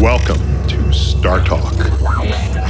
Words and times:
Welcome 0.00 0.68
to 0.68 0.92
Star 0.92 1.44
Talk, 1.44 1.74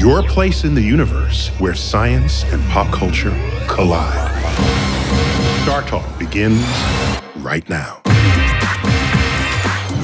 your 0.00 0.22
place 0.22 0.64
in 0.64 0.74
the 0.74 0.80
universe 0.80 1.48
where 1.58 1.74
science 1.74 2.42
and 2.44 2.64
pop 2.70 2.90
culture 2.90 3.36
collide. 3.68 4.32
Star 5.62 5.82
Talk 5.82 6.18
begins 6.18 6.64
right 7.36 7.68
now. 7.68 8.00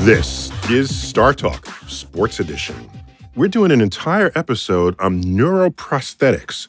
This 0.04 0.52
is 0.70 0.94
Star 0.94 1.32
Talk, 1.32 1.64
Sports 1.88 2.40
Edition. 2.40 2.90
We're 3.34 3.48
doing 3.48 3.70
an 3.70 3.80
entire 3.80 4.30
episode 4.34 4.94
on 5.00 5.22
neuroprosthetics. 5.22 6.68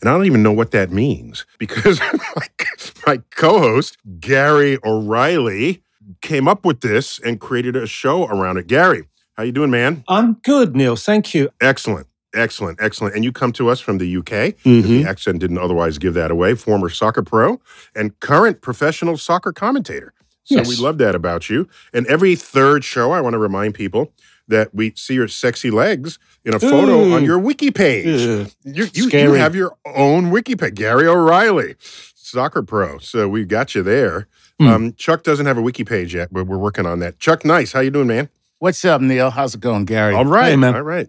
And 0.00 0.08
I 0.08 0.12
don't 0.12 0.26
even 0.26 0.44
know 0.44 0.52
what 0.52 0.70
that 0.70 0.92
means 0.92 1.46
because 1.58 2.00
my, 3.08 3.18
co 3.34 3.58
host, 3.58 3.96
Gary 4.20 4.78
O'Reilly, 4.84 5.82
came 6.20 6.46
up 6.46 6.64
with 6.64 6.80
this 6.80 7.18
and 7.18 7.40
created 7.40 7.74
a 7.74 7.88
show 7.88 8.26
around 8.28 8.56
it. 8.56 8.68
Gary, 8.68 9.02
how 9.36 9.42
you 9.42 9.52
doing, 9.52 9.70
man? 9.70 10.04
I'm 10.08 10.34
good, 10.44 10.74
Neil. 10.74 10.96
Thank 10.96 11.34
you. 11.34 11.50
Excellent. 11.60 12.06
Excellent, 12.34 12.78
excellent. 12.82 13.14
And 13.14 13.24
you 13.24 13.32
come 13.32 13.52
to 13.52 13.68
us 13.70 13.80
from 13.80 13.96
the 13.98 14.06
UK. 14.06 14.52
Mhm. 14.64 14.82
The 14.82 15.04
accent 15.04 15.38
didn't 15.38 15.58
otherwise 15.58 15.96
give 15.98 16.12
that 16.14 16.30
away. 16.30 16.54
Former 16.54 16.90
soccer 16.90 17.22
pro 17.22 17.60
and 17.94 18.18
current 18.20 18.60
professional 18.60 19.16
soccer 19.16 19.52
commentator. 19.52 20.12
So 20.44 20.56
Yes. 20.56 20.68
we 20.68 20.76
love 20.76 20.98
that 20.98 21.14
about 21.14 21.48
you. 21.48 21.66
And 21.94 22.06
every 22.08 22.36
third 22.36 22.84
show, 22.84 23.10
I 23.12 23.20
want 23.20 23.32
to 23.34 23.38
remind 23.38 23.74
people 23.74 24.12
that 24.48 24.74
we 24.74 24.92
see 24.96 25.14
your 25.14 25.28
sexy 25.28 25.70
legs 25.70 26.18
in 26.44 26.54
a 26.54 26.60
photo 26.60 27.06
Ooh. 27.06 27.12
on 27.14 27.24
your 27.24 27.38
wiki 27.38 27.70
page. 27.70 28.06
Ugh. 28.06 28.50
You, 28.64 28.86
you, 28.92 29.08
you 29.08 29.32
have 29.32 29.56
your 29.56 29.74
own 29.86 30.30
wiki 30.30 30.54
page, 30.56 30.74
Gary 30.74 31.06
O'Reilly, 31.08 31.74
soccer 31.80 32.62
pro. 32.62 32.98
So 32.98 33.28
we 33.28 33.44
got 33.44 33.74
you 33.74 33.82
there. 33.82 34.28
Hmm. 34.60 34.66
Um, 34.68 34.92
Chuck 34.94 35.22
doesn't 35.22 35.46
have 35.46 35.58
a 35.58 35.62
wiki 35.62 35.84
page 35.84 36.14
yet, 36.14 36.28
but 36.32 36.46
we're 36.46 36.58
working 36.58 36.86
on 36.86 36.98
that. 37.00 37.18
Chuck 37.18 37.44
Nice. 37.44 37.72
How 37.72 37.80
you 37.80 37.90
doing, 37.90 38.06
man? 38.06 38.28
What's 38.58 38.84
up, 38.84 39.00
Neil? 39.00 39.30
How's 39.30 39.54
it 39.54 39.60
going, 39.60 39.84
Gary? 39.84 40.14
All 40.14 40.24
right, 40.24 40.50
Hey, 40.50 40.56
man. 40.56 40.74
all 40.74 40.82
right. 40.82 41.08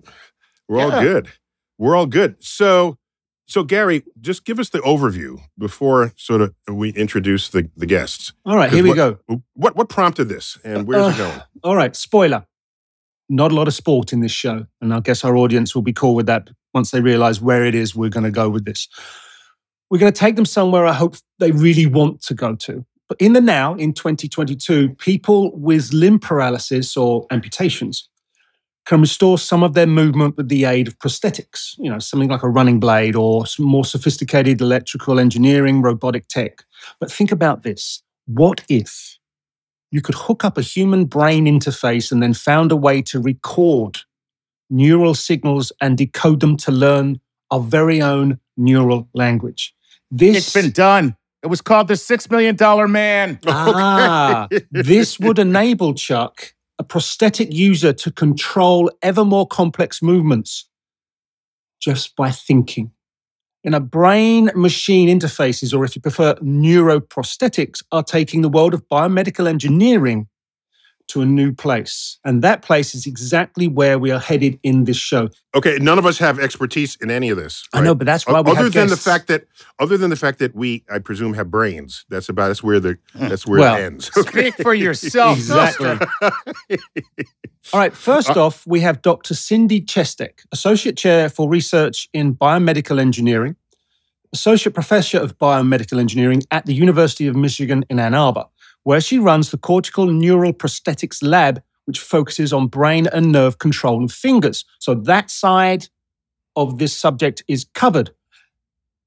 We're 0.67 0.81
all 0.81 0.91
good. 1.01 1.29
We're 1.77 1.95
all 1.95 2.05
good. 2.05 2.35
So, 2.43 2.97
so 3.45 3.63
Gary, 3.63 4.03
just 4.19 4.43
give 4.43 4.59
us 4.59 4.69
the 4.69 4.79
overview 4.79 5.39
before 5.57 6.11
sort 6.17 6.41
of 6.41 6.53
we 6.67 6.89
introduce 6.89 7.47
the 7.49 7.69
the 7.77 7.85
guests. 7.85 8.33
All 8.45 8.57
right, 8.57 8.69
here 8.69 8.83
we 8.83 8.89
what, 8.89 8.95
go. 8.95 9.41
What 9.53 9.75
what 9.77 9.87
prompted 9.87 10.25
this, 10.25 10.57
and 10.65 10.85
where's 10.85 11.15
it 11.17 11.21
Uh, 11.21 11.29
going? 11.29 11.41
All 11.63 11.75
right, 11.77 11.95
spoiler. 11.95 12.45
Not 13.29 13.51
a 13.51 13.55
lot 13.55 13.67
of 13.67 13.73
sport 13.73 14.11
in 14.11 14.19
this 14.21 14.31
show. 14.31 14.65
And 14.81 14.93
I 14.93 14.99
guess 15.01 15.23
our 15.23 15.35
audience 15.37 15.75
will 15.75 15.81
be 15.81 15.93
cool 15.93 16.15
with 16.15 16.25
that 16.27 16.49
once 16.73 16.91
they 16.91 17.01
realize 17.01 17.39
where 17.41 17.65
it 17.65 17.75
is 17.75 17.93
we're 17.95 18.09
going 18.09 18.23
to 18.23 18.31
go 18.31 18.49
with 18.49 18.65
this. 18.65 18.87
We're 19.89 19.99
going 19.99 20.11
to 20.11 20.17
take 20.19 20.35
them 20.35 20.45
somewhere 20.45 20.85
I 20.85 20.93
hope 20.93 21.15
they 21.39 21.51
really 21.51 21.85
want 21.87 22.21
to 22.23 22.33
go 22.33 22.55
to. 22.55 22.85
But 23.07 23.19
in 23.21 23.33
the 23.33 23.41
now, 23.41 23.75
in 23.75 23.93
2022, 23.93 24.89
people 24.95 25.57
with 25.57 25.93
limb 25.93 26.19
paralysis 26.19 26.97
or 26.97 27.25
amputations 27.31 28.09
can 28.85 29.01
restore 29.01 29.37
some 29.37 29.63
of 29.63 29.73
their 29.73 29.87
movement 29.87 30.37
with 30.37 30.49
the 30.49 30.65
aid 30.65 30.87
of 30.87 30.97
prosthetics, 30.99 31.73
you 31.77 31.89
know, 31.89 31.99
something 31.99 32.29
like 32.29 32.43
a 32.43 32.49
running 32.49 32.79
blade 32.79 33.15
or 33.15 33.45
some 33.45 33.65
more 33.65 33.85
sophisticated 33.85 34.61
electrical 34.61 35.19
engineering, 35.19 35.81
robotic 35.81 36.27
tech. 36.27 36.63
But 36.99 37.11
think 37.11 37.31
about 37.31 37.63
this. 37.63 38.01
What 38.25 38.63
if 38.69 39.17
you 39.91 40.01
could 40.01 40.15
hook 40.15 40.43
up 40.43 40.57
a 40.57 40.61
human 40.61 41.05
brain 41.05 41.45
interface 41.45 42.11
and 42.11 42.21
then 42.21 42.33
found 42.33 42.71
a 42.71 42.75
way 42.75 43.01
to 43.03 43.19
record 43.19 43.99
neural 44.69 45.15
signals 45.15 45.71
and 45.81 45.97
decode 45.97 46.39
them 46.39 46.57
to 46.57 46.71
learn 46.71 47.19
our 47.51 47.59
very 47.59 48.01
own 48.01 48.39
neural 48.57 49.07
language. 49.13 49.73
This 50.11 50.37
It's 50.37 50.53
been 50.53 50.71
done. 50.71 51.15
It 51.47 51.49
was 51.49 51.61
called 51.61 51.87
the 51.87 51.95
Six 51.95 52.29
Million 52.29 52.57
Dollar 52.57 52.89
Man. 52.89 53.39
ah, 53.47 54.49
this 54.71 55.17
would 55.17 55.39
enable 55.39 55.93
Chuck, 55.93 56.53
a 56.77 56.83
prosthetic 56.83 57.53
user, 57.53 57.93
to 57.93 58.11
control 58.11 58.91
ever 59.01 59.23
more 59.23 59.47
complex 59.47 60.01
movements 60.01 60.67
just 61.79 62.17
by 62.17 62.31
thinking. 62.31 62.91
In 63.63 63.73
a 63.73 63.79
brain 63.79 64.51
machine 64.55 65.07
interfaces, 65.07 65.73
or 65.73 65.85
if 65.85 65.95
you 65.95 66.01
prefer, 66.01 66.33
neuroprosthetics, 66.43 67.81
are 67.93 68.03
taking 68.03 68.41
the 68.41 68.49
world 68.49 68.73
of 68.73 68.85
biomedical 68.89 69.47
engineering 69.47 70.27
to 71.07 71.21
a 71.21 71.25
new 71.25 71.53
place. 71.53 72.19
And 72.23 72.41
that 72.41 72.61
place 72.61 72.93
is 72.93 73.05
exactly 73.05 73.67
where 73.67 73.97
we 73.97 74.11
are 74.11 74.19
headed 74.19 74.59
in 74.63 74.83
this 74.83 74.97
show. 74.97 75.29
Okay, 75.55 75.77
none 75.79 75.97
of 75.97 76.05
us 76.05 76.17
have 76.19 76.39
expertise 76.39 76.97
in 77.01 77.09
any 77.09 77.29
of 77.29 77.37
this. 77.37 77.67
I 77.73 77.81
know, 77.81 77.95
but 77.95 78.05
that's 78.05 78.27
why 78.27 78.41
we 78.41 78.51
other 78.51 78.63
have 78.65 78.73
than 78.73 78.89
the 78.89 78.97
fact 78.97 79.27
that 79.27 79.45
other 79.79 79.97
than 79.97 80.09
the 80.09 80.15
fact 80.15 80.39
that 80.39 80.53
we, 80.53 80.83
I 80.89 80.99
presume, 80.99 81.33
have 81.33 81.49
brains. 81.49 82.05
That's 82.09 82.29
about 82.29 82.47
that's 82.47 82.63
where 82.63 82.79
the 82.79 82.97
hmm. 83.13 83.27
that's 83.27 83.47
where 83.47 83.61
Well, 83.61 83.75
it 83.75 83.81
ends. 83.81 84.11
Speak 84.13 84.55
for 84.55 84.73
yourself. 84.73 85.37
Exactly. 85.37 85.97
All 87.73 87.79
right, 87.79 87.93
first 87.93 88.37
uh, 88.37 88.45
off, 88.45 88.65
we 88.65 88.79
have 88.79 89.01
Dr. 89.01 89.33
Cindy 89.33 89.81
Chestek, 89.81 90.45
Associate 90.53 90.95
Chair 90.95 91.27
for 91.29 91.49
Research 91.49 92.07
in 92.13 92.33
Biomedical 92.33 92.97
Engineering, 92.97 93.57
Associate 94.31 94.73
Professor 94.73 95.19
of 95.19 95.37
Biomedical 95.37 95.99
Engineering 95.99 96.43
at 96.51 96.65
the 96.65 96.73
University 96.73 97.27
of 97.27 97.35
Michigan 97.35 97.83
in 97.89 97.99
Ann 97.99 98.13
Arbor, 98.13 98.45
where 98.87 99.01
she 99.01 99.19
runs 99.19 99.51
the 99.51 99.57
Cortical 99.57 100.05
Neural 100.05 100.53
Prosthetics 100.53 101.21
Lab, 101.21 101.61
which 101.83 101.99
focuses 101.99 102.53
on 102.53 102.67
brain 102.67 103.05
and 103.11 103.33
nerve 103.33 103.59
control 103.59 104.01
of 104.01 104.13
fingers. 104.13 104.63
So 104.79 104.95
that 104.95 105.29
side 105.29 105.89
of 106.55 106.77
this 106.77 106.95
subject 106.95 107.43
is 107.49 107.65
covered. 107.73 108.11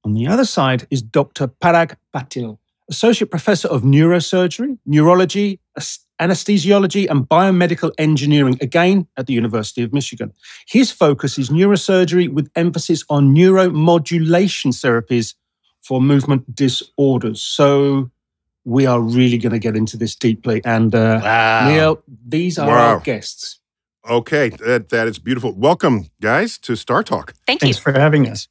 On 0.03 0.13
the 0.13 0.27
other 0.27 0.45
side 0.45 0.85
is 0.91 1.01
Dr. 1.01 1.47
Parag 1.47 1.95
Patil, 2.13 2.59
Associate 2.91 3.27
Professor 3.27 3.69
of 3.69 3.81
Neurosurgery, 3.81 4.77
Neurology, 4.85 5.59
Anesthesiology, 6.19 7.09
and 7.09 7.27
Biomedical 7.27 7.91
Engineering, 7.97 8.59
again 8.61 9.07
at 9.17 9.25
the 9.25 9.33
University 9.33 9.81
of 9.81 9.91
Michigan. 9.91 10.31
His 10.67 10.91
focus 10.91 11.39
is 11.39 11.49
neurosurgery 11.49 12.31
with 12.31 12.51
emphasis 12.55 13.03
on 13.09 13.33
neuromodulation 13.33 14.73
therapies 14.73 15.33
for 15.81 15.99
movement 15.99 16.55
disorders. 16.55 17.41
So 17.41 18.11
we 18.65 18.85
are 18.85 19.01
really 19.01 19.37
going 19.37 19.53
to 19.53 19.59
get 19.59 19.75
into 19.75 19.97
this 19.97 20.15
deeply. 20.15 20.61
And 20.65 20.93
uh, 20.93 21.19
Wow. 21.23 21.69
Neil, 21.69 22.03
these 22.27 22.57
are 22.59 22.67
Wow. 22.67 22.93
our 22.95 22.99
guests. 22.99 23.59
okay, 24.09 24.49
that 24.49 24.89
that 24.89 25.07
is 25.07 25.19
beautiful. 25.19 25.53
Welcome, 25.53 26.09
guys, 26.21 26.57
to 26.59 26.75
Star 26.75 27.03
Talk. 27.03 27.33
Thank 27.47 27.63
you. 27.63 27.73
For 27.73 27.91
having 27.93 28.27
us. 28.27 28.47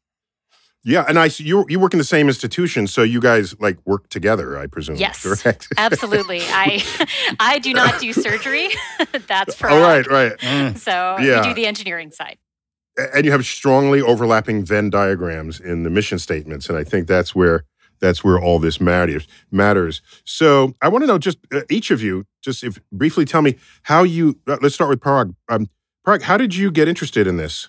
Yeah, 0.82 1.04
and 1.06 1.18
I 1.18 1.28
see 1.28 1.44
you 1.44 1.66
you 1.68 1.78
work 1.78 1.92
in 1.92 1.98
the 1.98 2.04
same 2.04 2.28
institution, 2.28 2.86
so 2.86 3.02
you 3.02 3.20
guys 3.20 3.54
like 3.60 3.76
work 3.84 4.08
together, 4.08 4.56
I 4.58 4.66
presume. 4.66 4.96
Yes. 4.96 5.22
correct. 5.22 5.68
Absolutely. 5.76 6.40
I 6.42 6.82
I 7.40 7.58
do 7.58 7.72
not 7.74 8.00
do 8.00 8.12
surgery. 8.12 8.68
That's 9.26 9.54
for 9.54 9.68
All 9.68 9.80
right, 9.80 10.06
right. 10.06 10.38
Mm. 10.38 10.78
So 10.78 11.16
Yeah. 11.20 11.42
we 11.42 11.48
do 11.48 11.54
the 11.54 11.66
engineering 11.66 12.10
side. 12.12 12.38
And 13.14 13.24
you 13.24 13.30
have 13.30 13.44
strongly 13.44 14.00
overlapping 14.02 14.64
Venn 14.64 14.88
diagrams 14.90 15.60
in 15.60 15.82
the 15.84 15.90
mission 15.90 16.18
statements, 16.18 16.68
and 16.68 16.76
I 16.78 16.84
think 16.84 17.06
that's 17.06 17.34
where 17.34 17.64
that's 18.00 18.24
where 18.24 18.40
all 18.40 18.58
this 18.58 18.80
matters. 18.80 19.26
Matters. 19.50 20.02
So 20.24 20.74
I 20.80 20.88
want 20.88 21.02
to 21.02 21.06
know 21.06 21.18
just 21.18 21.38
uh, 21.52 21.60
each 21.70 21.90
of 21.90 22.02
you, 22.02 22.26
just 22.42 22.64
if 22.64 22.78
briefly 22.92 23.24
tell 23.24 23.42
me 23.42 23.56
how 23.84 24.02
you. 24.02 24.38
Uh, 24.46 24.56
let's 24.62 24.74
start 24.74 24.90
with 24.90 25.00
Parag. 25.00 25.34
Um, 25.48 25.68
Parag, 26.06 26.22
how 26.22 26.36
did 26.36 26.54
you 26.54 26.70
get 26.70 26.88
interested 26.88 27.26
in 27.26 27.36
this? 27.36 27.68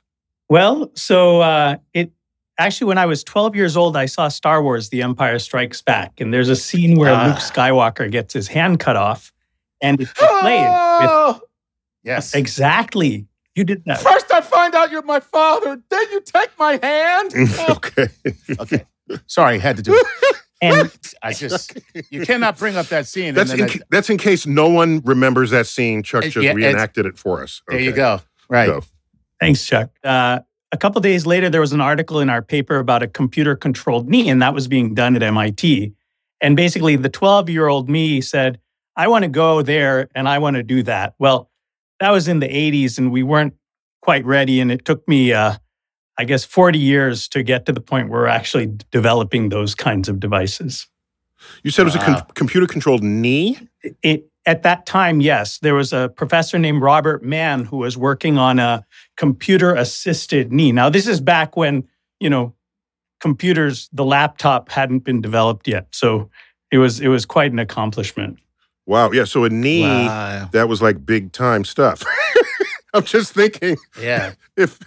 Well, 0.49 0.91
so 0.95 1.41
uh, 1.41 1.77
it 1.93 2.11
actually, 2.57 2.87
when 2.87 2.97
I 2.97 3.05
was 3.05 3.23
12 3.23 3.55
years 3.55 3.75
old, 3.77 3.95
I 3.97 4.05
saw 4.05 4.27
Star 4.27 4.61
Wars: 4.63 4.89
The 4.89 5.01
Empire 5.01 5.39
Strikes 5.39 5.81
Back, 5.81 6.19
and 6.19 6.33
there's 6.33 6.49
a 6.49 6.55
scene 6.55 6.97
where 6.97 7.13
Ah. 7.13 7.27
Luke 7.27 7.37
Skywalker 7.37 8.09
gets 8.11 8.33
his 8.33 8.47
hand 8.47 8.79
cut 8.79 8.95
off, 8.95 9.31
and 9.81 9.99
it's 10.01 10.11
played 10.13 10.29
with 10.63 11.09
Oh! 11.09 11.41
Yes. 12.03 12.33
exactly. 12.33 13.27
You 13.55 13.63
did 13.65 13.83
that. 13.85 13.99
First, 14.01 14.31
I 14.33 14.41
find 14.41 14.73
out 14.73 14.91
you're 14.91 15.01
my 15.03 15.19
father. 15.19 15.81
Then 15.89 16.05
you 16.11 16.21
take 16.21 16.49
my 16.57 16.79
hand. 16.81 17.33
Oh, 17.59 17.73
okay. 17.75 18.07
okay. 18.59 18.85
Sorry, 19.27 19.59
had 19.59 19.77
to 19.77 19.83
do 19.83 19.94
it. 19.95 20.07
And 20.63 20.95
I 21.23 21.33
just, 21.33 21.75
you 22.11 22.23
cannot 22.23 22.55
bring 22.55 22.77
up 22.77 22.85
that 22.89 23.07
scene. 23.07 23.33
That's 23.33 23.49
and 23.49 23.61
in, 23.61 23.66
then 23.66 23.77
ca- 23.79 23.85
that's 23.89 24.11
in 24.11 24.19
case 24.19 24.45
no 24.45 24.69
one 24.69 25.01
remembers 25.03 25.49
that 25.49 25.66
scene. 25.66 26.03
Chuck 26.03 26.23
Uh, 26.23 26.29
just 26.29 26.45
yeah, 26.45 26.53
reenacted 26.53 27.07
it 27.07 27.17
for 27.17 27.41
us. 27.41 27.63
I, 27.67 27.73
there 27.73 27.81
you 27.81 27.91
go. 27.91 28.22
Right. 28.47 28.67
Go. 28.67 28.84
Thanks, 29.40 29.66
Chuck. 29.66 29.90
Uh, 30.03 30.41
a 30.72 30.78
couple 30.78 31.02
days 31.02 31.25
later, 31.25 31.49
there 31.49 31.61
was 31.61 31.73
an 31.73 31.81
article 31.81 32.19
in 32.19 32.29
our 32.29 32.43
paper 32.43 32.78
about 32.78 33.02
a 33.02 33.08
computer 33.08 33.55
controlled 33.55 34.08
knee, 34.08 34.29
and 34.29 34.40
that 34.43 34.53
was 34.53 34.67
being 34.67 34.93
done 34.93 35.16
at 35.16 35.23
MIT. 35.23 35.93
And 36.41 36.55
basically, 36.55 36.96
the 36.96 37.09
12 37.09 37.49
year 37.49 37.67
old 37.67 37.90
me 37.90 38.22
said, 38.22 38.59
I 38.96 39.08
want 39.08 39.23
to 39.23 39.29
go 39.29 39.63
there 39.63 40.09
and 40.13 40.29
I 40.29 40.37
want 40.37 40.58
to 40.58 40.63
do 40.63 40.84
that. 40.84 41.16
Well, 41.17 41.49
that 41.99 42.11
was 42.11 42.28
in 42.28 42.40
the 42.40 42.47
80s, 42.47 42.99
and 42.99 43.11
we 43.11 43.23
weren't 43.23 43.55
quite 44.02 44.25
ready. 44.25 44.59
And 44.59 44.72
it 44.72 44.85
took 44.85 45.08
me, 45.08 45.34
uh, 45.34 45.55
I 46.22 46.23
guess, 46.23 46.46
40 46.46 46.78
years 46.78 47.28
to 47.29 47.41
get 47.41 47.66
to 47.66 47.72
the 47.73 47.82
point 47.82 48.09
where 48.09 48.22
we're 48.22 48.28
actually 48.28 48.68
developing 48.91 49.50
those 49.50 49.73
kinds 49.73 50.08
of 50.08 50.20
devices. 50.20 50.88
You 51.64 51.72
said 51.72 51.82
it 51.82 51.85
was 51.85 51.96
a 51.96 52.00
com- 52.00 52.22
computer 52.35 52.68
controlled 52.68 53.03
knee. 53.03 53.58
it 54.03 54.28
at 54.46 54.64
that 54.64 54.85
time 54.88 55.22
yes 55.22 55.59
there 55.59 55.76
was 55.76 55.94
a 55.94 56.09
professor 56.16 56.58
named 56.58 56.82
robert 56.82 57.22
mann 57.23 57.64
who 57.66 57.78
was 57.78 57.96
working 57.96 58.40
on 58.40 58.58
a 58.58 58.84
computer 59.16 59.76
assisted 59.76 60.52
knee 60.52 60.72
now 60.72 60.90
this 60.90 61.06
is 61.08 61.22
back 61.22 61.56
when 61.56 61.84
you 62.20 62.28
know 62.28 62.52
computers 63.20 63.88
the 63.94 64.03
laptop 64.03 64.70
hadn't 64.72 65.00
been 65.03 65.22
developed 65.22 65.68
yet 65.68 65.85
so 65.91 66.28
it 66.72 66.79
was 66.79 67.00
it 67.00 67.08
was 67.08 67.23
quite 67.26 67.52
an 67.52 67.59
accomplishment 67.59 68.40
Wow. 68.88 69.12
Yeah. 69.12 69.26
So 69.26 69.44
a 69.44 69.50
knee 69.50 69.84
Wow. 69.84 70.50
that 70.53 70.68
was 70.68 70.82
like 70.82 71.06
big 71.06 71.32
time 71.32 71.64
stuff. 71.64 72.03
I'm 72.96 73.03
just 73.03 73.32
thinking 73.34 73.78
Yeah. 74.02 74.34
if 74.58 74.79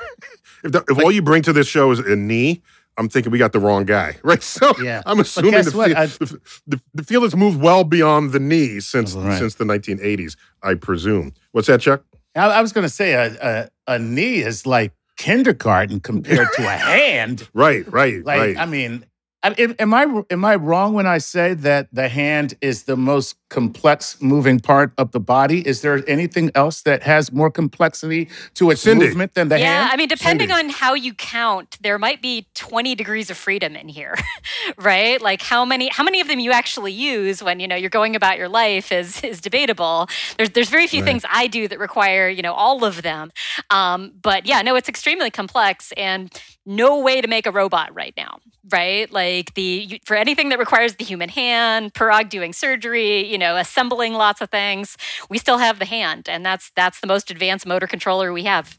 if, 0.64 0.72
the, 0.72 0.84
if 0.88 0.98
all 0.98 1.12
you 1.12 1.22
bring 1.22 1.42
to 1.42 1.52
this 1.52 1.66
show 1.68 1.90
is 1.92 1.98
a 2.00 2.16
knee, 2.16 2.62
I'm 2.96 3.08
thinking 3.08 3.32
we 3.32 3.38
got 3.38 3.52
the 3.52 3.58
wrong 3.60 3.84
guy, 3.84 4.16
right? 4.22 4.42
So 4.42 4.72
Yeah. 4.82 5.02
I'm 5.06 5.20
assuming 5.20 5.52
the, 5.64 5.70
field, 5.70 6.40
the, 6.66 6.80
the, 6.94 7.02
field 7.02 7.24
has 7.24 7.34
moved 7.36 7.60
well 7.60 7.84
beyond 7.84 8.32
the 8.32 8.40
knee 8.40 8.80
since 8.80 9.14
Right. 9.14 9.38
since 9.38 9.56
the 9.56 9.64
1980s, 9.64 10.36
I 10.62 10.74
presume. 10.74 11.34
What's 11.52 11.66
that, 11.68 11.80
Chuck? 11.80 12.02
I, 12.36 12.46
I 12.46 12.60
was 12.60 12.72
going 12.72 12.84
to 12.84 12.88
say 12.92 13.12
a, 13.12 13.68
a, 13.86 13.94
a 13.94 13.98
knee 13.98 14.36
is 14.38 14.66
like 14.66 14.92
kindergarten 15.16 16.00
compared 16.00 16.48
to 16.56 16.62
a 16.62 16.70
hand. 16.76 17.48
Right, 17.54 17.90
right, 17.92 18.24
Like, 18.24 18.38
right. 18.38 18.56
I 18.58 18.66
mean, 18.66 19.04
I- 19.42 19.74
am 19.78 19.92
I 19.92 20.22
am 20.30 20.44
I 20.44 20.54
wrong 20.56 20.94
when 20.94 21.06
I 21.06 21.18
say 21.18 21.52
that 21.54 21.88
the 21.92 22.08
hand 22.08 22.54
is 22.62 22.84
the 22.84 22.96
most 22.96 23.36
complex 23.54 24.20
moving 24.20 24.58
part 24.60 24.92
of 24.98 25.12
the 25.12 25.20
body? 25.20 25.66
Is 25.66 25.80
there 25.82 26.02
anything 26.08 26.50
else 26.54 26.82
that 26.82 27.02
has 27.04 27.32
more 27.32 27.50
complexity 27.50 28.28
to 28.54 28.70
its 28.72 28.82
Cindy. 28.82 29.06
movement 29.06 29.34
than 29.34 29.48
the 29.48 29.58
yeah, 29.58 29.66
hand? 29.66 29.88
Yeah, 29.88 29.94
I 29.94 29.96
mean, 29.96 30.08
depending 30.08 30.50
Cindy. 30.50 30.64
on 30.68 30.70
how 30.82 30.94
you 30.94 31.14
count, 31.14 31.78
there 31.80 31.98
might 31.98 32.20
be 32.22 32.48
20 32.54 32.94
degrees 32.96 33.30
of 33.30 33.36
freedom 33.38 33.76
in 33.76 33.88
here, 33.88 34.14
right? 34.78 35.20
Like 35.22 35.42
how 35.42 35.64
many 35.64 35.88
how 35.88 36.04
many 36.04 36.20
of 36.20 36.28
them 36.28 36.40
you 36.40 36.52
actually 36.52 36.92
use 36.92 37.42
when 37.42 37.60
you 37.60 37.68
know 37.68 37.76
you're 37.76 37.90
going 38.00 38.16
about 38.16 38.36
your 38.38 38.48
life 38.48 38.92
is 38.92 39.22
is 39.22 39.40
debatable. 39.40 40.08
There's 40.36 40.50
there's 40.50 40.70
very 40.70 40.86
few 40.88 41.02
Right. 41.02 41.10
things 41.10 41.24
I 41.30 41.46
do 41.48 41.68
that 41.68 41.78
require 41.78 42.28
you 42.28 42.42
know 42.46 42.54
all 42.54 42.84
of 42.84 43.02
them, 43.08 43.30
um, 43.70 44.12
but 44.22 44.40
yeah, 44.46 44.60
no, 44.62 44.74
it's 44.76 44.88
extremely 44.88 45.30
complex 45.30 45.92
and 45.96 46.30
no 46.66 46.98
way 47.06 47.20
to 47.20 47.28
make 47.28 47.46
a 47.46 47.52
robot 47.52 47.88
right 47.94 48.14
now, 48.16 48.32
right? 48.72 49.10
Like 49.12 49.52
the 49.54 50.00
for 50.06 50.16
anything 50.16 50.48
that 50.50 50.58
requires 50.58 50.94
the 50.96 51.04
human 51.04 51.28
hand, 51.28 51.92
Parag 51.94 52.28
doing 52.30 52.52
surgery, 52.52 53.26
you 53.32 53.38
know, 53.38 53.43
assembling 53.44 54.14
lots 54.14 54.40
of 54.40 54.50
things, 54.50 54.96
we 55.28 55.38
still 55.38 55.58
have 55.58 55.78
the 55.78 55.84
hand, 55.84 56.28
and 56.28 56.44
that's 56.44 56.70
that's 56.74 57.00
the 57.00 57.06
most 57.06 57.30
advanced 57.30 57.66
motor 57.66 57.86
controller 57.86 58.32
we 58.32 58.44
have. 58.44 58.78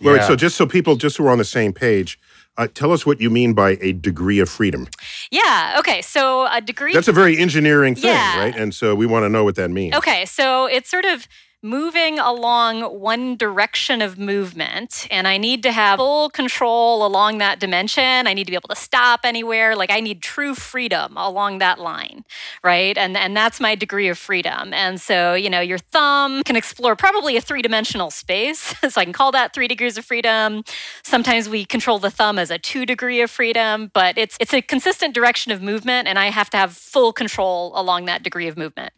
Right, 0.00 0.22
so 0.24 0.36
just 0.36 0.56
so 0.56 0.66
people, 0.66 0.96
just 0.96 1.16
so 1.16 1.24
we're 1.24 1.30
on 1.30 1.38
the 1.38 1.44
same 1.44 1.72
page, 1.72 2.18
uh, 2.56 2.68
tell 2.72 2.92
us 2.92 3.04
what 3.06 3.20
you 3.20 3.30
mean 3.30 3.52
by 3.54 3.78
a 3.80 3.92
degree 3.92 4.38
of 4.38 4.48
freedom. 4.48 4.88
Yeah. 5.30 5.76
Okay. 5.78 6.02
So 6.02 6.46
a 6.50 6.60
degree. 6.60 6.92
That's 6.92 7.08
a 7.08 7.12
very 7.12 7.36
engineering 7.38 7.94
thing, 7.94 8.10
Yeah. 8.10 8.38
right? 8.38 8.56
And 8.56 8.74
so 8.74 8.94
we 8.94 9.06
want 9.06 9.24
to 9.24 9.28
know 9.28 9.44
what 9.44 9.56
that 9.56 9.70
means. 9.70 9.94
okay. 9.94 10.24
So 10.24 10.66
it's 10.66 10.90
sort 10.90 11.04
of 11.04 11.26
moving 11.64 12.18
along 12.18 12.82
one 12.82 13.36
direction 13.36 14.02
of 14.02 14.18
movement, 14.18 15.08
and 15.10 15.26
I 15.26 15.38
need 15.38 15.62
to 15.62 15.72
have 15.72 15.96
full 15.98 16.28
control 16.28 17.06
along 17.06 17.38
that 17.38 17.58
dimension. 17.58 18.26
I 18.26 18.34
need 18.34 18.44
to 18.44 18.52
be 18.52 18.56
able 18.56 18.68
to 18.68 18.76
stop 18.76 19.20
anywhere. 19.24 19.74
Like 19.74 19.90
I 19.90 20.00
need 20.00 20.20
true 20.22 20.54
freedom 20.54 21.16
along 21.16 21.58
that 21.58 21.78
line, 21.80 22.24
right? 22.62 22.96
And 22.98 23.16
and 23.16 23.34
that's 23.34 23.60
my 23.60 23.74
degree 23.74 24.08
of 24.08 24.18
freedom. 24.18 24.74
And 24.74 25.00
so 25.00 25.32
you 25.32 25.48
know, 25.48 25.60
your 25.60 25.78
thumb 25.78 26.42
can 26.42 26.54
explore 26.54 26.96
probably 26.96 27.38
a 27.38 27.40
three 27.40 27.62
dimensional 27.62 28.10
space. 28.10 28.74
so 28.88 29.00
I 29.00 29.04
can 29.04 29.14
call 29.14 29.32
that 29.32 29.54
three 29.54 29.66
degrees 29.66 29.96
of 29.96 30.04
freedom. 30.04 30.64
Sometimes 31.02 31.48
we 31.48 31.64
control 31.64 31.98
the 31.98 32.10
thumb 32.10 32.38
as 32.38 32.50
a 32.50 32.58
two 32.58 32.84
degree 32.84 33.22
of 33.22 33.30
freedom, 33.30 33.90
but 33.94 34.18
it's 34.18 34.36
it's 34.38 34.52
a 34.52 34.60
consistent 34.60 35.14
direction 35.14 35.50
of 35.50 35.62
movement, 35.62 36.08
and 36.08 36.18
I 36.18 36.26
have 36.26 36.50
to 36.50 36.58
have 36.58 36.76
full 36.76 37.14
control 37.14 37.72
along 37.74 38.04
that 38.04 38.22
degree 38.22 38.48
of 38.48 38.58
movement. 38.58 38.92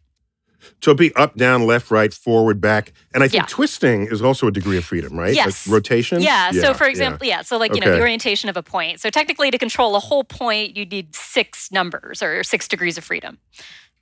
So 0.80 0.90
it'd 0.90 0.98
be 0.98 1.14
up, 1.16 1.36
down, 1.36 1.66
left, 1.66 1.90
right, 1.90 2.12
forward, 2.12 2.60
back. 2.60 2.92
And 3.14 3.22
I 3.22 3.28
think 3.28 3.42
Yeah. 3.42 3.46
twisting 3.48 4.06
is 4.06 4.22
also 4.22 4.46
a 4.46 4.50
degree 4.52 4.76
of 4.76 4.84
freedom, 4.84 5.18
right? 5.18 5.34
Yes. 5.34 5.66
Like 5.66 5.74
rotation? 5.74 6.20
Yeah. 6.20 6.50
So, 6.52 6.74
for 6.74 6.86
example, 6.86 7.26
yeah. 7.26 7.42
So, 7.42 7.56
like, 7.58 7.74
you 7.74 7.80
know, 7.80 7.90
the 7.90 8.00
orientation 8.00 8.48
of 8.48 8.56
a 8.56 8.62
point. 8.62 9.00
So, 9.00 9.10
technically, 9.10 9.50
to 9.50 9.58
control 9.58 9.96
a 9.96 10.00
whole 10.00 10.24
point, 10.24 10.76
you 10.76 10.84
need 10.84 11.14
six 11.14 11.70
numbers 11.72 12.22
or 12.22 12.42
six 12.44 12.68
degrees 12.68 12.98
of 12.98 13.04
freedom 13.04 13.38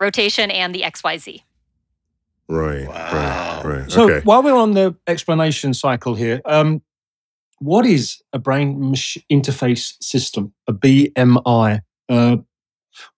rotation 0.00 0.50
and 0.50 0.74
the 0.74 0.82
XYZ. 0.82 1.42
Right, 2.48 2.86
Wow. 2.86 3.62
right, 3.64 3.78
right. 3.80 3.90
So 3.90 4.04
okay. 4.10 4.20
while 4.24 4.42
we're 4.42 4.54
on 4.54 4.72
the 4.72 4.94
explanation 5.06 5.72
cycle 5.72 6.14
here, 6.14 6.42
um, 6.44 6.82
what 7.58 7.86
is 7.86 8.22
a 8.32 8.38
brain 8.38 8.94
interface 9.32 9.94
system, 10.02 10.52
a 10.68 10.72
BMI? 10.72 11.80
Uh, 12.08 12.36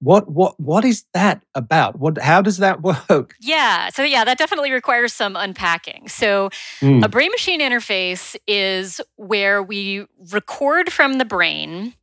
what 0.00 0.30
what 0.30 0.58
what 0.60 0.84
is 0.84 1.04
that 1.14 1.42
about? 1.54 1.98
What 1.98 2.18
how 2.18 2.42
does 2.42 2.58
that 2.58 2.82
work? 3.08 3.34
Yeah. 3.40 3.90
So, 3.90 4.02
yeah, 4.02 4.24
that 4.24 4.38
definitely 4.38 4.72
requires 4.72 5.12
some 5.12 5.36
unpacking. 5.36 6.08
So, 6.08 6.50
Hmm. 6.80 7.02
A 7.02 7.08
brain 7.08 7.30
machine 7.30 7.60
interface 7.60 8.36
is 8.46 9.00
where 9.16 9.62
we 9.62 10.06
record 10.30 10.92
from 10.92 11.18
the 11.18 11.24
brain. 11.24 11.94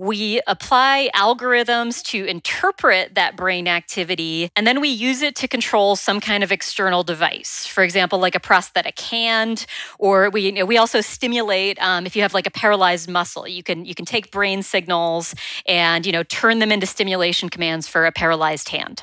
We 0.00 0.40
apply 0.46 1.10
algorithms 1.12 2.04
to 2.04 2.24
interpret 2.24 3.16
that 3.16 3.36
brain 3.36 3.66
activity, 3.66 4.48
and 4.54 4.64
then 4.64 4.80
we 4.80 4.88
use 4.90 5.22
it 5.22 5.34
to 5.36 5.48
control 5.48 5.96
some 5.96 6.20
kind 6.20 6.44
of 6.44 6.52
external 6.52 7.02
device. 7.02 7.66
For 7.66 7.82
example, 7.82 8.20
like 8.20 8.36
a 8.36 8.40
prosthetic 8.40 9.00
hand, 9.00 9.66
or 9.98 10.30
we 10.30 10.42
you 10.42 10.52
know, 10.52 10.64
we 10.64 10.76
also 10.78 11.00
stimulate. 11.00 11.82
Um, 11.82 12.06
if 12.06 12.14
you 12.14 12.22
have 12.22 12.32
like 12.32 12.46
a 12.46 12.50
paralyzed 12.52 13.08
muscle, 13.10 13.48
you 13.48 13.64
can 13.64 13.84
you 13.84 13.94
can 13.96 14.04
take 14.04 14.30
brain 14.30 14.62
signals 14.62 15.34
and 15.66 16.06
you 16.06 16.12
know 16.12 16.22
turn 16.22 16.60
them 16.60 16.70
into 16.70 16.86
stimulation 16.86 17.48
commands 17.48 17.88
for 17.88 18.06
a 18.06 18.12
paralyzed 18.12 18.68
hand. 18.68 19.02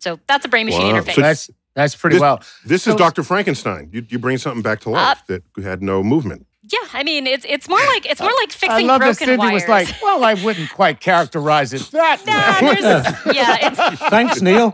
So 0.00 0.18
that's 0.26 0.44
a 0.44 0.48
brain 0.48 0.66
machine 0.66 0.82
Wow. 0.94 1.00
interface. 1.00 1.14
So 1.14 1.20
that's 1.20 1.50
that's 1.74 1.94
pretty 1.94 2.14
This- 2.16 2.20
well. 2.22 2.42
This 2.64 2.88
is 2.88 2.96
Dr. 2.96 3.22
Frankenstein. 3.22 3.90
You, 3.92 4.04
you 4.08 4.18
bring 4.18 4.38
something 4.38 4.62
back 4.62 4.80
to 4.80 4.90
life 4.90 5.18
Uh, 5.30 5.38
that 5.54 5.62
had 5.64 5.80
no 5.80 6.02
movement. 6.02 6.46
Yeah, 6.72 6.78
I 6.92 7.02
mean 7.02 7.26
it's 7.26 7.44
it's 7.48 7.68
more 7.68 7.78
like 7.78 8.06
it's 8.06 8.20
more 8.20 8.30
like 8.40 8.52
fixing. 8.52 8.70
I 8.70 8.92
love 8.92 9.00
that 9.00 9.16
Cindy 9.16 9.36
wires. 9.38 9.54
was 9.62 9.68
like, 9.68 9.88
well, 10.02 10.22
I 10.24 10.34
wouldn't 10.34 10.70
quite 10.70 11.00
characterize 11.00 11.72
it 11.72 11.82
that 11.90 12.22
Nah, 12.26 12.68
way. 12.68 12.80
there's, 12.80 13.06
yeah, 13.36 13.56
it's, 13.62 14.00
Thanks, 14.10 14.40
Neil. 14.40 14.72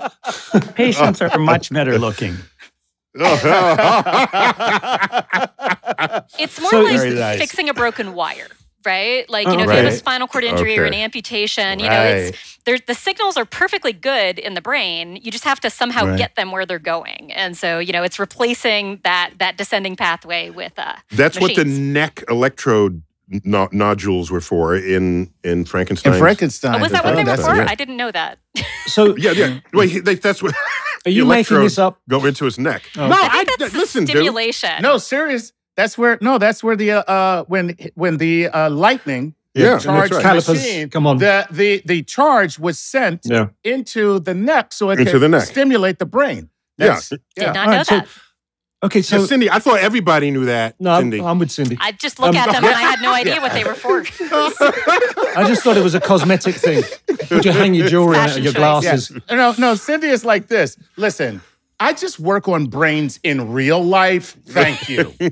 Patients 0.74 1.22
are 1.22 1.38
much 1.38 1.70
better 1.70 1.98
looking. 1.98 2.36
it's 6.38 6.60
more 6.60 6.70
So 6.70 6.82
like 6.82 7.38
fixing 7.38 7.68
a 7.68 7.74
broken 7.74 8.14
wire, 8.14 8.48
right? 8.86 9.28
Like 9.28 9.46
you 9.48 9.52
know, 9.56 9.64
Oh, 9.64 9.68
if 9.68 9.70
you 9.70 9.84
have 9.84 9.92
a 9.92 9.96
spinal 9.96 10.26
cord 10.28 10.44
injury 10.44 10.78
or 10.78 10.84
an 10.84 10.94
Okay. 10.94 11.02
amputation, 11.02 11.80
you 11.80 11.88
know, 11.90 12.02
it's 12.02 12.58
there's 12.64 12.80
the 12.86 12.94
signals 12.94 13.36
are 13.36 13.44
perfectly 13.44 13.92
good 13.92 14.38
in 14.38 14.54
the 14.54 14.62
brain. 14.62 15.16
You 15.22 15.30
just 15.30 15.44
have 15.44 15.60
to 15.60 15.70
somehow 15.70 16.06
Right. 16.06 16.16
get 16.18 16.36
them 16.36 16.52
where 16.52 16.64
they're 16.64 16.78
going, 16.78 17.32
and 17.32 17.56
so 17.58 17.78
you 17.80 17.92
know, 17.92 18.02
it's 18.04 18.18
replacing 18.18 19.00
that 19.04 19.32
that 19.38 19.56
descending 19.58 19.96
pathway 19.96 20.48
with 20.50 20.72
uh. 20.78 20.94
That's 21.10 21.38
what 21.38 21.54
the 21.56 21.64
neck 21.64 22.22
electrode 22.30 23.02
no- 23.44 23.68
nodules 23.72 24.30
were 24.30 24.40
for 24.40 24.76
in 24.76 25.32
in 25.42 25.64
Frankenstein. 25.64 26.12
In 26.14 26.18
Frankenstein. 26.20 26.76
Oh, 26.76 26.78
was 26.78 26.92
that 26.92 27.04
what 27.04 27.16
they 27.16 27.24
were 27.24 27.36
for? 27.36 27.60
it. 27.60 27.68
I 27.68 27.74
didn't 27.74 27.96
know 27.96 28.12
that. 28.12 28.38
So 28.86 29.16
Yeah, 29.16 29.32
yeah. 29.32 29.58
Wait, 29.72 30.04
they, 30.04 30.14
that's 30.14 30.40
what 30.40 30.54
are 31.04 31.10
you 31.10 31.24
the 31.24 31.28
making 31.28 31.58
this 31.60 31.76
up? 31.76 31.98
go 32.08 32.24
into 32.24 32.44
his 32.44 32.56
neck. 32.56 32.82
Oh. 32.96 33.08
No, 33.08 33.16
I 33.16 33.28
I, 33.32 33.44
think 33.44 33.58
that's 33.58 33.72
the 33.72 33.78
listen, 33.78 34.04
dude. 34.04 34.10
stimulation. 34.14 34.70
no, 34.80 34.98
serious. 34.98 35.50
That's 35.76 35.96
where 35.98 36.18
no, 36.20 36.38
that's 36.38 36.62
where 36.64 36.76
the 36.76 36.90
uh, 36.92 37.02
uh 37.02 37.44
when 37.44 37.76
when 37.94 38.16
the 38.18 38.48
uh, 38.48 38.70
lightning 38.70 39.34
Yeah, 39.54 39.74
the 39.76 39.80
charged 39.80 40.12
that's 40.12 40.12
right. 40.12 40.22
Calipers, 40.22 40.48
machine, 40.48 40.88
come 40.90 41.06
on. 41.06 41.18
the 41.18 41.46
the 41.50 41.82
the 41.84 42.02
charge 42.02 42.58
was 42.58 42.78
sent 42.78 43.20
Yeah. 43.24 43.48
into 43.64 44.18
the 44.20 44.34
neck 44.34 44.72
so 44.72 44.90
it 44.90 44.98
Into 44.98 45.12
could 45.12 45.20
the 45.22 45.28
neck. 45.28 45.42
stimulate 45.46 45.98
the 45.98 46.06
brain. 46.06 46.48
Yeah. 46.78 46.86
That's- 46.86 47.08
did 47.10 47.20
not 47.36 47.56
All 47.56 47.64
know 47.66 47.76
right, 47.78 47.86
so- 47.86 47.96
that. 47.96 48.08
Okay, 48.82 49.00
So, 49.02 49.18
so 49.20 49.26
Cindy, 49.26 49.48
I 49.50 49.58
thought 49.58 49.80
everybody 49.80 50.30
knew 50.30 50.44
that. 50.44 50.74
no, 50.78 50.90
I'm, 50.92 51.00
Cindy. 51.04 51.20
I'm 51.22 51.38
with 51.38 51.50
Cindy. 51.50 51.76
I 51.80 51.92
just 51.92 52.18
look 52.20 52.28
Um, 52.28 52.36
at 52.36 52.46
them 52.52 52.62
and 52.64 52.74
I 52.74 52.80
had 52.82 53.00
no 53.00 53.10
idea 53.12 53.40
what 53.40 53.52
they 53.54 53.64
were 53.64 53.74
for. 53.74 54.00
I 55.36 55.44
just 55.48 55.62
thought 55.62 55.76
it 55.78 55.82
was 55.82 55.94
a 55.94 56.00
cosmetic 56.00 56.54
thing. 56.56 56.84
Would 57.30 57.44
you 57.48 57.52
hang 57.52 57.74
your 57.74 57.88
jewelry 57.88 58.18
on 58.18 58.28
it, 58.28 58.36
or 58.36 58.40
your 58.40 58.52
choice. 58.52 58.60
glasses? 58.60 59.12
No, 59.30 59.54
no, 59.58 59.74
Cindy 59.76 60.08
is 60.08 60.24
like 60.26 60.48
this. 60.48 60.76
Listen, 60.96 61.40
I 61.78 61.92
just 61.92 62.18
work 62.18 62.48
on 62.48 62.66
brains 62.66 63.20
in 63.22 63.52
real 63.52 63.84
life. 63.84 64.36
Thank 64.46 64.88
you. 64.88 65.12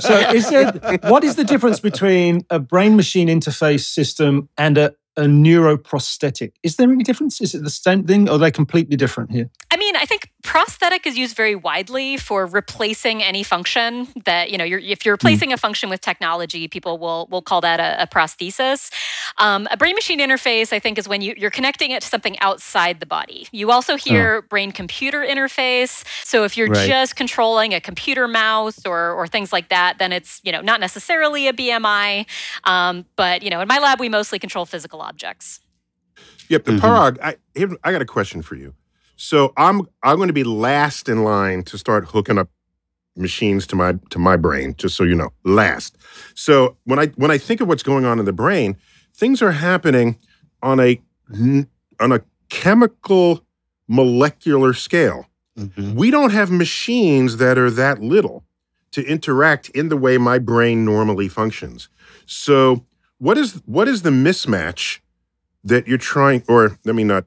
So, 0.00 0.16
is 0.30 0.48
there, 0.50 0.72
what 1.04 1.24
is 1.24 1.36
the 1.36 1.44
difference 1.44 1.80
between 1.80 2.44
a 2.50 2.58
brain 2.58 2.96
machine 2.96 3.28
interface 3.28 3.84
system 3.84 4.48
and 4.58 4.78
a, 4.78 4.94
a 5.16 5.22
neuroprosthetic? 5.22 6.52
Is 6.62 6.76
there 6.76 6.90
any 6.90 7.04
difference? 7.04 7.40
Is 7.40 7.54
it 7.54 7.62
the 7.62 7.70
same 7.70 8.04
thing 8.04 8.28
or 8.28 8.32
are 8.32 8.38
they 8.38 8.50
completely 8.50 8.96
different 8.96 9.30
here? 9.30 9.50
I 9.70 9.76
mean, 9.76 9.96
I 9.96 10.04
think 10.04 10.30
prosthetic 10.42 11.06
is 11.06 11.16
used 11.16 11.36
very 11.36 11.54
widely 11.54 12.16
for 12.16 12.46
replacing 12.46 13.22
any 13.22 13.42
function 13.42 14.08
that 14.24 14.50
you 14.50 14.58
know. 14.58 14.64
You're, 14.64 14.78
if 14.78 15.04
you're 15.04 15.14
replacing 15.14 15.52
a 15.52 15.56
function 15.56 15.90
with 15.90 16.00
technology, 16.00 16.68
people 16.68 16.98
will 16.98 17.26
will 17.30 17.42
call 17.42 17.60
that 17.62 17.80
a, 17.80 18.02
a 18.02 18.06
prosthesis. 18.06 18.92
Um, 19.38 19.66
a 19.70 19.76
brain 19.76 19.94
machine 19.94 20.20
interface, 20.20 20.72
I 20.72 20.78
think, 20.78 20.98
is 20.98 21.08
when 21.08 21.20
you, 21.22 21.34
you're 21.36 21.50
connecting 21.50 21.90
it 21.90 22.02
to 22.02 22.08
something 22.08 22.38
outside 22.40 23.00
the 23.00 23.06
body. 23.06 23.48
You 23.52 23.70
also 23.70 23.96
hear 23.96 24.42
brain 24.42 24.72
computer 24.72 25.20
interface. 25.22 26.04
So 26.24 26.44
if 26.44 26.56
you're 26.56 26.68
Right. 26.68 26.86
just 26.88 27.16
controlling 27.16 27.74
a 27.74 27.80
computer 27.80 28.26
mouse 28.28 28.84
or 28.86 29.12
or 29.12 29.26
things 29.26 29.52
like 29.52 29.68
that, 29.68 29.98
then 29.98 30.12
it's 30.12 30.40
you 30.44 30.52
know 30.52 30.60
not 30.60 30.80
necessarily 30.80 31.48
a 31.48 31.52
BMI. 31.52 32.26
Um, 32.64 33.04
but 33.16 33.42
you 33.42 33.50
know, 33.50 33.60
in 33.60 33.68
my 33.68 33.78
lab, 33.78 34.00
we 34.00 34.08
mostly 34.08 34.38
control 34.38 34.66
physical 34.66 35.00
objects. 35.00 35.60
Yep, 36.48 36.64
the 36.64 36.72
Mhm. 36.72 36.80
Parag. 36.80 37.18
I 37.22 37.36
I 37.84 37.92
got 37.92 38.02
a 38.02 38.06
question 38.06 38.42
for 38.42 38.54
you. 38.56 38.74
So 39.16 39.52
I'm 39.56 39.82
I'm 40.02 40.16
going 40.16 40.28
to 40.28 40.34
be 40.34 40.44
last 40.44 41.08
in 41.08 41.22
line 41.24 41.62
to 41.64 41.78
start 41.78 42.06
hooking 42.08 42.38
up 42.38 42.48
machines 43.16 43.66
to 43.68 43.76
my 43.76 43.94
to 44.10 44.18
my 44.18 44.36
brain. 44.36 44.74
Just 44.76 44.96
so 44.96 45.04
you 45.04 45.14
know, 45.14 45.30
last. 45.44 45.96
So 46.34 46.76
when 46.84 46.98
I 46.98 47.06
when 47.16 47.30
I 47.30 47.38
think 47.38 47.60
of 47.60 47.68
what's 47.68 47.82
going 47.82 48.04
on 48.04 48.18
in 48.18 48.24
the 48.24 48.32
brain, 48.32 48.76
things 49.16 49.40
are 49.42 49.52
happening 49.52 50.16
on 50.62 50.80
a 50.80 51.00
on 52.00 52.12
a 52.12 52.20
chemical 52.48 53.44
molecular 53.88 54.72
scale. 54.74 55.26
Mhm. 55.58 55.94
We 55.94 56.10
don't 56.10 56.32
have 56.32 56.50
machines 56.50 57.36
that 57.38 57.58
are 57.58 57.70
that 57.70 58.00
little. 58.02 58.44
to 58.92 59.02
interact 59.10 59.68
in 59.70 59.88
the 59.88 59.96
way 59.96 60.16
my 60.18 60.38
brain 60.38 60.84
normally 60.84 61.28
functions. 61.28 61.88
So, 62.26 62.84
what 63.18 63.36
is 63.36 63.60
what 63.66 63.88
is 63.88 64.02
the 64.02 64.10
mismatch 64.10 65.00
that 65.64 65.88
you're 65.88 65.98
trying 65.98 66.44
or 66.46 66.78
let 66.84 66.94
me 66.94 67.02
not 67.02 67.24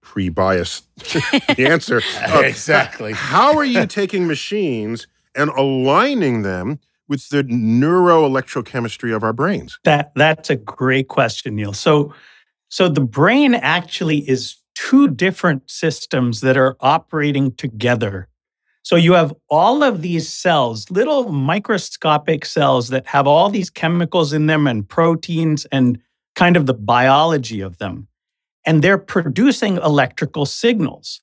pre-bias 0.00 0.82
the 0.96 1.66
answer. 1.70 2.00
exactly. 2.44 3.12
How 3.12 3.56
are 3.56 3.64
you 3.64 3.86
taking 3.86 4.26
machines 4.26 5.06
and 5.36 5.50
aligning 5.50 6.42
them 6.42 6.80
with 7.08 7.28
the 7.28 7.44
neuroelectrochemistry 7.44 9.14
of 9.14 9.22
our 9.22 9.32
brains? 9.32 9.78
That 9.84 10.12
that's 10.14 10.50
a 10.50 10.56
great 10.56 11.08
question, 11.08 11.56
Neil. 11.56 11.72
So 11.72 12.14
so 12.68 12.88
the 12.88 13.00
brain 13.00 13.54
actually 13.54 14.28
is 14.28 14.56
two 14.74 15.08
different 15.08 15.70
systems 15.70 16.40
that 16.40 16.56
are 16.56 16.76
operating 16.80 17.52
together. 17.52 18.28
So 18.82 18.96
you 18.96 19.14
have 19.14 19.32
all 19.48 19.82
of 19.82 20.02
these 20.02 20.28
cells, 20.28 20.90
little 20.90 21.32
microscopic 21.32 22.44
cells 22.44 22.88
that 22.88 23.06
have 23.06 23.26
all 23.26 23.48
these 23.48 23.70
chemicals 23.70 24.32
in 24.32 24.46
them 24.46 24.66
and 24.66 24.86
proteins 24.86 25.64
and 25.66 25.98
kind 26.34 26.56
of 26.56 26.66
the 26.66 26.74
biology 26.74 27.60
of 27.60 27.78
them. 27.78 28.08
And 28.66 28.82
they're 28.82 28.98
producing 28.98 29.76
electrical 29.76 30.44
signals. 30.44 31.22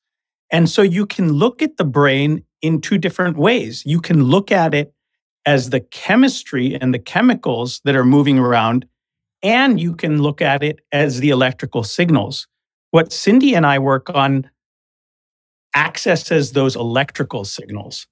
And 0.51 0.69
so 0.69 0.81
you 0.81 1.05
can 1.05 1.33
look 1.33 1.61
at 1.61 1.77
the 1.77 1.85
brain 1.85 2.43
in 2.61 2.81
two 2.81 2.97
different 2.97 3.37
ways. 3.37 3.83
You 3.85 4.01
can 4.01 4.23
look 4.23 4.51
at 4.51 4.73
it 4.73 4.93
as 5.45 5.69
the 5.69 5.79
chemistry 5.79 6.75
and 6.79 6.93
the 6.93 6.99
chemicals 6.99 7.81
that 7.85 7.95
are 7.95 8.05
moving 8.05 8.37
around, 8.37 8.85
and 9.41 9.79
you 9.79 9.95
can 9.95 10.21
look 10.21 10.41
at 10.41 10.63
it 10.63 10.79
as 10.91 11.19
the 11.19 11.29
electrical 11.29 11.83
signals. 11.83 12.47
What 12.91 13.11
Cindy 13.11 13.55
and 13.55 13.65
I 13.65 13.79
work 13.79 14.09
on 14.09 14.49
accesses 15.75 16.51
those 16.51 16.75
electrical 16.75 17.45
signals. 17.45 18.07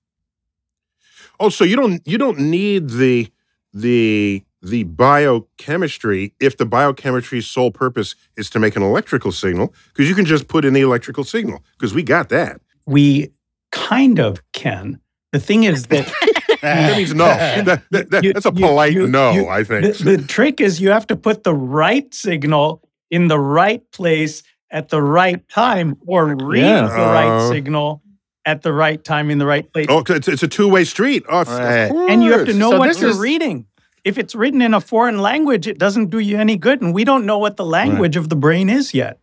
Oh, 1.39 1.49
so 1.49 1.63
you 1.63 1.75
don't 1.75 2.05
you 2.07 2.17
don't 2.17 2.39
need 2.39 2.89
the 2.89 3.31
the 3.73 4.43
the 4.61 4.83
biochemistry 4.83 6.33
if 6.39 6.57
the 6.57 6.65
biochemistry's 6.65 7.47
sole 7.47 7.71
purpose 7.71 8.15
is 8.35 8.49
to 8.49 8.59
make 8.59 8.75
an 8.75 8.83
electrical 8.83 9.31
signal 9.31 9.73
because 9.89 10.09
you 10.09 10.15
can 10.15 10.25
just 10.25 10.47
put 10.47 10.65
in 10.65 10.73
the 10.73 10.81
electrical 10.81 11.23
signal 11.23 11.63
because 11.77 11.93
we 11.93 12.03
got 12.03 12.29
that. 12.29 12.59
We 12.85 13.31
kind 13.71 14.19
of 14.19 14.41
can. 14.51 14.99
The 15.31 15.39
thing 15.39 15.63
is 15.63 15.87
that 15.87 16.11
that 16.61 16.97
means 16.97 17.13
no. 17.13 17.25
That, 17.65 17.81
that, 17.91 18.09
that, 18.11 18.23
You- 18.23 18.33
that's 18.33 18.45
a 18.45 18.51
polite 18.51 18.93
you- 18.93 19.07
no, 19.07 19.31
you- 19.31 19.47
I 19.47 19.63
think. 19.63 19.97
the, 19.97 20.17
the 20.17 20.27
trick 20.27 20.59
is 20.61 20.79
you 20.81 20.89
have 20.91 21.07
to 21.07 21.15
put 21.15 21.43
the 21.43 21.53
right 21.53 22.11
signal 22.13 22.81
in 23.11 23.27
the 23.27 23.39
right 23.39 23.81
place 23.91 24.43
at 24.71 24.89
the 24.89 25.01
right 25.01 25.47
time 25.49 25.97
or 26.05 26.35
read 26.35 26.61
Yeah. 26.61 26.81
the 26.81 26.95
right 26.95 27.37
Uh. 27.39 27.49
signal 27.49 28.01
at 28.45 28.61
the 28.61 28.71
right 28.73 29.03
time 29.03 29.29
in 29.29 29.37
the 29.37 29.45
right 29.45 29.71
place. 29.71 29.87
oh, 29.89 30.03
it's, 30.07 30.27
it's 30.27 30.43
a 30.43 30.47
two 30.47 30.67
way 30.67 30.83
street. 30.83 31.23
Oh, 31.29 31.43
Right. 31.43 31.91
and 32.09 32.23
you 32.23 32.31
have 32.31 32.45
to 32.45 32.53
know 32.53 32.71
So 32.71 32.79
what 32.79 32.99
you're 32.99 33.09
is- 33.11 33.17
reading. 33.17 33.65
If 34.05 34.17
it's 34.17 34.33
written 34.33 34.61
in 34.61 34.73
a 34.73 34.79
foreign 34.79 35.19
language, 35.19 35.67
it 35.67 35.77
doesn't 35.77 36.09
do 36.09 36.19
you 36.19 36.37
any 36.37 36.55
good. 36.55 36.81
And 36.81 36.93
we 36.93 37.03
don't 37.03 37.25
know 37.25 37.37
what 37.37 37.57
the 37.57 37.65
language 37.65 38.15
of 38.15 38.29
the 38.29 38.35
brain 38.35 38.69
is 38.69 38.93
yet. 38.93 39.19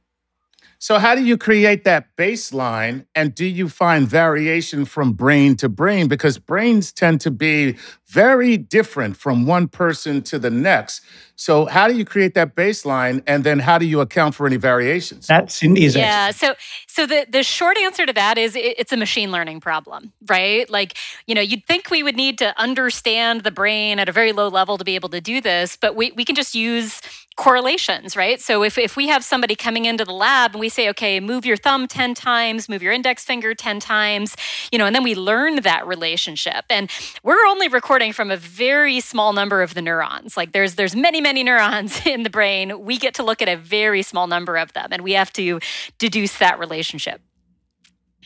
So, 0.78 0.98
how 0.98 1.14
do 1.14 1.24
you 1.24 1.38
create 1.38 1.84
that 1.84 2.14
baseline? 2.16 3.06
And 3.14 3.34
do 3.34 3.46
you 3.46 3.68
find 3.68 4.06
variation 4.06 4.84
from 4.84 5.12
brain 5.12 5.56
to 5.56 5.68
brain? 5.68 6.06
Because 6.08 6.38
brains 6.38 6.92
tend 6.92 7.20
to 7.22 7.30
be 7.30 7.76
very 8.08 8.56
different 8.56 9.16
from 9.16 9.46
one 9.46 9.68
person 9.68 10.22
to 10.22 10.38
the 10.38 10.50
next. 10.50 11.02
So, 11.34 11.66
how 11.66 11.88
do 11.88 11.94
you 11.94 12.04
create 12.04 12.34
that 12.34 12.54
baseline? 12.54 13.22
And 13.26 13.44
then, 13.44 13.58
how 13.58 13.78
do 13.78 13.84
you 13.86 14.00
account 14.00 14.34
for 14.34 14.46
any 14.46 14.56
variations? 14.56 15.26
That's 15.26 15.56
Cindy's 15.56 15.96
Yeah. 15.96 16.26
answer. 16.26 16.38
So, 16.38 16.54
so 16.86 17.06
the 17.06 17.26
the 17.28 17.42
short 17.42 17.76
answer 17.78 18.06
to 18.06 18.12
that 18.12 18.38
is 18.38 18.56
it, 18.56 18.74
it's 18.78 18.92
a 18.92 18.96
machine 18.96 19.32
learning 19.32 19.60
problem, 19.60 20.12
right? 20.28 20.68
Like, 20.70 20.96
you 21.26 21.34
know, 21.34 21.40
you'd 21.42 21.66
think 21.66 21.90
we 21.90 22.02
would 22.02 22.16
need 22.16 22.38
to 22.38 22.58
understand 22.58 23.42
the 23.42 23.50
brain 23.50 23.98
at 23.98 24.08
a 24.08 24.12
very 24.12 24.32
low 24.32 24.48
level 24.48 24.78
to 24.78 24.84
be 24.84 24.94
able 24.94 25.10
to 25.10 25.20
do 25.20 25.40
this, 25.40 25.76
but 25.76 25.94
we 25.96 26.12
we 26.12 26.24
can 26.24 26.34
just 26.36 26.54
use 26.54 27.00
correlations, 27.36 28.16
right? 28.16 28.40
So 28.40 28.62
if, 28.62 28.78
if 28.78 28.96
we 28.96 29.08
have 29.08 29.22
somebody 29.22 29.54
coming 29.54 29.84
into 29.84 30.04
the 30.04 30.12
lab 30.12 30.52
and 30.52 30.60
we 30.60 30.70
say, 30.70 30.88
okay, 30.90 31.20
move 31.20 31.44
your 31.44 31.58
thumb 31.58 31.86
10 31.86 32.14
times, 32.14 32.66
move 32.68 32.82
your 32.82 32.92
index 32.94 33.24
finger 33.24 33.54
10 33.54 33.78
times, 33.78 34.36
you 34.72 34.78
know, 34.78 34.86
and 34.86 34.94
then 34.94 35.02
we 35.04 35.14
learn 35.14 35.56
that 35.56 35.86
relationship. 35.86 36.64
And 36.70 36.90
we're 37.22 37.44
only 37.46 37.68
recording 37.68 37.95
from 37.96 38.30
a 38.30 38.36
very 38.36 39.00
small 39.00 39.32
number 39.32 39.62
of 39.62 39.74
the 39.74 39.82
neurons. 39.82 40.36
Like 40.36 40.52
there's 40.52 40.74
there's 40.74 40.94
many, 40.94 41.20
many 41.20 41.42
neurons 41.42 42.00
in 42.06 42.22
the 42.22 42.30
brain. 42.30 42.84
We 42.84 42.98
get 42.98 43.14
to 43.14 43.22
look 43.22 43.40
at 43.40 43.48
a 43.48 43.56
very 43.56 44.02
small 44.02 44.26
number 44.26 44.56
of 44.56 44.72
them 44.74 44.88
and 44.92 45.02
we 45.02 45.12
have 45.12 45.32
to 45.34 45.60
deduce 45.98 46.38
that 46.38 46.58
relationship. 46.58 47.20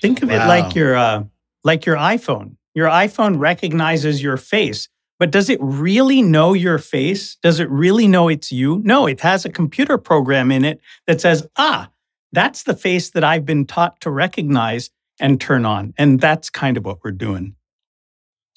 Think 0.01 0.23
of 0.23 0.31
it 0.31 0.39
like 0.39 0.75
your 0.75 0.97
uh, 0.97 1.25
like 1.63 1.87
your 1.87 1.97
iPhone. 1.97 2.57
Your 2.75 2.89
iPhone 2.89 3.39
recognizes 3.39 4.23
your 4.23 4.37
face, 4.37 4.89
but 5.19 5.31
does 5.31 5.51
it 5.51 5.59
really 5.61 6.23
know 6.23 6.53
your 6.55 6.79
face? 6.79 7.37
Does 7.43 7.61
it 7.61 7.69
really 7.69 8.07
know 8.07 8.29
it's 8.29 8.51
you? 8.51 8.81
No, 8.85 9.07
it 9.07 9.21
has 9.21 9.45
a 9.45 9.51
computer 9.51 9.99
program 9.99 10.51
in 10.51 10.65
it 10.65 10.81
that 11.07 11.21
says, 11.21 11.47
"Ah, 11.57 11.91
that's 12.33 12.63
the 12.63 12.75
face 12.75 13.11
that 13.11 13.25
I've 13.25 13.45
been 13.45 13.67
taught 13.67 14.01
to 14.01 14.11
recognize 14.11 14.91
and 15.21 15.41
turn 15.41 15.67
on." 15.67 15.93
And 15.99 16.21
that's 16.21 16.49
kind 16.49 16.77
of 16.77 16.85
what 16.85 16.99
we're 17.05 17.11
doing. 17.11 17.57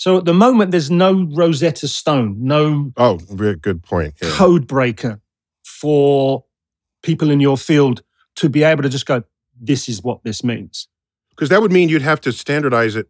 So 0.03 0.17
at 0.17 0.25
the 0.25 0.33
moment, 0.33 0.71
there's 0.71 0.91
no 0.91 1.23
Rosetta 1.31 1.87
Stone, 1.87 2.35
no 2.37 2.91
Oh, 2.97 3.19
very 3.31 3.55
good 3.55 3.81
point. 3.83 4.15
Yeah. 4.21 4.31
code 4.31 4.67
breaker 4.67 5.21
for 5.63 6.43
people 7.03 7.31
in 7.31 7.39
your 7.39 7.55
field 7.55 8.03
to 8.35 8.49
be 8.49 8.63
able 8.63 8.83
to 8.83 8.89
just 8.89 9.05
go, 9.05 9.23
this 9.57 9.87
is 9.87 10.03
what 10.03 10.21
this 10.25 10.43
means. 10.43 10.89
Because 11.29 11.47
that 11.47 11.61
would 11.61 11.71
mean 11.71 11.87
you'd 11.87 12.01
have 12.01 12.19
to 12.19 12.33
standardize 12.33 12.97
it. 12.97 13.07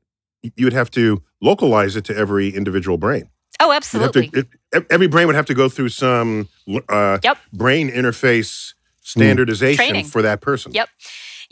You'd 0.56 0.74
have 0.74 0.92
to 0.92 1.24
localize 1.42 1.96
it 1.96 2.06
to 2.06 2.16
every 2.16 2.50
individual 2.50 3.00
brain. 3.00 3.28
Oh, 3.60 3.72
absolutely. 3.72 4.28
to, 4.28 4.46
it, 4.72 4.86
every 4.92 5.08
brain 5.08 5.26
would 5.26 5.36
have 5.36 5.48
to 5.48 5.56
go 5.56 5.70
through 5.70 5.90
some 5.90 6.48
uh, 6.90 7.18
Yep. 7.24 7.38
brain 7.54 7.90
interface 7.90 8.74
standardization 9.02 9.78
Training. 9.84 10.06
for 10.06 10.22
that 10.22 10.42
person. 10.42 10.72
Yep. 10.74 10.90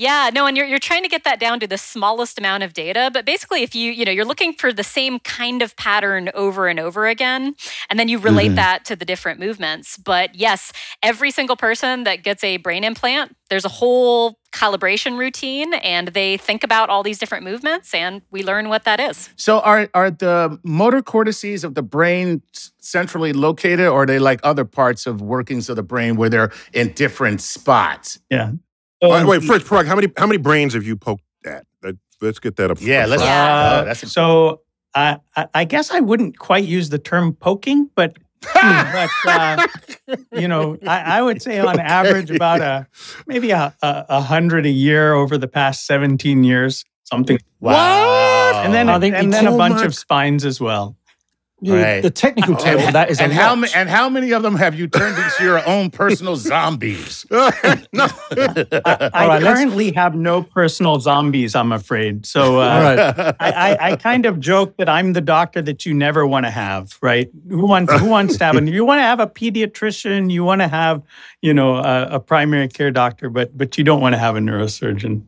Yeah, 0.02 0.32
no, 0.34 0.48
and 0.48 0.58
you're, 0.58 0.66
you're 0.66 0.80
trying 0.80 1.04
to 1.04 1.08
get 1.10 1.26
that 1.26 1.40
down 1.40 1.60
to 1.60 1.68
the 1.68 1.78
smallest 1.78 2.40
amount 2.40 2.64
of 2.64 2.74
data. 2.74 3.12
But 3.14 3.24
basically, 3.24 3.62
if 3.62 3.76
you, 3.76 3.92
you 3.92 4.04
know, 4.04 4.12
you're 4.12 4.26
looking 4.26 4.52
for 4.52 4.74
the 4.74 4.84
same 4.84 5.20
kind 5.20 5.62
of 5.62 5.76
pattern 5.76 6.32
over 6.34 6.68
and 6.68 6.80
over 6.80 7.06
again, 7.06 7.54
and 7.88 8.00
then 8.00 8.08
you 8.08 8.18
relate 8.18 8.54
Mhm. 8.54 8.56
that 8.56 8.84
to 8.86 8.96
the 8.96 9.06
different 9.06 9.40
movements. 9.40 9.98
But 9.98 10.34
yes, 10.34 10.74
every 11.04 11.30
single 11.30 11.56
person 11.56 12.04
that 12.06 12.24
gets 12.24 12.44
a 12.44 12.58
brain 12.58 12.84
implant, 12.84 13.36
there's 13.52 13.64
a 13.64 13.70
whole 13.70 14.40
calibration 14.52 15.20
routine, 15.20 15.76
and 15.76 16.08
they 16.10 16.36
think 16.36 16.64
about 16.64 16.90
all 16.90 17.04
these 17.04 17.20
different 17.20 17.44
movements, 17.44 17.94
and 17.94 18.24
we 18.32 18.42
learn 18.44 18.70
what 18.70 18.86
that 18.86 19.00
is. 19.00 19.30
So, 19.36 19.60
are, 19.60 19.88
are 19.94 20.10
the 20.10 20.60
motor 20.64 21.04
cortices 21.04 21.64
of 21.64 21.76
the 21.76 21.84
brain 21.84 22.42
centrally 22.80 23.34
located, 23.34 23.88
or 23.88 24.02
are 24.02 24.06
they 24.08 24.18
like 24.18 24.40
other 24.42 24.66
parts 24.66 25.06
of 25.06 25.22
workings 25.22 25.70
of 25.70 25.76
the 25.76 25.84
brain 25.84 26.16
where 26.16 26.30
they're 26.30 26.52
in 26.74 26.92
different 26.94 27.40
spots? 27.40 28.18
Yeah. 28.32 28.54
All 29.02 29.12
right, 29.12 29.26
wait, 29.26 29.44
first, 29.44 29.66
Parag, 29.66 29.86
how 29.88 29.96
many 29.96 30.08
how 30.18 30.28
many 30.28 30.38
brains 30.38 30.74
have 30.74 30.84
you 30.84 30.96
poked 30.96 31.24
at? 31.46 31.66
Let- 31.84 31.96
Let's 32.22 32.38
get 32.38 32.56
that 32.58 32.70
up. 32.70 32.78
Yeah, 32.80 33.04
up 33.06 33.10
let's- 33.10 33.22
front. 33.24 33.36
Yeah. 33.36 33.80
Oh, 33.82 33.86
that's 33.86 34.04
uh, 34.04 34.08
so 34.08 34.62
I, 34.94 35.18
I 35.36 35.48
I 35.56 35.64
guess 35.66 35.90
I 35.90 36.00
wouldn't 36.02 36.38
quite 36.38 36.66
use 36.66 36.90
the 36.90 37.00
term 37.00 37.34
poking, 37.34 37.90
but 37.96 38.16
hmm, 38.46 39.08
but 39.26 39.68
uh, 40.08 40.18
you 40.40 40.48
know, 40.48 40.78
I, 40.86 41.18
I 41.18 41.22
would 41.24 41.42
say 41.42 41.58
on 41.60 41.80
average 41.80 42.30
about 42.30 42.62
a 42.62 42.88
maybe 43.26 43.50
a, 43.52 43.76
a, 43.82 44.06
a 44.10 44.22
hundred 44.22 44.68
a 44.68 44.70
year 44.70 45.14
over 45.14 45.36
the 45.38 45.48
past 45.48 45.88
17 45.88 46.44
years, 46.44 46.86
something. 47.06 47.40
Wow. 47.60 48.62
And 48.64 48.72
then 48.72 48.88
I 48.90 49.00
think 49.00 49.16
and 49.16 49.34
then 49.34 49.48
a 49.48 49.58
bunch 49.58 49.78
my- 49.78 49.86
of 49.86 49.96
spines 49.96 50.46
as 50.46 50.62
well. 50.62 50.96
You- 51.64 51.76
Right. 51.76 52.02
The 52.02 52.10
technical 52.10 52.56
term 52.56 52.80
for 52.80 52.92
that 52.92 53.12
is 53.12 53.20
and 53.22 53.32
a 53.32 53.36
how 53.36 53.56
many 53.56 53.72
and 53.76 53.88
how 53.88 54.10
many 54.10 54.32
of 54.32 54.42
them 54.42 54.56
have 54.56 54.74
you 54.74 54.88
turned 54.88 55.16
into 55.16 55.44
your 55.44 55.64
own 55.68 55.92
personal 55.92 56.36
zombies? 56.52 57.24
no. 57.32 57.44
I, 57.62 58.10
I 58.34 59.10
All 59.14 59.28
right, 59.28 59.44
let's- 59.44 59.60
currently 59.60 59.92
have 59.92 60.16
no 60.16 60.42
personal 60.42 61.00
zombies, 61.00 61.54
I'm 61.54 61.72
afraid. 61.72 62.26
So 62.26 62.60
uh, 62.60 62.64
All 62.68 62.82
right. 62.82 63.36
I, 63.40 63.52
I, 63.52 63.92
I 63.92 63.96
kind 63.96 64.26
of 64.26 64.40
joke 64.40 64.78
that 64.78 64.90
I'm 64.90 65.14
the 65.14 65.22
doctor 65.22 65.62
that 65.62 65.86
you 65.86 65.94
never 65.94 66.26
want 66.26 66.48
to 66.48 66.52
have, 66.52 66.98
right? 67.02 67.30
Who 67.48 67.68
wants 67.68 67.94
who 67.94 68.08
wants 68.10 68.38
to 68.38 68.44
have 68.46 68.56
a 68.58 68.64
you 68.64 68.84
want 68.84 68.98
to 68.98 69.04
have 69.04 69.20
a 69.20 69.28
pediatrician, 69.28 70.32
you 70.32 70.44
want 70.44 70.62
to 70.62 70.68
have, 70.68 71.04
you 71.44 71.54
know, 71.54 71.76
a, 71.76 72.16
a 72.16 72.20
primary 72.20 72.70
care 72.70 72.90
doctor, 72.90 73.30
but 73.30 73.56
but 73.56 73.78
you 73.78 73.84
don't 73.84 74.02
want 74.02 74.14
to 74.14 74.20
have 74.20 74.36
a 74.36 74.40
neurosurgeon. 74.40 75.26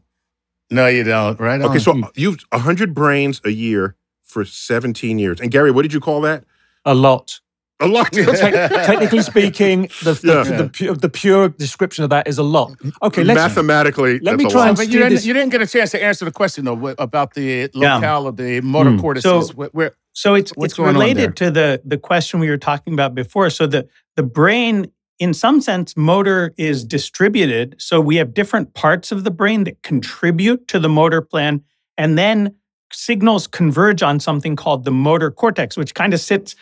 no, 0.72 0.88
you 0.88 1.04
don't. 1.04 1.40
Right? 1.40 1.62
Okay, 1.62 1.74
on. 1.74 1.80
so 1.80 2.12
you've 2.16 2.40
100 2.50 2.96
brains 2.96 3.40
a 3.46 3.52
year 3.52 3.96
for 4.34 4.44
17 4.44 5.20
years. 5.20 5.40
And 5.40 5.52
Gary, 5.52 5.72
what 5.72 5.84
did 5.84 5.94
you 5.94 6.00
call 6.00 6.22
that? 6.22 6.44
A 6.86 6.94
lot. 6.94 7.40
A 7.80 7.88
lot. 7.88 8.12
Te- 8.12 8.24
technically 8.24 9.22
speaking, 9.34 9.84
the, 10.04 10.14
the, 10.14 10.46
Yeah. 10.50 10.58
the, 10.58 10.70
pu- 10.70 10.96
the 10.96 11.10
pure 11.10 11.50
description 11.50 12.04
of 12.04 12.10
that 12.12 12.28
is 12.28 12.38
a 12.38 12.44
lot. 12.44 12.72
Okay, 13.02 13.24
let's. 13.24 13.38
Mathematically, 13.38 14.20
let 14.20 14.38
me 14.38 14.46
try 14.50 14.68
and 14.70 14.78
but 14.78 14.88
you 14.88 15.00
didn't, 15.00 15.14
this- 15.14 15.26
you 15.26 15.34
didn't 15.34 15.52
get 15.52 15.62
a 15.62 15.68
chance 15.68 15.92
to 15.92 16.04
answer 16.04 16.26
the 16.26 16.32
question 16.32 16.66
though 16.66 16.96
about 16.98 17.34
the 17.34 17.70
Yeah. 17.74 18.18
of 18.18 18.38
the 18.38 18.62
motor 18.62 18.92
Hmm. 18.92 19.00
cortices. 19.00 19.48
So- 19.48 19.54
Where- 19.54 19.70
where- 19.74 19.94
So 20.14 20.36
it's 20.36 20.52
What's 20.52 20.74
it's 20.74 20.80
related 20.80 21.36
to 21.38 21.50
the 21.52 21.82
the 21.84 21.98
question 21.98 22.40
we 22.40 22.50
were 22.50 22.58
talking 22.70 22.94
about 22.94 23.16
before. 23.16 23.50
So 23.50 23.66
the 23.68 23.88
the 24.16 24.24
brain, 24.24 24.92
in 25.20 25.34
some 25.34 25.60
sense, 25.60 25.98
motor 25.98 26.54
is 26.58 26.84
distributed. 26.86 27.76
So 27.80 28.00
we 28.00 28.16
have 28.18 28.34
different 28.34 28.74
parts 28.76 29.12
of 29.12 29.24
the 29.24 29.32
brain 29.32 29.64
that 29.64 29.82
contribute 29.82 30.68
to 30.68 30.80
the 30.80 30.90
motor 30.90 31.22
plan, 31.22 31.62
and 31.98 32.16
then 32.18 32.54
signals 32.94 33.48
converge 33.48 34.02
on 34.04 34.20
something 34.20 34.56
called 34.56 34.86
the 34.86 34.92
motor 34.92 35.32
cortex, 35.32 35.76
which 35.78 35.94
kind 35.94 36.14
of 36.14 36.20
sits 36.20 36.56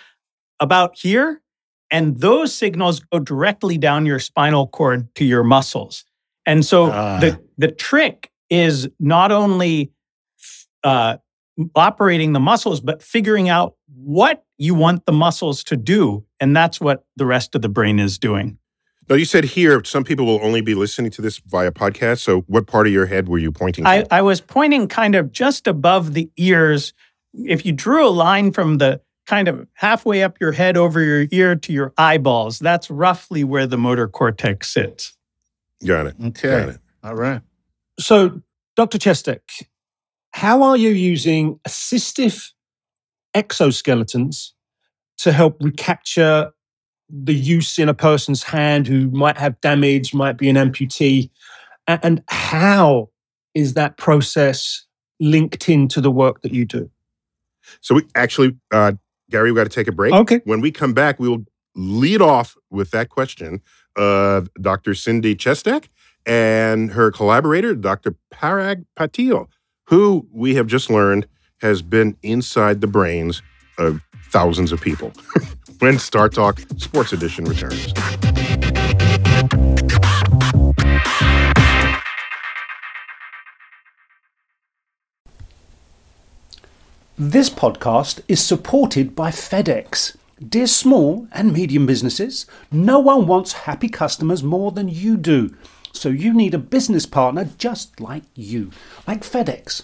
about 0.59 0.97
here. 0.97 1.41
And 1.91 2.19
those 2.19 2.55
signals 2.55 3.01
go 3.01 3.19
directly 3.19 3.77
down 3.77 4.05
your 4.05 4.19
spinal 4.19 4.67
cord 4.67 5.13
to 5.15 5.25
your 5.25 5.43
muscles. 5.43 6.05
And 6.45 6.65
so 6.65 6.91
Ah. 6.91 7.19
the, 7.19 7.39
the 7.57 7.69
trick 7.69 8.31
is 8.49 8.87
not 8.99 9.31
only 9.31 9.91
uh, 10.83 11.17
operating 11.75 12.33
the 12.33 12.39
muscles, 12.39 12.79
but 12.81 13.03
figuring 13.03 13.49
out 13.49 13.75
what 13.93 14.43
you 14.57 14.73
want 14.73 15.05
the 15.05 15.11
muscles 15.11 15.63
to 15.65 15.77
do. 15.77 16.25
And 16.39 16.55
that's 16.55 16.79
what 16.79 17.03
the 17.17 17.25
rest 17.25 17.55
of 17.55 17.61
the 17.61 17.69
brain 17.69 17.99
is 17.99 18.17
doing. 18.17 18.57
Now, 19.09 19.15
you 19.15 19.25
said 19.25 19.43
here 19.43 19.83
some 19.83 20.03
people 20.03 20.25
will 20.25 20.39
only 20.43 20.61
be 20.61 20.75
listening 20.75 21.11
to 21.11 21.21
this 21.21 21.39
via 21.39 21.71
podcast. 21.71 22.19
So, 22.19 22.41
what 22.41 22.67
part 22.67 22.87
of 22.87 22.93
your 22.93 23.07
head 23.07 23.27
were 23.27 23.39
you 23.39 23.51
pointing 23.51 23.85
I, 23.85 24.03
to? 24.03 24.13
I 24.13 24.21
was 24.21 24.41
pointing 24.41 24.87
kind 24.87 25.15
of 25.15 25.31
just 25.31 25.67
above 25.67 26.13
the 26.13 26.29
ears. 26.37 26.93
If 27.33 27.65
you 27.65 27.71
drew 27.71 28.07
a 28.07 28.09
line 28.09 28.51
from 28.51 28.77
the 28.77 29.01
kind 29.27 29.47
of 29.47 29.67
halfway 29.73 30.23
up 30.23 30.37
your 30.39 30.51
head 30.51 30.77
over 30.77 31.01
your 31.01 31.27
ear 31.31 31.55
to 31.55 31.73
your 31.73 31.93
eyeballs, 31.97 32.59
that's 32.59 32.89
roughly 32.89 33.43
where 33.43 33.67
the 33.67 33.77
motor 33.77 34.07
cortex 34.07 34.69
sits. 34.71 35.17
Got 35.85 36.07
it. 36.07 36.15
Okay. 36.23 36.49
Got 36.49 36.61
Okay. 36.61 36.71
it. 36.71 36.79
All 37.03 37.15
right. 37.15 37.41
So, 37.99 38.41
Dr. 38.75 38.97
Chestek, 38.97 39.39
how 40.31 40.63
are 40.63 40.77
you 40.77 40.89
using 40.89 41.59
assistive 41.67 42.51
exoskeletons 43.35 44.51
to 45.17 45.31
help 45.31 45.57
recapture 45.61 46.51
the 47.11 47.33
use 47.33 47.77
in 47.77 47.89
a 47.89 47.93
person's 47.93 48.43
hand 48.43 48.87
who 48.87 49.09
might 49.11 49.37
have 49.37 49.59
damage, 49.61 50.13
might 50.13 50.37
be 50.37 50.49
an 50.49 50.55
amputee? 50.55 51.29
And 51.87 52.23
how 52.27 53.09
is 53.53 53.73
that 53.73 53.97
process 53.97 54.85
linked 55.19 55.67
into 55.69 56.01
the 56.01 56.11
work 56.11 56.41
that 56.41 56.53
you 56.53 56.65
do? 56.65 56.89
So, 57.81 57.95
we 57.95 58.07
actually, 58.15 58.55
uh, 58.71 58.93
Gary, 59.29 59.51
we 59.51 59.55
got 59.55 59.63
to 59.63 59.69
take 59.69 59.87
a 59.87 59.91
break. 59.91 60.13
Okay. 60.13 60.41
When 60.45 60.61
we 60.61 60.71
come 60.71 60.93
back, 60.93 61.19
we 61.19 61.29
will 61.29 61.45
lead 61.75 62.21
off 62.21 62.55
with 62.69 62.91
that 62.91 63.09
question 63.09 63.61
of 63.95 64.49
Dr. 64.61 64.93
Cindy 64.93 65.35
Chestek 65.35 65.87
and 66.25 66.91
her 66.91 67.11
collaborator, 67.11 67.75
Dr. 67.75 68.15
Parag 68.33 68.85
Patil, 68.97 69.47
who 69.85 70.27
we 70.31 70.55
have 70.55 70.67
just 70.67 70.89
learned 70.89 71.27
has 71.61 71.81
been 71.81 72.15
inside 72.23 72.81
the 72.81 72.87
brains 72.87 73.41
of 73.77 74.01
thousands 74.29 74.71
of 74.71 74.81
people. 74.81 75.13
when 75.81 75.97
Star 75.97 76.29
Talk 76.29 76.59
Sports 76.77 77.11
Edition 77.11 77.43
returns. 77.45 77.91
This 87.17 87.49
podcast 87.49 88.21
is 88.27 88.43
supported 88.43 89.15
by 89.15 89.31
FedEx. 89.31 90.15
Dear 90.47 90.67
small 90.67 91.27
and 91.31 91.51
medium 91.51 91.87
businesses, 91.87 92.45
no 92.71 92.99
one 92.99 93.25
wants 93.25 93.53
happy 93.53 93.89
customers 93.89 94.43
more 94.43 94.71
than 94.71 94.87
you 94.87 95.17
do. 95.17 95.55
So 95.93 96.09
you 96.09 96.31
need 96.31 96.53
a 96.53 96.59
business 96.59 97.07
partner 97.07 97.49
just 97.57 97.99
like 97.99 98.23
you, 98.35 98.69
like 99.07 99.23
FedEx, 99.23 99.83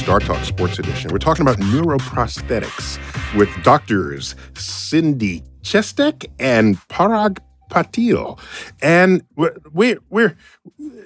Star 0.00 0.18
Talk 0.18 0.42
Sports 0.44 0.78
Edition. 0.78 1.12
We're 1.12 1.18
talking 1.18 1.42
about 1.42 1.58
neuroprosthetics 1.58 2.98
with 3.36 3.50
doctors 3.62 4.34
Cindy 4.54 5.42
Chestek 5.62 6.24
and 6.38 6.76
Parag 6.88 7.38
Patil. 7.70 8.40
And 8.80 9.22
we're, 9.36 9.54
we're, 9.74 9.98
we're 10.08 10.38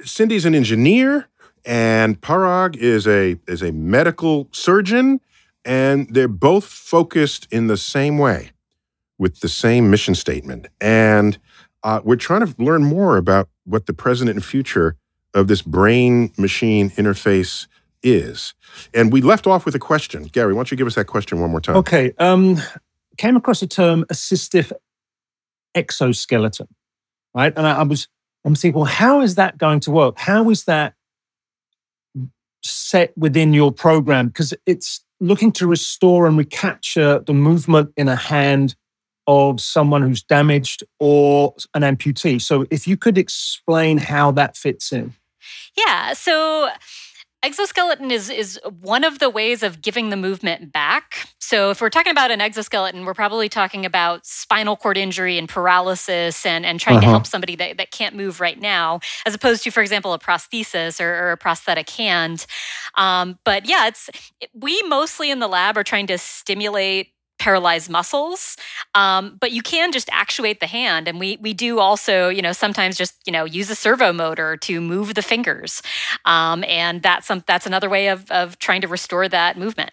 Cindy's 0.04 0.44
an 0.44 0.54
engineer 0.54 1.28
and 1.64 2.20
Parag 2.20 2.76
is 2.76 3.09
a 3.09 3.37
is 3.48 3.62
a 3.62 3.72
medical 3.72 4.48
surgeon, 4.52 5.20
and 5.64 6.07
they're 6.14 6.28
both 6.28 6.64
focused 6.64 7.48
in 7.50 7.66
the 7.66 7.76
same 7.76 8.18
way 8.18 8.52
with 9.18 9.40
the 9.40 9.48
same 9.48 9.90
mission 9.90 10.14
statement. 10.14 10.68
And 10.80 11.37
uh, 11.83 12.00
we're 12.04 12.14
trying 12.14 12.46
to 12.46 12.54
learn 12.62 12.85
more 12.85 13.16
about 13.16 13.48
what 13.64 13.87
the 13.87 13.92
present 13.92 14.30
and 14.30 14.44
future 14.44 14.96
of 15.35 15.48
this 15.48 15.62
brain 15.62 16.33
machine 16.38 16.90
interface 16.90 17.66
is. 18.05 18.55
And 18.93 19.12
we 19.12 19.21
left 19.21 19.47
off 19.47 19.64
with 19.64 19.75
a 19.75 19.81
question. 19.81 20.25
Gary, 20.25 20.53
why 20.53 20.59
don't 20.59 20.71
you 20.71 20.77
give 20.77 20.87
us 20.87 20.95
that 20.95 21.07
question 21.07 21.40
one 21.40 21.51
more 21.51 21.61
time? 21.61 21.77
Okay. 21.77 22.12
Um, 22.19 22.59
came 23.17 23.37
across 23.37 23.61
the 23.61 23.67
term 23.67 24.05
assistive 24.12 24.71
exoskeleton, 25.75 26.69
right? 27.35 27.53
And 27.57 27.67
I, 27.67 27.79
I 27.79 27.83
was, 27.83 28.07
I'm 28.45 28.55
thinking, 28.55 28.79
well, 28.79 28.85
how 28.85 29.21
is 29.21 29.37
that 29.37 29.59
going 29.59 29.81
to 29.81 29.90
work? 29.90 30.19
How 30.19 30.51
is 30.51 30.64
that 30.64 30.95
set 32.62 33.17
within 33.17 33.53
your 33.53 33.73
program? 33.73 34.29
Because 34.29 34.55
it's 34.67 35.05
looking 35.21 35.53
to 35.53 35.67
restore 35.67 36.27
and 36.27 36.37
recapture 36.37 37.21
the 37.21 37.35
movement 37.35 37.93
in 37.97 38.09
a 38.09 38.17
hand 38.17 38.77
of 39.27 39.61
someone 39.61 40.03
who's 40.03 40.23
damaged 40.23 40.85
or 41.01 41.55
an 41.75 41.83
amputee. 41.83 42.40
So 42.40 42.67
if 42.71 42.87
you 42.87 42.97
could 42.97 43.17
explain 43.17 43.99
how 43.99 44.31
that 44.33 44.57
fits 44.57 44.93
in. 44.93 45.14
Yeah. 45.77 46.12
So 46.12 46.69
exoskeleton 47.44 48.11
is 48.11 48.30
is 48.30 48.59
one 48.80 49.04
of 49.04 49.18
the 49.18 49.30
ways 49.30 49.62
of 49.62 49.83
giving 49.83 50.11
the 50.11 50.16
movement 50.16 50.72
back. 50.72 51.28
So 51.38 51.70
if 51.70 51.80
we're 51.80 51.90
talking 51.90 52.11
about 52.11 52.30
an 52.30 52.40
exoskeleton, 52.40 53.04
we're 53.04 53.14
probably 53.14 53.48
talking 53.48 53.85
about 53.85 54.24
spinal 54.26 54.76
cord 54.76 54.96
injury 54.96 55.37
and 55.38 55.48
paralysis 55.48 56.46
and, 56.46 56.64
and 56.64 56.80
trying 56.80 57.00
to 57.00 57.07
Uh-huh. 57.07 57.16
help 57.16 57.26
somebody 57.26 57.54
that, 57.57 57.76
that 57.76 57.90
can't 57.90 58.16
move 58.16 58.40
right 58.40 58.59
now, 58.59 59.00
as 59.26 59.35
opposed 59.35 59.62
to, 59.64 59.70
for 59.70 59.83
example, 59.83 60.12
a 60.14 60.18
prosthesis 60.18 61.00
or, 61.00 61.11
or 61.26 61.33
a 61.33 61.37
prosthetic 61.37 61.90
hand. 61.90 62.46
Um, 62.94 63.38
but 63.44 63.68
yeah, 63.68 63.87
it's 63.88 64.09
we 64.54 64.83
mostly 64.88 65.30
in 65.30 65.38
the 65.40 65.48
lab 65.48 65.76
are 65.76 65.85
trying 65.85 66.07
to 66.09 66.18
stimulate 66.18 67.09
paralyzed 67.38 67.90
muscles. 67.90 68.57
Um, 68.94 69.37
but 69.40 69.53
you 69.53 69.62
can 69.62 69.92
just 69.92 70.09
actuate 70.12 70.61
the 70.61 70.66
hand, 70.66 71.09
and 71.09 71.18
we 71.18 71.38
we 71.40 71.53
do 71.55 71.79
also, 71.79 72.29
you 72.29 72.42
know, 72.42 72.53
sometimes 72.53 72.97
just 72.97 73.14
you 73.27 73.33
know 73.33 73.44
use 73.44 73.70
a 73.70 73.75
servo 73.75 74.12
motor 74.12 74.57
to 74.59 74.81
move 74.81 75.14
the 75.14 75.23
fingers, 75.23 75.83
um, 76.25 76.64
and 76.64 77.03
that's 77.03 77.27
some 77.27 77.42
that's 77.47 77.66
another 77.66 77.90
way 77.90 78.09
of 78.09 78.31
of 78.31 78.59
trying 78.59 78.81
to 78.83 78.88
restore 78.88 79.29
that 79.29 79.59
movement. 79.59 79.92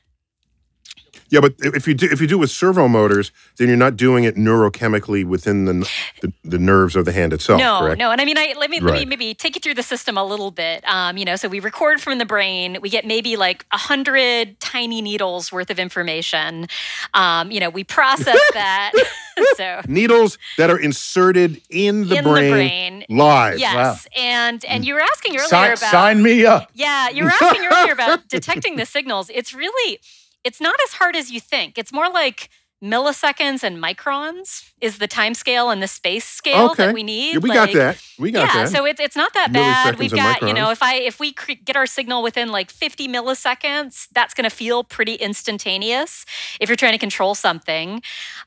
Yeah, 1.32 1.40
but 1.40 1.56
if 1.60 1.88
you 1.88 1.94
do 1.94 2.08
if 2.12 2.20
you 2.20 2.28
do 2.28 2.36
it 2.36 2.40
with 2.42 2.52
servo 2.52 2.90
motors, 2.90 3.32
then 3.58 3.70
you're 3.70 3.78
not 3.78 3.96
doing 3.96 4.26
it 4.26 4.36
neurochemically 4.36 5.24
within 5.26 5.64
the 5.66 5.90
the, 6.22 6.34
the 6.44 6.60
nerves 6.60 6.96
of 6.98 7.06
the 7.06 7.14
hand 7.14 7.32
itself. 7.32 7.58
no, 7.60 7.80
correct? 7.80 8.00
no, 8.00 8.12
and 8.12 8.20
I 8.20 8.26
mean, 8.26 8.38
I 8.38 8.54
let 8.60 8.70
me 8.70 8.82
let 8.82 8.94
me 8.96 9.06
maybe 9.06 9.34
take 9.34 9.56
you 9.56 9.62
through 9.62 9.76
the 9.76 9.84
system 9.84 10.18
a 10.18 10.26
little 10.26 10.52
bit. 10.52 10.84
Um, 10.88 11.18
you 11.18 11.24
know, 11.24 11.38
so 11.38 11.48
we 11.48 11.62
record 11.62 12.02
from 12.02 12.18
the 12.18 12.26
brain. 12.26 12.78
We 12.82 12.90
get 12.90 13.06
maybe 13.06 13.38
like 13.38 13.66
a 13.72 13.78
hundred 13.78 14.60
tiny 14.60 15.02
needles 15.02 15.52
worth 15.52 15.70
of 15.70 15.80
information. 15.80 16.68
Um, 17.14 17.50
you 17.50 17.62
know, 17.62 17.70
we 17.70 17.84
process 17.86 18.40
that. 18.54 18.92
so 19.56 19.82
Needles 19.88 20.38
that 20.58 20.70
are 20.70 20.78
inserted 20.78 21.62
in 21.70 22.10
the, 22.10 22.18
in 22.18 22.24
brain, 22.26 22.44
the 22.44 22.52
brain. 22.52 23.06
live. 23.10 23.58
Yes, 23.58 24.06
and 24.18 24.66
and 24.66 24.84
you 24.86 24.96
were 24.96 25.00
asking 25.02 25.36
earlier 25.38 25.48
Sign, 25.48 25.68
about 25.72 25.80
sign 25.92 26.22
me 26.22 26.46
up. 26.46 26.70
yeah, 26.74 27.08
you 27.10 27.24
were 27.24 27.32
asking 27.42 27.66
earlier 27.66 27.94
about 27.94 28.28
detecting 28.28 28.76
the 28.76 28.86
signals. 28.86 29.30
It's 29.34 29.54
really 29.54 30.00
it's 30.44 30.60
not 30.62 30.76
as 30.88 30.94
hard 30.94 31.16
as 31.16 31.32
you 31.32 31.40
think. 31.40 31.78
It's 31.78 31.94
more 31.94 32.10
like 32.10 32.50
milliseconds 32.84 33.62
and 33.62 33.78
microns 33.78 34.72
is 34.82 34.98
the 34.98 35.08
time 35.08 35.36
scale 35.36 35.70
and 35.70 35.84
the 35.84 35.88
space 35.88 36.26
scale 36.26 36.72
Okay. 36.72 36.88
that 36.88 36.94
we 36.96 37.04
need. 37.04 37.34
Yeah, 37.34 37.38
we 37.40 37.50
Like, 37.50 37.56
got 37.56 37.74
that. 37.74 38.02
We 38.18 38.32
got 38.32 38.48
that. 38.48 38.56
yeah, 38.56 38.64
that. 38.64 38.72
so 38.72 38.86
it's 38.86 39.00
it's 39.00 39.16
not 39.16 39.34
that 39.36 39.54
bad. 39.54 40.00
We've 40.00 40.12
and 40.12 40.20
got 40.20 40.42
you 40.42 40.54
know 40.54 40.72
if 40.72 40.82
I 40.82 40.96
if 40.96 41.20
we 41.20 41.32
cre- 41.32 41.52
get 41.64 41.76
our 41.76 41.86
signal 41.86 42.24
within 42.24 42.50
like 42.52 42.72
50 42.72 43.08
milliseconds, 43.08 44.08
that's 44.14 44.34
going 44.34 44.50
to 44.50 44.56
feel 44.56 44.84
pretty 44.84 45.14
instantaneous 45.16 46.26
if 46.60 46.70
you're 46.70 46.76
trying 46.76 46.94
to 46.94 46.98
control 46.98 47.36
something. 47.36 48.02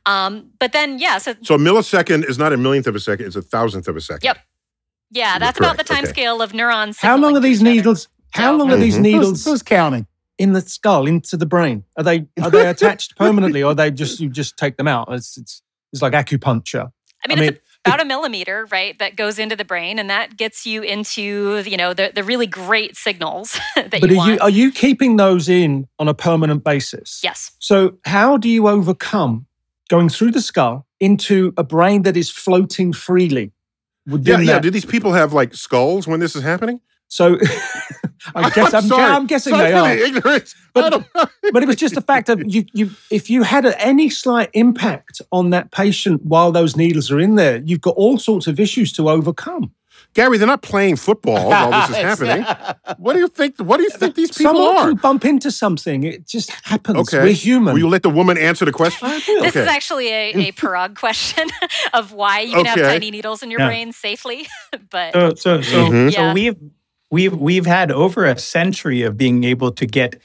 Um, 0.05 0.51
but 0.59 0.73
then 0.73 0.99
yeah, 0.99 1.19
so 1.19 1.35
so 1.43 1.55
a 1.55 1.59
millisecond 1.59 2.29
is 2.29 2.37
not 2.37 2.53
a 2.53 2.57
millionth 2.57 2.89
of 2.89 2.97
a 2.97 3.01
second; 3.01 3.27
it's 3.27 3.37
a 3.37 3.43
thousandth 3.43 3.87
of 3.87 3.97
a 3.97 4.01
second. 4.01 4.25
Yep. 4.25 4.39
yeah, 5.13 5.39
that's 5.39 5.61
about 5.61 5.77
the 5.77 5.85
time 5.85 6.03
Okay. 6.05 6.13
scale 6.13 6.43
of 6.43 6.53
neurons. 6.53 6.99
How 6.99 7.17
long 7.17 7.37
are 7.37 7.41
these 7.41 7.63
needles? 7.63 8.09
How 8.33 8.51
So- 8.51 8.57
long 8.57 8.73
are 8.73 8.77
these 8.77 8.97
Mhm. 8.97 9.03
needles 9.03 9.29
Who's, 9.31 9.45
who's 9.45 9.63
counting? 9.63 10.09
In 10.39 10.53
the 10.53 10.61
skull 10.61 11.07
into 11.07 11.37
the 11.37 11.47
brain? 11.47 11.85
Are 11.97 12.03
they 12.03 12.27
are 12.43 12.51
they 12.51 12.69
attached 12.69 13.17
permanently, 13.17 13.63
or 13.63 13.75
they 13.75 13.91
just 13.91 14.21
you 14.21 14.29
just 14.29 14.57
take 14.57 14.77
them 14.77 14.89
out? 14.89 15.09
It's 15.11 15.37
it's, 15.37 15.63
it's 15.93 16.03
like 16.03 16.13
acupuncture. 16.13 16.91
I 17.25 17.29
mean, 17.29 17.39
I 17.39 17.45
it's 17.47 17.61
about 17.85 18.01
a 18.01 18.05
millimeter, 18.05 18.67
right, 18.71 18.99
that 18.99 19.17
goes 19.17 19.39
into 19.39 19.57
the 19.57 19.65
brain, 19.65 19.99
and 19.99 20.09
that 20.09 20.37
gets 20.37 20.67
you 20.67 20.83
into, 20.83 21.63
you 21.67 21.77
know, 21.77 21.93
the, 21.93 22.13
the 22.15 22.25
really 22.25 22.47
great 22.47 22.97
signals 22.97 23.59
that 23.77 23.91
but 23.91 24.11
you 24.11 24.15
are 24.15 24.17
want. 24.17 24.33
you 24.33 24.39
are 24.41 24.51
you 24.51 24.73
keeping 24.73 25.17
those 25.17 25.49
in 25.49 25.87
on 25.99 26.09
a 26.09 26.15
permanent 26.15 26.65
basis? 26.65 27.21
yes. 27.23 27.53
So 27.59 27.99
how 28.05 28.37
do 28.37 28.49
you 28.49 28.69
overcome 28.69 29.47
going 29.89 30.09
through 30.09 30.33
the 30.33 30.41
skull 30.41 30.87
into 31.01 31.53
a 31.57 31.65
brain 31.65 32.03
that 32.03 32.17
is 32.17 32.31
floating 32.31 32.93
freely? 32.93 33.53
Yeah, 34.07 34.13
Within 34.13 34.45
yeah. 34.45 34.59
Do 34.59 34.71
these 34.71 34.85
people 34.85 35.13
have 35.13 35.33
like 35.33 35.55
skulls 35.55 36.07
when 36.07 36.21
this 36.21 36.37
is 36.37 36.43
happening? 36.43 36.81
So 37.15 37.39
I 38.35 38.51
guess 38.51 38.75
I'm, 38.75 38.83
sorry. 38.83 39.03
I'm 39.05 39.27
guessing 39.27 39.53
Sorry 39.55 39.71
they 39.71 39.73
are. 39.79 39.95
the 39.97 40.05
ignorance. 40.05 40.55
But- 40.73 40.85
I 40.85 40.91
don't 40.91 41.15
know. 41.15 41.25
but 41.53 41.63
it 41.63 41.67
was 41.67 41.77
just 41.77 41.95
the 41.95 42.01
fact 42.01 42.29
of 42.29 42.43
you, 42.45 42.65
you 42.73 42.91
if 43.09 43.31
you 43.31 43.45
had 43.45 43.65
any 43.67 44.11
slight 44.11 44.51
impact 44.53 45.23
on 45.31 45.51
that 45.51 45.71
patient 45.71 46.23
while 46.25 46.51
those 46.51 46.77
needles 46.77 47.13
are 47.13 47.21
in 47.21 47.37
there, 47.37 47.59
you've 47.65 47.83
got 47.83 47.95
all 47.97 48.19
sorts 48.19 48.49
of 48.49 48.59
issues 48.59 48.93
to 48.95 49.09
overcome. 49.09 49.71
Gary, 50.15 50.39
they're 50.39 50.47
not 50.49 50.63
playing 50.63 50.97
football 50.97 51.49
while 51.51 51.71
this 51.71 51.91
is 51.91 51.97
happening. 52.11 52.45
What 52.99 53.13
do 53.15 53.21
you 53.21 53.29
think? 53.29 53.59
What 53.59 53.77
do 53.77 53.85
you 53.85 53.91
think 53.91 54.15
these 54.17 54.31
people 54.37 54.55
Someone 54.55 54.77
are? 54.77 54.89
can 54.89 54.97
bump 54.97 55.25
into 55.25 55.51
something. 55.53 56.03
It 56.03 56.27
just 56.27 56.51
happens. 56.65 56.99
Okay. 57.15 57.23
We're 57.23 57.33
human. 57.33 57.75
Will 57.75 57.81
you 57.81 57.89
let 57.89 58.03
the 58.03 58.11
woman 58.11 58.37
answer 58.39 58.65
the 58.65 58.73
question? 58.73 59.07
I 59.09 59.21
will. 59.29 59.43
This 59.43 59.55
is 59.57 59.69
actually 59.69 60.09
a, 60.09 60.33
a 60.49 60.53
Parag 60.53 60.97
question 60.97 61.47
of 61.93 62.13
why 62.13 62.41
you 62.41 62.55
can 62.57 62.65
have 62.67 62.79
tiny 62.79 63.11
needles 63.13 63.43
in 63.45 63.51
your 63.53 63.61
Yeah. 63.61 63.69
brain 63.69 63.93
safely. 63.93 64.49
but 64.91 65.13
So 65.15 65.31
so 65.37 65.61
so, 65.63 65.79
Mhm. 65.91 66.13
so 66.15 66.33
we've 66.33 66.57
we've 67.11 67.35
we've 67.35 67.67
had 67.67 67.91
over 67.91 68.25
a 68.25 68.39
century 68.39 69.03
of 69.03 69.17
being 69.17 69.45
able 69.45 69.71
to 69.73 69.87
get 69.87 70.21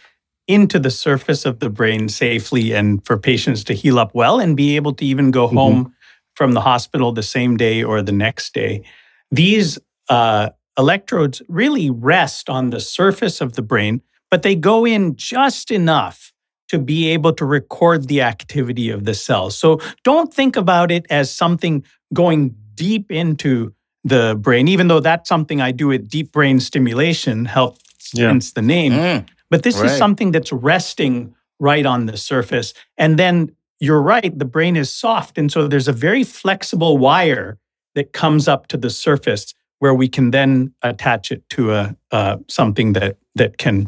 into 0.48 0.80
the 0.80 0.90
surface 0.90 1.46
of 1.46 1.60
the 1.60 1.70
brain 1.70 2.10
safely 2.10 2.74
and 2.74 3.06
for 3.06 3.18
patients 3.18 3.64
to 3.64 3.74
heal 3.74 4.00
up 4.00 4.16
well 4.16 4.40
and 4.40 4.58
be 4.58 4.76
able 4.76 4.94
to 4.94 5.06
even 5.06 5.30
go 5.30 5.48
home 5.48 5.94
from 6.36 6.54
the 6.54 6.62
hospital 6.62 7.12
the 7.12 7.22
same 7.22 7.56
day 7.56 7.84
or 7.84 8.02
the 8.02 8.12
next 8.12 8.54
day. 8.54 8.84
These 9.30 9.78
uh, 10.10 10.50
electrodes 10.78 11.42
really 11.48 11.92
rest 11.92 12.50
on 12.50 12.72
the 12.72 12.80
surface 12.80 13.42
of 13.42 13.54
the 13.54 13.62
brain, 13.62 14.02
but 14.32 14.42
they 14.42 14.56
go 14.56 14.86
in 14.86 15.16
just 15.16 15.70
enough 15.70 16.34
to 16.70 16.80
be 16.80 17.10
able 17.10 17.34
to 17.34 17.46
record 17.46 18.08
the 18.08 18.22
activity 18.22 18.90
of 18.90 19.04
the 19.04 19.14
cells. 19.14 19.58
So 19.58 19.80
don't 20.04 20.34
think 20.34 20.56
about 20.56 20.92
it 20.92 21.06
as 21.10 21.30
something 21.32 21.84
going 22.14 22.56
deep 22.74 23.12
into 23.12 23.74
the 24.04 24.38
brain, 24.40 24.68
even 24.68 24.88
though 24.88 25.00
that's 25.00 25.28
something 25.28 25.62
I 25.62 25.72
do 25.72 25.88
with 25.88 26.10
deep 26.10 26.32
brain 26.32 26.60
stimulation, 26.60 27.46
helps 27.46 28.12
Yeah. 28.14 28.28
hence 28.28 28.54
the 28.54 28.62
name. 28.62 28.94
Mm. 28.94 29.26
But 29.50 29.64
this 29.64 29.76
Right. 29.76 29.86
is 29.92 29.98
something 29.98 30.32
that's 30.32 30.52
resting 30.52 31.34
right 31.60 31.86
on 31.86 32.06
the 32.06 32.18
surface. 32.18 32.74
And 32.98 33.18
then 33.20 33.52
you're 33.80 34.02
right, 34.02 34.38
the 34.38 34.46
brain 34.46 34.76
is 34.76 34.90
soft. 34.92 35.38
And 35.38 35.52
so 35.52 35.68
there's 35.68 35.88
a 35.88 35.94
very 35.94 36.24
flexible 36.24 36.98
wire 36.98 37.58
that 37.96 38.14
comes 38.14 38.48
up 38.48 38.68
to 38.68 38.78
the 38.78 38.90
surface 38.90 39.54
where 39.80 39.94
we 39.94 40.08
can 40.08 40.32
then 40.32 40.74
attach 40.82 41.32
it 41.32 41.48
to 41.50 41.74
a 41.74 41.96
uh, 42.12 42.38
something 42.48 42.94
that 42.94 43.18
that 43.36 43.58
can 43.58 43.88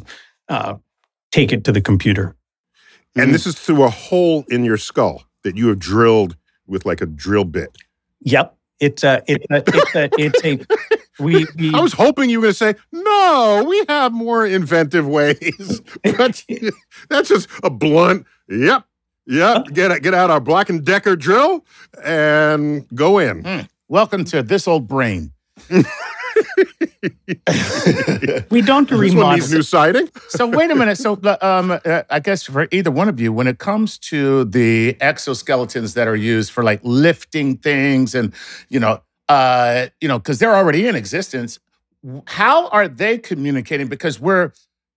uh, 0.49 0.75
take 1.31 1.51
it 1.51 1.63
to 1.65 1.71
the 1.71 1.81
computer. 1.81 2.35
And 3.15 3.33
this 3.33 3.45
is 3.45 3.55
through 3.55 3.83
a 3.83 3.89
hole 3.89 4.45
in 4.49 4.63
your 4.63 4.77
skull 4.77 5.23
that 5.43 5.57
you 5.57 5.67
have 5.67 5.79
drilled 5.79 6.37
with 6.67 6.85
like 6.85 7.01
a 7.01 7.05
drill 7.05 7.43
bit. 7.43 7.77
Yep. 8.21 8.55
It's 8.81 9.03
a 9.03 9.21
it's 9.27 9.45
a 9.51 9.63
it's 9.67 9.95
a 9.95 10.09
it's 10.17 10.43
a 10.43 11.23
we, 11.23 11.45
we 11.55 11.71
I 11.73 11.79
was 11.79 11.93
hoping 11.93 12.31
you 12.31 12.39
were 12.39 12.45
going 12.45 12.53
to 12.53 12.57
say, 12.57 12.75
no, 12.91 13.63
we 13.69 13.85
have 13.87 14.11
more 14.11 14.43
inventive 14.43 15.07
ways. 15.07 15.81
but 16.03 16.43
that's 17.09 17.29
just 17.29 17.47
a 17.63 17.69
blunt, 17.69 18.25
yep, 18.49 18.85
yep. 19.27 19.67
Get, 19.67 20.01
get 20.01 20.15
out 20.15 20.31
our 20.31 20.39
Black 20.39 20.69
and 20.69 20.83
Decker 20.83 21.15
drill 21.15 21.63
and 22.03 22.87
go 22.95 23.19
in. 23.19 23.43
Hmm. 23.43 23.59
Welcome 23.87 24.25
to 24.25 24.41
this 24.41 24.67
old 24.67 24.87
brain. 24.87 25.31
We 28.51 28.61
don't 28.61 28.89
This 28.89 28.97
one 28.97 28.99
remodel. 28.99 29.31
needs 29.33 29.51
new 29.53 29.61
siding. 29.61 30.09
so 30.29 30.47
wait 30.47 30.71
a 30.71 30.75
minute. 30.75 30.97
So 30.97 31.19
um, 31.41 31.71
uh, 31.71 32.03
I 32.09 32.19
guess 32.19 32.43
for 32.43 32.67
either 32.71 32.91
one 32.91 33.09
of 33.09 33.19
you, 33.19 33.31
when 33.33 33.47
it 33.47 33.57
comes 33.59 33.97
to 33.99 34.45
the 34.45 34.93
exoskeletons 35.01 35.93
that 35.95 36.07
are 36.07 36.15
used 36.15 36.51
for 36.51 36.63
like 36.63 36.79
lifting 36.83 37.57
things, 37.57 38.13
and 38.15 38.33
you 38.69 38.79
know, 38.79 39.01
uh, 39.29 39.87
you 39.99 40.07
know, 40.07 40.19
because 40.19 40.39
they're 40.39 40.55
already 40.55 40.87
in 40.87 40.95
existence, 40.95 41.59
how 42.27 42.67
are 42.69 42.87
they 42.87 43.17
communicating? 43.17 43.87
Because 43.87 44.19
we're 44.19 44.51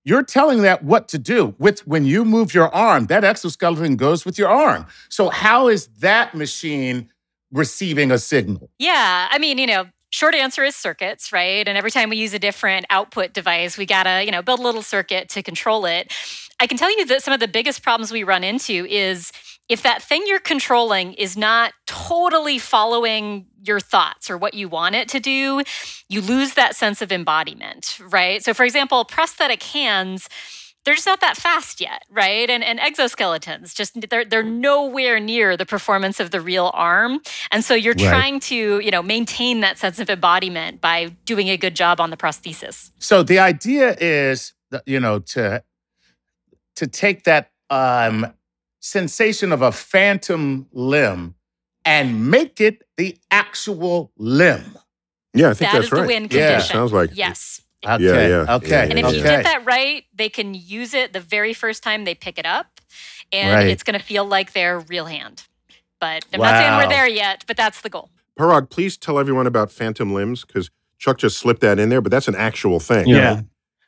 you're 0.04 0.22
telling 0.22 0.62
that 0.62 0.84
what 0.84 1.08
to 1.08 1.18
do 1.18 1.54
with 1.58 1.86
when 1.86 2.04
you 2.04 2.24
move 2.24 2.52
your 2.52 2.74
arm. 2.74 3.06
That 3.06 3.24
exoskeleton 3.24 3.96
goes 3.96 4.24
with 4.26 4.38
your 4.38 4.50
arm. 4.50 4.86
So 5.08 5.30
how 5.30 5.68
is 5.68 5.86
that 6.00 6.34
machine 6.34 7.10
receiving 7.52 8.10
a 8.10 8.18
signal? 8.18 8.68
Yeah, 8.78 9.28
I 9.30 9.38
mean, 9.38 9.56
you 9.58 9.66
know, 9.66 9.86
short 10.14 10.36
answer 10.36 10.62
is 10.62 10.76
circuits, 10.76 11.32
right? 11.32 11.66
And 11.66 11.76
every 11.76 11.90
time 11.90 12.08
we 12.08 12.16
use 12.16 12.32
a 12.34 12.38
different 12.38 12.86
output 12.88 13.32
device, 13.32 13.76
we 13.76 13.84
gotta, 13.84 14.24
you 14.24 14.30
know, 14.30 14.42
build 14.42 14.60
a 14.60 14.62
little 14.62 14.80
circuit 14.80 15.28
to 15.30 15.42
control 15.42 15.86
it. 15.86 16.12
I 16.60 16.68
can 16.68 16.78
tell 16.78 16.96
you 16.96 17.04
that 17.06 17.24
some 17.24 17.34
of 17.34 17.40
the 17.40 17.48
biggest 17.48 17.82
problems 17.82 18.12
we 18.12 18.22
run 18.22 18.44
into 18.44 18.86
is 18.88 19.32
if 19.68 19.82
that 19.82 20.04
thing 20.04 20.22
you're 20.26 20.38
controlling 20.38 21.14
is 21.14 21.36
not 21.36 21.72
totally 21.86 22.60
following 22.60 23.46
your 23.64 23.80
thoughts 23.80 24.30
or 24.30 24.38
what 24.38 24.54
you 24.54 24.68
want 24.68 24.94
it 24.94 25.08
to 25.08 25.18
do, 25.18 25.62
you 26.08 26.20
lose 26.20 26.54
that 26.54 26.76
sense 26.76 27.02
of 27.02 27.10
embodiment, 27.10 27.98
right? 28.08 28.44
So, 28.44 28.54
for 28.54 28.64
example, 28.64 29.04
prosthetic 29.04 29.64
hands 29.64 30.28
they're 30.84 30.94
just 30.94 31.06
not 31.06 31.20
that 31.20 31.36
fast 31.36 31.80
yet, 31.80 32.04
right? 32.10 32.48
And 32.50 32.62
and 32.64 32.78
exoskeletons 32.78 33.74
just 33.74 34.08
they're 34.10 34.24
they're 34.24 34.42
nowhere 34.42 35.20
near 35.20 35.56
the 35.56 35.66
performance 35.66 36.20
of 36.20 36.30
the 36.30 36.40
real 36.40 36.70
arm. 36.74 37.20
And 37.50 37.64
so 37.64 37.74
you're 37.74 37.94
Right. 37.94 38.08
trying 38.08 38.40
to, 38.40 38.80
you 38.80 38.90
know, 38.90 39.02
maintain 39.02 39.60
that 39.60 39.78
sense 39.78 39.98
of 39.98 40.10
embodiment 40.10 40.80
by 40.80 41.08
doing 41.24 41.48
a 41.48 41.56
good 41.56 41.74
job 41.76 42.00
on 42.00 42.10
the 42.10 42.16
prosthesis. 42.16 42.90
So 42.98 43.22
the 43.22 43.38
idea 43.38 43.96
is, 44.00 44.52
that, 44.70 44.82
you 44.86 45.00
know, 45.00 45.20
to 45.20 45.62
to 46.76 46.86
take 46.86 47.24
that 47.24 47.50
um, 47.70 48.26
sensation 48.80 49.52
of 49.52 49.62
a 49.62 49.72
phantom 49.72 50.66
limb 50.72 51.34
and 51.84 52.30
make 52.30 52.60
it 52.60 52.82
the 52.96 53.16
actual 53.30 54.12
limb. 54.16 54.76
Yeah, 55.34 55.50
I 55.50 55.54
think 55.54 55.70
That 55.70 55.72
that's 55.72 55.84
is 55.86 55.90
the 55.90 55.96
right. 55.96 56.06
win 56.06 56.22
Yeah, 56.24 56.28
condition. 56.48 56.74
sounds 56.76 56.92
like 56.92 57.10
it. 57.12 57.16
Yes. 57.16 57.60
Okay. 57.86 58.28
yeah, 58.30 58.54
Okay. 58.56 58.68
yeah, 58.70 58.82
And 58.82 58.92
if 58.98 59.04
yeah, 59.06 59.10
you 59.10 59.20
okay. 59.20 59.36
get 59.36 59.44
that 59.44 59.64
right, 59.64 60.04
they 60.14 60.28
can 60.28 60.54
use 60.54 60.94
it 60.94 61.12
the 61.12 61.20
very 61.20 61.52
first 61.54 61.82
time 61.82 62.04
they 62.04 62.14
pick 62.14 62.38
it 62.38 62.46
up, 62.46 62.80
and 63.32 63.54
Right. 63.54 63.66
it's 63.68 63.82
going 63.82 63.98
to 63.98 64.04
feel 64.04 64.24
like 64.24 64.52
their 64.52 64.80
real 64.80 65.06
hand. 65.06 65.44
But 66.00 66.24
I'm 66.32 66.40
not 66.40 66.56
saying 66.60 66.76
we're 66.76 66.88
there 66.88 67.08
yet, 67.08 67.44
but 67.46 67.56
that's 67.56 67.80
the 67.80 67.88
goal. 67.90 68.10
Parag, 68.38 68.68
please 68.70 68.96
tell 68.96 69.18
everyone 69.18 69.46
about 69.46 69.70
phantom 69.70 70.12
limbs 70.12 70.44
because 70.44 70.70
Chuck 70.98 71.18
just 71.18 71.38
slipped 71.38 71.60
that 71.60 71.78
in 71.78 71.88
there, 71.88 72.00
but 72.00 72.10
that's 72.10 72.28
an 72.28 72.34
actual 72.34 72.80
thing. 72.80 73.06
Yeah. 73.08 73.42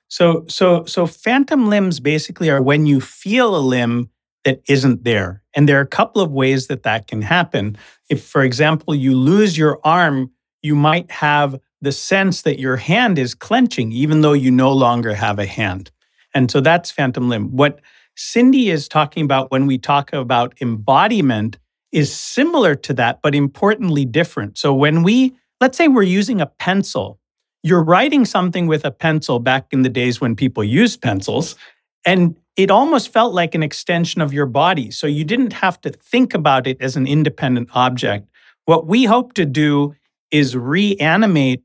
So 0.08 0.44
so 0.48 0.84
so 0.84 1.06
phantom 1.06 1.68
limbs 1.68 1.98
basically 2.00 2.48
are 2.48 2.62
when 2.62 2.86
you 2.86 3.00
feel 3.00 3.56
a 3.56 3.58
limb 3.58 4.08
that 4.44 4.62
isn't 4.68 5.02
there. 5.02 5.42
And 5.54 5.68
there 5.68 5.78
are 5.78 5.82
a 5.82 5.86
couple 5.86 6.22
of 6.22 6.30
ways 6.30 6.68
that 6.68 6.84
that 6.84 7.08
can 7.08 7.20
happen. 7.22 7.76
If, 8.08 8.22
for 8.24 8.42
example, 8.44 8.94
you 8.94 9.16
lose 9.16 9.58
your 9.58 9.80
arm, 9.82 10.30
you 10.62 10.76
might 10.76 11.10
have 11.10 11.58
the 11.80 11.92
sense 11.92 12.42
that 12.42 12.58
your 12.58 12.76
hand 12.76 13.18
is 13.18 13.34
clenching, 13.34 13.92
even 13.92 14.20
though 14.20 14.32
you 14.32 14.50
no 14.50 14.72
longer 14.72 15.14
have 15.14 15.38
a 15.38 15.46
hand. 15.46 15.90
And 16.34 16.50
so 16.50 16.60
that's 16.60 16.90
phantom 16.90 17.28
limb. 17.28 17.56
What 17.56 17.80
Cindy 18.16 18.70
is 18.70 18.88
talking 18.88 19.24
about 19.24 19.50
when 19.50 19.66
we 19.66 19.78
talk 19.78 20.12
about 20.12 20.54
embodiment 20.60 21.58
is 21.92 22.14
similar 22.14 22.74
to 22.74 22.94
that, 22.94 23.20
but 23.22 23.34
importantly 23.34 24.04
different. 24.04 24.58
So 24.58 24.74
when 24.74 25.02
we, 25.02 25.36
let's 25.60 25.78
say 25.78 25.88
we're 25.88 26.02
using 26.02 26.40
a 26.40 26.46
pencil, 26.46 27.18
you're 27.62 27.82
writing 27.82 28.24
something 28.24 28.66
with 28.66 28.84
a 28.84 28.90
pencil 28.90 29.38
back 29.38 29.66
in 29.72 29.82
the 29.82 29.88
days 29.88 30.20
when 30.20 30.36
people 30.36 30.64
used 30.64 31.02
pencils, 31.02 31.56
and 32.04 32.36
it 32.56 32.70
almost 32.70 33.12
felt 33.12 33.34
like 33.34 33.54
an 33.54 33.62
extension 33.62 34.22
of 34.22 34.32
your 34.32 34.46
body. 34.46 34.90
So 34.90 35.06
you 35.06 35.24
didn't 35.24 35.52
have 35.52 35.80
to 35.82 35.90
think 35.90 36.32
about 36.32 36.66
it 36.66 36.80
as 36.80 36.96
an 36.96 37.06
independent 37.06 37.68
object. 37.74 38.28
What 38.64 38.86
we 38.86 39.04
hope 39.04 39.34
to 39.34 39.44
do 39.44 39.94
is 40.30 40.56
reanimate 40.56 41.62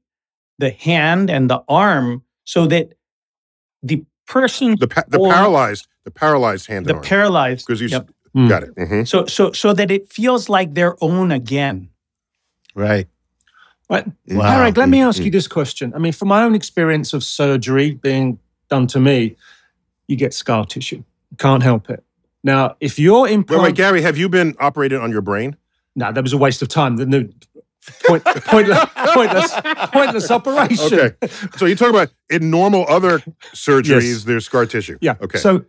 the 0.61 0.71
hand 0.71 1.29
and 1.29 1.49
the 1.49 1.61
arm 1.67 2.23
so 2.45 2.65
that 2.67 2.93
the 3.83 4.03
person 4.27 4.75
The 4.79 4.87
pa- 4.87 5.03
the 5.07 5.19
or 5.19 5.29
paralyzed 5.33 5.87
the 6.05 6.11
paralyzed 6.11 6.67
hand 6.67 6.85
the 6.85 6.91
and 6.91 6.97
arm. 6.97 7.05
paralyzed 7.05 7.65
because 7.67 7.81
you 7.81 7.87
s- 7.87 7.91
Yep. 7.97 8.09
Mm. 8.35 8.47
got 8.49 8.63
it. 8.63 8.75
Mhm. 8.75 9.05
so 9.07 9.25
so 9.25 9.51
so 9.51 9.73
that 9.73 9.89
it 9.91 10.03
feels 10.13 10.47
like 10.49 10.73
their 10.73 10.93
own 11.01 11.31
again 11.31 11.89
Right. 12.73 13.07
Right. 13.89 14.07
Wow. 14.29 14.47
Parag, 14.49 14.77
let 14.77 14.87
me 14.87 15.01
ask 15.01 15.19
Mm. 15.19 15.25
you 15.25 15.31
this 15.31 15.47
question. 15.49 15.91
I 15.93 15.97
mean, 15.99 16.13
from 16.13 16.29
my 16.29 16.43
own 16.45 16.55
experience 16.55 17.11
of 17.13 17.21
surgery 17.25 17.91
being 17.91 18.39
done 18.69 18.87
to 18.87 18.99
me, 19.01 19.35
you 20.07 20.15
get 20.15 20.33
scar 20.33 20.63
tissue. 20.65 21.03
You 21.31 21.37
can't 21.37 21.61
help 21.63 21.89
it. 21.89 22.01
Now, 22.43 22.75
if 22.79 22.97
you're 22.97 23.23
Wait, 23.23 23.33
implant, 23.33 23.63
wait, 23.63 23.75
Gary, 23.75 24.01
have 24.01 24.17
you 24.17 24.29
been 24.29 24.55
operated 24.59 25.01
on 25.01 25.11
your 25.11 25.21
brain? 25.21 25.57
no, 25.97 26.09
that 26.13 26.23
was 26.23 26.31
a 26.31 26.37
waste 26.37 26.61
of 26.61 26.69
time. 26.69 26.95
The 26.95 27.05
new 27.05 27.27
point, 28.05 28.23
pointless, 28.25 28.85
pointless, 29.13 29.51
pointless 29.91 30.31
operation. 30.31 30.93
Okay. 30.99 31.13
So 31.57 31.65
you 31.65 31.75
talk 31.75 31.89
about 31.89 32.09
in 32.29 32.49
normal 32.49 32.85
other 32.87 33.19
surgeries, 33.53 34.01
Yes. 34.03 34.23
there's 34.23 34.45
scar 34.45 34.65
tissue. 34.65 34.97
Yeah. 35.01 35.15
Okay. 35.21 35.39
So 35.39 35.65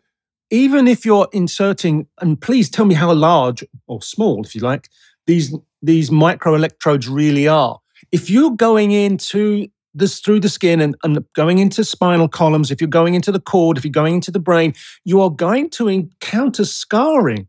even 0.50 0.86
if 0.86 1.04
you're 1.06 1.28
inserting, 1.32 2.06
and 2.20 2.40
please 2.40 2.68
tell 2.68 2.84
me 2.84 2.94
how 2.94 3.12
large 3.12 3.64
or 3.86 4.02
small, 4.02 4.44
if 4.44 4.54
you 4.54 4.60
like, 4.60 4.88
these 5.26 5.54
these 5.80 6.10
microelectrodes 6.10 7.08
really 7.10 7.48
are. 7.48 7.78
If 8.12 8.28
you're 8.30 8.54
going 8.54 8.92
into 8.92 9.68
this 9.94 10.20
through 10.20 10.40
the 10.40 10.48
skin 10.48 10.80
and, 10.80 10.96
and 11.02 11.24
going 11.34 11.58
into 11.58 11.84
spinal 11.84 12.28
columns, 12.28 12.70
if 12.70 12.80
you're 12.80 12.88
going 12.88 13.14
into 13.14 13.32
the 13.32 13.40
cord, 13.40 13.76
if 13.78 13.84
you're 13.84 13.92
going 13.92 14.14
into 14.14 14.30
the 14.30 14.38
brain, 14.38 14.74
you 15.04 15.20
are 15.20 15.30
going 15.30 15.70
to 15.70 15.88
encounter 15.88 16.64
scarring. 16.64 17.48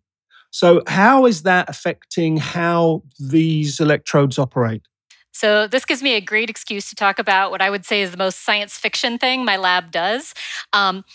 So 0.54 0.84
how 0.86 1.26
is 1.26 1.42
that 1.44 1.68
affecting 1.68 2.38
how 2.38 3.02
these 3.20 3.80
electrodes 3.80 4.38
operate? 4.38 4.84
So, 5.32 5.66
this 5.66 5.84
gives 5.84 6.04
me 6.04 6.14
a 6.14 6.22
great 6.22 6.48
excuse 6.48 6.90
to 6.90 6.96
talk 6.96 7.18
about 7.18 7.50
what 7.50 7.60
I 7.60 7.72
would 7.72 7.86
say 7.86 8.04
is 8.04 8.12
the 8.12 8.18
most 8.18 8.46
science 8.46 8.78
fiction 8.78 9.18
thing 9.18 9.44
my 9.44 9.58
lab 9.58 9.90
does. 9.90 10.36
Um, 10.72 11.06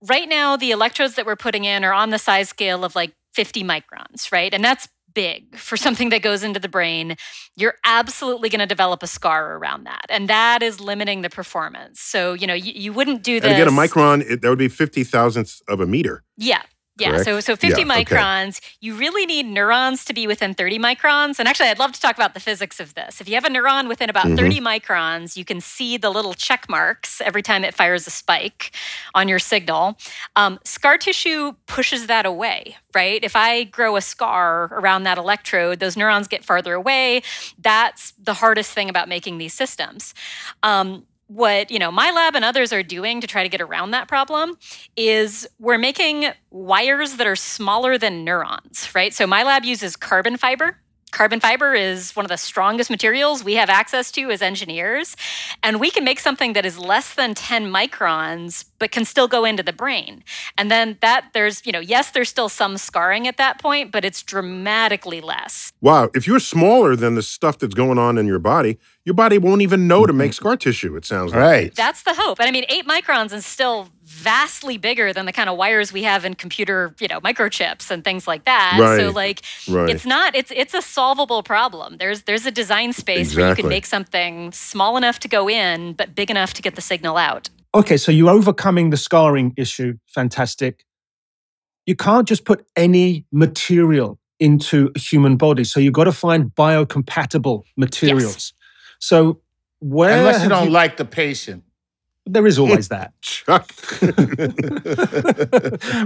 right 0.00 0.28
now, 0.28 0.56
the 0.56 0.70
electrodes 0.70 1.16
that 1.16 1.26
we're 1.26 1.34
putting 1.34 1.64
in 1.64 1.82
are 1.82 1.92
on 1.92 2.10
the 2.10 2.20
size 2.20 2.48
scale 2.48 2.84
of 2.84 2.94
like 2.94 3.12
50 3.34 3.64
microns, 3.64 4.30
right? 4.30 4.54
And 4.54 4.64
that's 4.64 4.88
big 5.12 5.56
for 5.56 5.76
something 5.86 6.10
that 6.10 6.22
goes 6.22 6.44
into 6.44 6.60
the 6.60 6.68
brain. 6.68 7.16
You're 7.56 7.74
absolutely 7.84 8.48
going 8.48 8.60
to 8.60 8.66
develop 8.66 9.02
a 9.02 9.08
scar 9.08 9.56
around 9.56 9.84
that. 9.84 10.06
And 10.08 10.28
that 10.28 10.62
is 10.62 10.78
limiting 10.78 11.22
the 11.22 11.30
performance. 11.30 12.00
So, 12.00 12.32
you 12.32 12.46
know, 12.46 12.54
you, 12.54 12.72
you 12.72 12.92
wouldn't 12.92 13.24
do 13.24 13.40
this. 13.40 13.50
and 13.50 13.60
again, 13.60 13.66
a 13.66 13.76
micron, 13.76 14.24
it, 14.30 14.40
that 14.42 14.48
would 14.48 14.58
be 14.58 14.68
50 14.68 15.02
thousandths 15.02 15.62
of 15.66 15.80
a 15.80 15.86
meter. 15.86 16.22
Yeah. 16.36 16.62
Yeah, 16.96 17.10
Correct? 17.10 17.24
so 17.24 17.40
so 17.40 17.56
50 17.56 17.82
Yeah, 17.82 17.86
okay. 17.86 18.04
microns, 18.04 18.60
you 18.80 18.94
really 18.94 19.26
need 19.26 19.46
neurons 19.46 20.04
to 20.04 20.12
be 20.14 20.28
within 20.28 20.54
30 20.54 20.78
microns. 20.78 21.40
And 21.40 21.48
actually, 21.48 21.68
I'd 21.68 21.78
love 21.80 21.90
to 21.92 22.00
talk 22.00 22.14
about 22.14 22.34
the 22.34 22.40
physics 22.40 22.78
of 22.78 22.94
this. 22.94 23.20
If 23.20 23.28
you 23.28 23.34
have 23.34 23.44
a 23.44 23.48
neuron 23.48 23.88
within 23.88 24.08
about 24.08 24.26
Mhm. 24.26 24.36
30 24.36 24.60
microns, 24.60 25.36
you 25.36 25.44
can 25.44 25.60
see 25.60 25.96
the 25.96 26.08
little 26.10 26.34
check 26.34 26.68
marks 26.68 27.20
every 27.20 27.42
time 27.42 27.64
it 27.64 27.74
fires 27.74 28.06
a 28.06 28.10
spike 28.10 28.76
on 29.12 29.26
your 29.26 29.40
signal. 29.40 29.98
Um, 30.36 30.60
scar 30.64 30.96
tissue 30.96 31.54
pushes 31.66 32.06
that 32.06 32.26
away, 32.26 32.76
right? 32.94 33.24
If 33.24 33.34
I 33.34 33.64
grow 33.64 33.96
a 33.96 34.00
scar 34.00 34.66
around 34.70 35.02
that 35.02 35.18
electrode, 35.18 35.80
those 35.80 35.96
neurons 35.96 36.28
get 36.28 36.44
farther 36.44 36.74
away. 36.74 37.22
That's 37.58 38.12
the 38.22 38.34
hardest 38.34 38.70
thing 38.70 38.88
about 38.88 39.08
making 39.08 39.38
these 39.38 39.52
systems. 39.54 40.14
Um, 40.62 41.06
what 41.28 41.70
you 41.70 41.78
know 41.78 41.90
my 41.90 42.10
lab 42.10 42.34
and 42.34 42.44
others 42.44 42.72
are 42.72 42.82
doing 42.82 43.20
to 43.20 43.26
try 43.26 43.42
to 43.42 43.48
get 43.48 43.60
around 43.60 43.92
that 43.92 44.08
problem 44.08 44.56
is 44.96 45.48
we're 45.58 45.78
making 45.78 46.26
wires 46.50 47.16
that 47.16 47.26
are 47.26 47.36
smaller 47.36 47.96
than 47.98 48.24
neurons 48.24 48.88
right? 48.94 49.14
So 49.14 49.26
my 49.26 49.42
lab 49.42 49.64
uses 49.64 49.96
carbon 49.96 50.36
fiber 50.36 50.78
carbon 51.14 51.38
fiber 51.38 51.74
is 51.74 52.14
one 52.16 52.24
of 52.24 52.28
the 52.28 52.36
strongest 52.36 52.90
materials 52.90 53.44
we 53.44 53.54
have 53.54 53.70
access 53.70 54.10
to 54.10 54.30
as 54.30 54.42
engineers 54.42 55.16
and 55.62 55.78
we 55.78 55.88
can 55.88 56.02
make 56.02 56.18
something 56.18 56.54
that 56.54 56.66
is 56.66 56.76
less 56.76 57.14
than 57.14 57.34
10 57.34 57.70
microns 57.70 58.64
but 58.80 58.90
can 58.90 59.04
still 59.04 59.28
go 59.28 59.44
into 59.44 59.62
the 59.62 59.72
brain 59.72 60.24
and 60.58 60.72
then 60.72 60.98
that 61.00 61.26
there's 61.32 61.64
you 61.64 61.70
know 61.70 61.78
yes 61.78 62.10
there's 62.10 62.28
still 62.28 62.48
some 62.48 62.76
scarring 62.76 63.28
at 63.28 63.36
that 63.36 63.60
point 63.60 63.92
but 63.92 64.04
it's 64.04 64.22
dramatically 64.24 65.20
less 65.20 65.72
Wow. 65.84 66.08
If 66.14 66.26
you're 66.26 66.40
smaller 66.40 66.96
than 66.96 67.14
the 67.14 67.22
stuff 67.22 67.58
that's 67.58 67.74
going 67.74 67.98
on 67.98 68.16
in 68.16 68.26
your 68.26 68.38
body, 68.38 68.78
your 69.04 69.14
body 69.14 69.36
won't 69.36 69.60
even 69.60 69.86
know 69.86 70.06
to 70.06 70.14
make 70.14 70.32
scar 70.32 70.56
tissue, 70.56 70.96
it 70.96 71.04
sounds 71.04 71.32
like. 71.32 71.40
Right. 71.40 71.74
That's 71.74 72.04
the 72.04 72.14
hope. 72.14 72.40
And 72.40 72.48
I 72.48 72.52
mean, 72.52 72.64
eight 72.70 72.86
microns 72.86 73.34
is 73.34 73.44
still 73.44 73.90
vastly 74.14 74.78
bigger 74.78 75.12
than 75.12 75.26
the 75.26 75.32
kind 75.32 75.48
of 75.50 75.56
wires 75.56 75.92
we 75.92 76.04
have 76.04 76.24
in 76.24 76.34
computer, 76.34 76.94
you 77.00 77.08
know, 77.08 77.20
microchips 77.20 77.90
and 77.90 78.04
things 78.04 78.26
like 78.26 78.44
that. 78.44 78.76
So 78.98 79.10
like 79.10 79.42
Right. 79.68 79.90
it's 79.90 80.06
not 80.06 80.34
it's 80.36 80.52
it's 80.54 80.74
a 80.74 80.80
solvable 80.82 81.42
problem. 81.42 81.96
There's 81.98 82.22
there's 82.22 82.46
a 82.46 82.50
design 82.50 82.92
space 82.92 83.34
where 83.36 83.50
you 83.50 83.54
can 83.56 83.68
make 83.68 83.86
something 83.86 84.52
small 84.52 84.96
enough 84.96 85.18
to 85.20 85.28
go 85.28 85.48
in, 85.48 85.92
but 85.94 86.14
big 86.14 86.30
enough 86.30 86.54
to 86.54 86.62
get 86.62 86.74
the 86.76 86.80
signal 86.80 87.16
out. 87.16 87.50
Okay, 87.74 87.96
so 87.96 88.12
you're 88.12 88.30
overcoming 88.30 88.90
the 88.90 88.96
scarring 88.96 89.52
issue. 89.56 89.94
Fantastic. 90.06 90.84
You 91.86 91.96
can't 91.96 92.26
just 92.26 92.44
put 92.44 92.64
any 92.76 93.26
material 93.32 94.18
into 94.38 94.90
a 94.94 94.98
human 94.98 95.36
body. 95.36 95.64
So 95.64 95.80
you've 95.80 95.92
got 95.92 96.04
to 96.04 96.12
find 96.12 96.54
biocompatible 96.54 97.64
materials. 97.76 98.52
So 99.00 99.40
where 99.80 100.16
Unless 100.18 100.44
you 100.44 100.48
don't 100.48 100.70
like 100.70 100.96
the 100.96 101.04
patient. 101.04 101.64
There 102.26 102.46
is 102.46 102.58
always 102.58 102.88
that. 102.88 103.12
Chuck. 103.20 103.70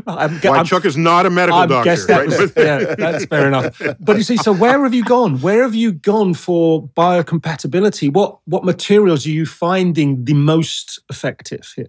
I'm, 0.06 0.30
Why 0.40 0.56
I'm- 0.56 0.64
Chuck 0.64 0.84
is 0.84 0.96
not 0.96 1.26
a 1.26 1.30
medical 1.30 1.60
I 1.60 1.66
doctor. 1.66 1.90
guess 1.90 2.06
that 2.06 2.18
right? 2.28 2.40
was, 2.40 2.52
yeah, 2.56 2.94
that's 2.96 3.24
fair 3.26 3.46
enough. 3.46 3.80
But 4.00 4.16
you 4.16 4.22
see, 4.22 4.36
so 4.36 4.52
where 4.52 4.82
have 4.84 4.94
you 4.94 5.04
gone? 5.04 5.40
Where 5.40 5.62
have 5.62 5.74
you 5.74 5.92
gone 5.92 6.34
for 6.34 6.88
biocompatibility? 6.88 8.12
What 8.12 8.38
what 8.46 8.64
materials 8.64 9.26
are 9.26 9.30
you 9.30 9.46
finding 9.46 10.24
the 10.24 10.34
most 10.34 11.00
effective 11.10 11.72
here? 11.76 11.88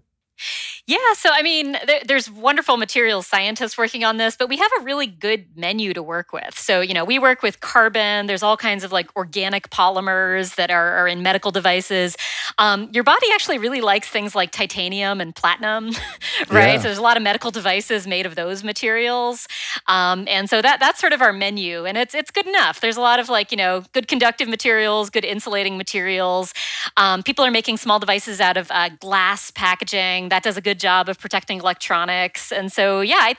Yeah, 0.88 0.98
so 1.14 1.30
I 1.32 1.42
mean, 1.42 1.78
there, 1.86 2.02
there's 2.06 2.32
wonderful 2.32 2.78
materials 2.78 3.28
scientists 3.28 3.78
working 3.78 4.04
on 4.04 4.18
this, 4.18 4.36
but 4.36 4.50
we 4.50 4.58
have 4.58 4.72
a 4.80 4.84
really 4.84 5.08
good 5.08 5.46
menu 5.56 5.94
to 5.94 6.02
work 6.02 6.34
with. 6.34 6.58
So, 6.58 6.82
you 6.82 6.94
know, 6.94 7.06
we 7.06 7.20
work 7.20 7.44
with 7.44 7.60
carbon. 7.60 8.28
There's 8.28 8.42
all 8.42 8.58
kinds 8.58 8.84
of 8.84 8.92
like 8.92 9.16
organic 9.16 9.70
polymers 9.70 10.56
that 10.56 10.72
are, 10.72 10.96
are 10.98 11.08
in 11.08 11.22
medical 11.22 11.52
devices. 11.52 12.16
Um, 12.58 12.90
your 12.92 13.04
body 13.04 13.28
actually 13.34 13.58
really 13.58 13.82
likes 13.82 14.08
things 14.08 14.36
like 14.36 14.52
titanium 14.52 15.22
and 15.22 15.36
platinum, 15.36 15.88
right? 16.50 16.74
Yeah. 16.74 16.78
So 16.78 16.84
there's 16.84 16.98
a 16.98 17.04
lot 17.04 17.18
of 17.18 17.24
medical 17.24 17.52
devices 17.52 18.08
made 18.08 18.26
of 18.26 18.36
those 18.36 18.64
materials, 18.64 19.48
um, 19.88 20.28
and 20.28 20.50
so 20.50 20.62
that 20.62 20.80
that's 20.80 21.00
sort 21.00 21.14
of 21.14 21.22
our 21.22 21.34
menu, 21.34 21.86
and 21.86 21.98
it's 21.98 22.16
it's 22.16 22.32
good 22.32 22.48
enough. 22.48 22.82
There's 22.82 22.98
a 22.98 23.02
lot 23.02 23.20
of 23.20 23.30
like 23.30 23.52
you 23.52 23.58
know 23.58 23.84
good 23.94 24.08
conductive 24.08 24.48
materials, 24.48 25.10
good 25.10 25.26
insulating 25.26 25.78
materials. 25.78 26.54
Um, 26.98 27.24
people 27.24 27.46
are 27.46 27.52
making 27.52 27.78
small 27.78 28.00
devices 28.00 28.42
out 28.42 28.58
of 28.58 28.72
uh, 28.72 28.90
glass 29.00 29.52
packaging. 29.52 30.29
That 30.30 30.44
does 30.44 30.58
a 30.58 30.62
good 30.62 30.80
job 30.80 31.10
of 31.10 31.20
protecting 31.20 31.60
electronics. 31.60 32.52
And 32.52 32.72
so, 32.72 33.02
yeah, 33.02 33.20
I, 33.20 33.36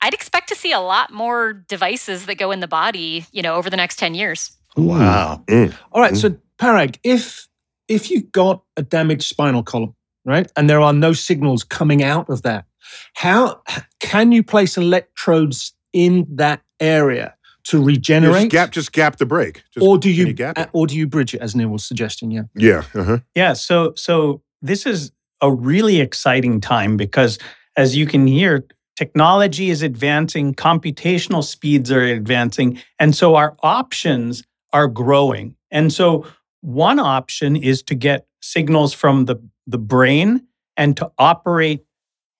I'd 0.00 0.14
expect 0.14 0.48
to 0.48 0.54
see 0.54 0.72
a 0.72 0.80
lot 0.80 1.12
more 1.12 1.52
devices 1.52 2.26
that 2.26 2.36
go 2.36 2.50
in 2.50 2.60
the 2.60 2.68
body, 2.68 3.26
you 3.32 3.42
know, 3.42 3.54
over 3.54 3.70
the 3.70 3.76
next 3.76 3.98
10 3.98 4.14
years. 4.14 4.56
Wow. 4.76 5.42
Mm. 5.46 5.74
All 5.92 6.00
right, 6.00 6.16
so 6.16 6.36
Parag, 6.58 6.98
if 7.02 7.48
if 7.88 8.10
you've 8.10 8.30
got 8.30 8.62
a 8.76 8.82
damaged 8.82 9.24
spinal 9.24 9.62
column, 9.62 9.94
right, 10.24 10.50
and 10.56 10.68
there 10.68 10.80
are 10.80 10.92
no 10.92 11.12
signals 11.12 11.64
coming 11.64 12.02
out 12.02 12.28
of 12.28 12.42
that, 12.42 12.66
how 13.14 13.62
can 13.98 14.30
you 14.30 14.42
place 14.42 14.76
electrodes 14.76 15.72
in 15.92 16.26
that 16.36 16.60
area 16.80 17.34
to 17.64 17.82
regenerate, 17.82 18.42
Just 18.42 18.50
gap, 18.50 18.70
just 18.70 18.92
gap 18.92 19.16
the 19.16 19.26
break. 19.26 19.62
Just, 19.72 19.84
or 19.84 19.98
do 19.98 20.14
can 20.14 20.28
you, 20.28 20.32
gap 20.32 20.58
it? 20.58 20.70
or 20.72 20.86
do 20.86 20.96
you 20.96 21.06
bridge 21.06 21.34
it, 21.34 21.40
as 21.40 21.54
Neil 21.54 21.68
was 21.68 21.84
suggesting? 21.84 22.30
Yeah. 22.30 22.42
Yeah. 22.54 22.84
Uh-huh. 22.94 23.18
Yeah, 23.34 23.52
so 23.52 23.92
so 23.94 24.42
this 24.62 24.86
is 24.86 25.12
a 25.40 25.52
really 25.52 26.00
exciting 26.00 26.60
time 26.60 26.96
because 26.96 27.38
as 27.76 27.96
you 27.96 28.06
can 28.06 28.26
hear 28.26 28.64
technology 28.96 29.70
is 29.70 29.82
advancing, 29.82 30.54
computational 30.54 31.44
speeds 31.44 31.90
are 31.92 32.02
advancing, 32.02 32.80
and 32.98 33.14
so 33.14 33.36
our 33.36 33.56
options 33.62 34.42
are 34.72 34.88
growing. 34.88 35.54
And 35.70 35.92
so 35.92 36.26
one 36.60 36.98
option 36.98 37.56
is 37.56 37.82
to 37.84 37.94
get 37.94 38.26
signals 38.42 38.92
from 38.92 39.26
the 39.26 39.36
the 39.66 39.78
brain 39.78 40.46
and 40.76 40.96
to 40.96 41.10
operate 41.18 41.84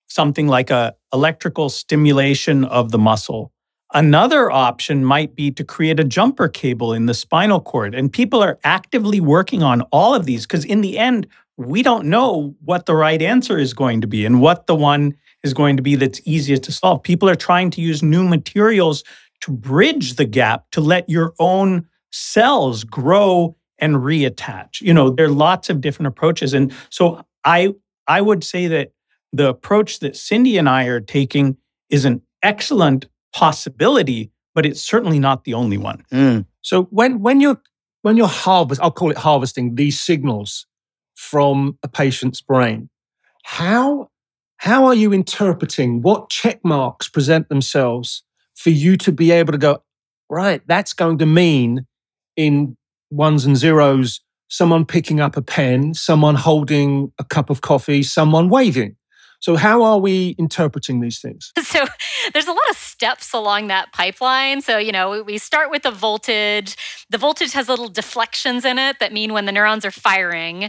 something 0.07 0.47
like 0.47 0.69
a 0.69 0.95
electrical 1.13 1.69
stimulation 1.69 2.65
of 2.65 2.91
the 2.91 2.97
muscle. 2.97 3.51
Another 3.93 4.51
option 4.51 5.03
might 5.03 5.35
be 5.35 5.49
to 5.51 5.63
create 5.63 5.99
a 5.99 6.03
jumper 6.03 6.47
cable 6.47 6.93
in 6.93 7.07
the 7.07 7.13
spinal 7.13 7.59
cord. 7.59 7.95
And 7.95 8.11
people 8.11 8.43
are 8.43 8.59
actively 8.63 9.19
working 9.19 9.63
on 9.63 9.81
all 9.91 10.13
of 10.13 10.25
these 10.25 10.45
because, 10.45 10.63
in 10.63 10.81
the 10.81 10.99
end, 10.99 11.25
we 11.57 11.81
don't 11.81 12.05
know 12.05 12.55
what 12.63 12.85
the 12.85 12.95
right 12.95 13.21
answer 13.21 13.57
is 13.57 13.73
going 13.73 14.01
to 14.01 14.07
be 14.07 14.25
and 14.25 14.41
what 14.41 14.67
the 14.67 14.75
one 14.75 15.15
is 15.43 15.53
going 15.53 15.75
to 15.77 15.83
be 15.83 15.95
that's 15.95 16.21
easiest 16.25 16.63
to 16.63 16.71
solve. 16.71 17.01
People 17.01 17.29
are 17.29 17.35
trying 17.35 17.71
to 17.71 17.81
use 17.81 18.03
new 18.03 18.27
materials 18.27 19.03
to 19.41 19.51
bridge 19.51 20.15
the 20.15 20.25
gap 20.25 20.65
to 20.71 20.81
let 20.81 21.09
your 21.09 21.33
own 21.39 21.87
cells 22.11 22.83
grow 22.83 23.55
and 23.79 23.95
reattach. 23.95 24.81
You 24.81 24.93
know, 24.93 25.09
there 25.09 25.25
are 25.25 25.29
lots 25.29 25.69
of 25.69 25.81
different 25.81 26.07
approaches. 26.07 26.53
And 26.53 26.73
so 26.89 27.25
I 27.43 27.73
I 28.07 28.21
would 28.21 28.43
say 28.43 28.67
that 28.67 28.93
the 29.31 29.49
approach 29.49 29.99
that 29.99 30.15
Cindy 30.15 30.57
and 30.57 30.67
I 30.67 30.85
are 30.85 30.99
taking 30.99 31.57
is 31.89 32.05
an 32.05 32.21
excellent 32.43 33.07
possibility, 33.33 34.31
but 34.55 34.65
it's 34.65 34.81
certainly 34.81 35.19
not 35.19 35.43
the 35.43 35.53
only 35.53 35.77
one. 35.77 36.03
Mm. 36.11 36.45
So 36.61 36.83
when 36.85 37.21
when 37.21 37.41
you're 37.41 37.61
when 38.01 38.17
you're 38.17 38.27
harvest, 38.27 38.81
I'll 38.81 38.91
call 38.91 39.11
it 39.11 39.17
harvesting 39.17 39.75
these 39.75 39.99
signals 39.99 40.65
from 41.15 41.77
a 41.83 41.87
patient's 41.87 42.41
brain. 42.41 42.89
How 43.43 44.09
how 44.57 44.85
are 44.85 44.95
you 44.95 45.13
interpreting 45.13 46.01
what 46.01 46.29
check 46.29 46.59
marks 46.63 47.07
present 47.07 47.49
themselves 47.49 48.23
for 48.55 48.71
you 48.71 48.97
to 48.97 49.11
be 49.11 49.31
able 49.31 49.53
to 49.53 49.57
go 49.57 49.83
right? 50.29 50.61
That's 50.67 50.93
going 50.93 51.17
to 51.19 51.25
mean 51.25 51.85
in 52.35 52.77
ones 53.09 53.45
and 53.45 53.57
zeros 53.57 54.21
someone 54.49 54.85
picking 54.85 55.19
up 55.19 55.37
a 55.37 55.41
pen, 55.41 55.93
someone 55.93 56.35
holding 56.35 57.11
a 57.19 57.23
cup 57.23 57.49
of 57.49 57.61
coffee, 57.61 58.03
someone 58.03 58.49
waving. 58.49 58.95
So, 59.39 59.55
how 59.55 59.83
are 59.83 59.99
we 59.99 60.35
interpreting 60.37 60.99
these 61.01 61.19
things? 61.19 61.51
So, 61.63 61.85
there's 62.33 62.47
a 62.47 62.51
lot 62.51 62.69
of 62.69 62.77
steps 62.77 63.33
along 63.33 63.67
that 63.67 63.91
pipeline. 63.93 64.61
So, 64.61 64.77
you 64.77 64.91
know, 64.91 65.23
we 65.23 65.37
start 65.37 65.69
with 65.71 65.83
the 65.83 65.91
voltage. 65.91 66.75
The 67.09 67.17
voltage 67.17 67.53
has 67.53 67.69
little 67.69 67.87
deflections 67.89 68.65
in 68.65 68.77
it 68.79 68.99
that 68.99 69.13
mean 69.13 69.33
when 69.33 69.45
the 69.45 69.51
neurons 69.51 69.85
are 69.85 69.91
firing. 69.91 70.61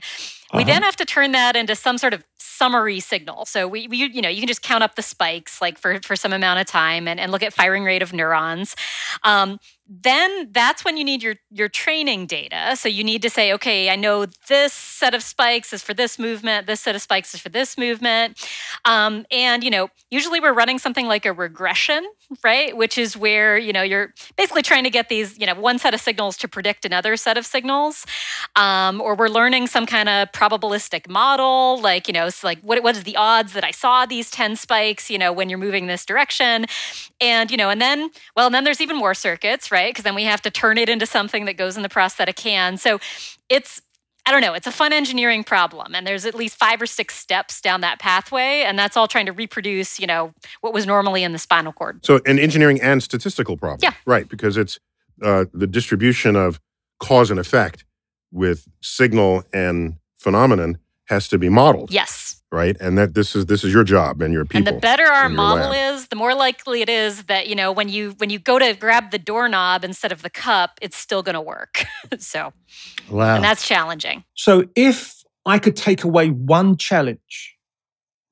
We 0.52 0.62
Uh-huh. 0.62 0.64
then 0.64 0.82
have 0.82 0.96
to 0.96 1.04
turn 1.04 1.32
that 1.32 1.56
into 1.56 1.74
some 1.76 1.98
sort 1.98 2.12
of 2.14 2.24
summary 2.38 3.00
signal. 3.00 3.46
So 3.46 3.66
we, 3.66 3.88
we 3.88 3.96
you 3.98 4.20
know, 4.20 4.28
you 4.28 4.40
can 4.40 4.48
just 4.48 4.62
count 4.62 4.82
up 4.84 4.94
the 4.94 5.02
spikes 5.02 5.60
like 5.62 5.78
for, 5.78 5.98
for 6.04 6.14
some 6.16 6.32
amount 6.32 6.60
of 6.60 6.66
time 6.66 7.08
and, 7.08 7.18
and 7.18 7.32
look 7.32 7.42
at 7.42 7.52
firing 7.54 7.84
rate 7.84 8.02
of 8.02 8.12
neurons. 8.12 8.76
Um, 9.22 9.58
then 9.92 10.48
that's 10.52 10.84
when 10.84 10.96
you 10.96 11.02
need 11.02 11.20
your 11.20 11.34
your 11.50 11.68
training 11.68 12.26
data. 12.26 12.76
So 12.76 12.88
you 12.88 13.02
need 13.02 13.22
to 13.22 13.30
say, 13.30 13.52
okay, 13.54 13.90
I 13.90 13.96
know 13.96 14.26
this 14.48 14.72
set 14.72 15.14
of 15.14 15.22
spikes 15.22 15.72
is 15.72 15.82
for 15.82 15.92
this 15.92 16.16
movement, 16.16 16.68
this 16.68 16.80
set 16.80 16.94
of 16.94 17.02
spikes 17.02 17.34
is 17.34 17.40
for 17.40 17.48
this 17.48 17.76
movement, 17.76 18.38
um, 18.84 19.26
and 19.32 19.64
you 19.64 19.70
know, 19.70 19.88
usually 20.08 20.38
we're 20.38 20.52
running 20.52 20.78
something 20.78 21.06
like 21.06 21.26
a 21.26 21.32
regression, 21.32 22.06
right? 22.44 22.76
Which 22.76 22.96
is 22.98 23.16
where 23.16 23.58
you 23.58 23.72
know 23.72 23.82
you're 23.82 24.14
basically 24.36 24.62
trying 24.62 24.84
to 24.84 24.90
get 24.90 25.08
these 25.08 25.36
you 25.40 25.46
know 25.46 25.56
one 25.56 25.80
set 25.80 25.92
of 25.92 26.00
signals 26.00 26.36
to 26.38 26.46
predict 26.48 26.84
another 26.84 27.16
set 27.16 27.36
of 27.36 27.44
signals, 27.44 28.06
um, 28.54 29.00
or 29.00 29.16
we're 29.16 29.28
learning 29.28 29.66
some 29.66 29.86
kind 29.86 30.08
of 30.08 30.30
probabilistic 30.30 31.08
model, 31.08 31.80
like 31.80 32.06
you 32.06 32.14
know, 32.14 32.26
it's 32.26 32.44
like 32.44 32.60
what 32.60 32.80
what 32.84 32.96
is 32.96 33.02
the 33.02 33.16
odds 33.16 33.54
that 33.54 33.64
I 33.64 33.72
saw 33.72 34.06
these 34.06 34.30
ten 34.30 34.54
spikes, 34.54 35.10
you 35.10 35.18
know, 35.18 35.32
when 35.32 35.48
you're 35.48 35.58
moving 35.58 35.88
this 35.88 36.06
direction, 36.06 36.66
and 37.20 37.50
you 37.50 37.56
know, 37.56 37.70
and 37.70 37.80
then 37.80 38.10
well, 38.36 38.46
and 38.46 38.54
then 38.54 38.62
there's 38.62 38.80
even 38.80 38.96
more 38.96 39.14
circuits, 39.14 39.72
right? 39.72 39.79
Because 39.88 40.04
then 40.04 40.14
we 40.14 40.24
have 40.24 40.42
to 40.42 40.50
turn 40.50 40.78
it 40.78 40.88
into 40.88 41.06
something 41.06 41.46
that 41.46 41.54
goes 41.54 41.76
in 41.76 41.82
the 41.82 41.88
prosthetic 41.88 42.38
hand. 42.38 42.80
So 42.80 43.00
it's 43.48 43.80
I 44.26 44.32
don't 44.32 44.42
know, 44.42 44.52
it's 44.52 44.66
a 44.66 44.72
fun 44.72 44.92
engineering 44.92 45.42
problem. 45.42 45.94
And 45.94 46.06
there's 46.06 46.26
at 46.26 46.34
least 46.34 46.56
five 46.56 46.80
or 46.80 46.86
six 46.86 47.14
steps 47.14 47.60
down 47.60 47.80
that 47.80 47.98
pathway. 47.98 48.62
And 48.66 48.78
that's 48.78 48.96
all 48.96 49.08
trying 49.08 49.26
to 49.26 49.32
reproduce, 49.32 49.98
you 49.98 50.06
know, 50.06 50.32
what 50.60 50.74
was 50.74 50.86
normally 50.86 51.24
in 51.24 51.32
the 51.32 51.38
spinal 51.38 51.72
cord. 51.72 52.04
So, 52.04 52.20
an 52.26 52.38
engineering 52.38 52.80
and 52.82 53.02
statistical 53.02 53.56
problem. 53.56 53.80
Yeah. 53.82 53.94
Right, 54.04 54.28
because 54.28 54.56
it's 54.56 54.78
uh, 55.22 55.46
the 55.54 55.66
distribution 55.66 56.36
of 56.36 56.60
cause 56.98 57.30
and 57.30 57.40
effect 57.40 57.84
with 58.30 58.68
signal 58.82 59.42
and 59.52 59.96
phenomenon 60.16 60.78
has 61.06 61.26
to 61.28 61.38
be 61.38 61.48
modeled, 61.48 61.90
Yes. 61.90 62.19
Right? 62.52 62.76
And 62.80 62.98
that 62.98 63.14
this 63.14 63.34
is 63.36 63.46
this 63.46 63.64
is 63.64 63.72
your 63.72 63.84
job 63.84 64.20
and 64.22 64.32
your 64.32 64.44
people. 64.44 64.58
and 64.58 64.76
the 64.76 64.80
better 64.80 65.04
our 65.04 65.28
model 65.28 65.70
lab. 65.70 65.94
is, 65.94 66.08
the 66.08 66.16
more 66.16 66.34
likely 66.34 66.82
it 66.82 66.88
is 66.88 67.24
that, 67.24 67.48
you 67.48 67.54
know, 67.54 67.72
when 67.72 67.88
you 67.88 68.12
when 68.18 68.30
you 68.30 68.38
go 68.38 68.58
to 68.58 68.74
grab 68.74 69.10
the 69.10 69.18
doorknob 69.18 69.84
instead 69.84 70.12
of 70.12 70.22
the 70.22 70.30
cup, 70.30 70.78
it's 70.82 70.96
still 70.96 71.22
gonna 71.22 71.42
work. 71.42 71.84
so 72.18 72.52
Wow. 73.10 73.36
and 73.36 73.44
that's 73.44 73.66
challenging. 73.66 74.24
So, 74.34 74.64
if 74.76 75.22
I 75.46 75.58
could 75.58 75.76
take 75.76 76.04
away 76.04 76.28
one 76.30 76.76
challenge 76.76 77.56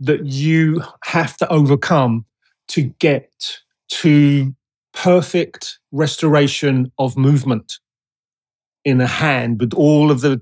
that 0.00 0.24
you 0.26 0.82
have 1.04 1.36
to 1.38 1.48
overcome 1.48 2.24
to 2.68 2.82
get 2.82 3.58
to 3.88 4.54
perfect 4.92 5.78
restoration 5.92 6.92
of 6.98 7.16
movement 7.16 7.74
in 8.84 9.00
a 9.00 9.06
hand 9.06 9.60
with 9.60 9.74
all 9.74 10.10
of 10.10 10.20
the 10.20 10.40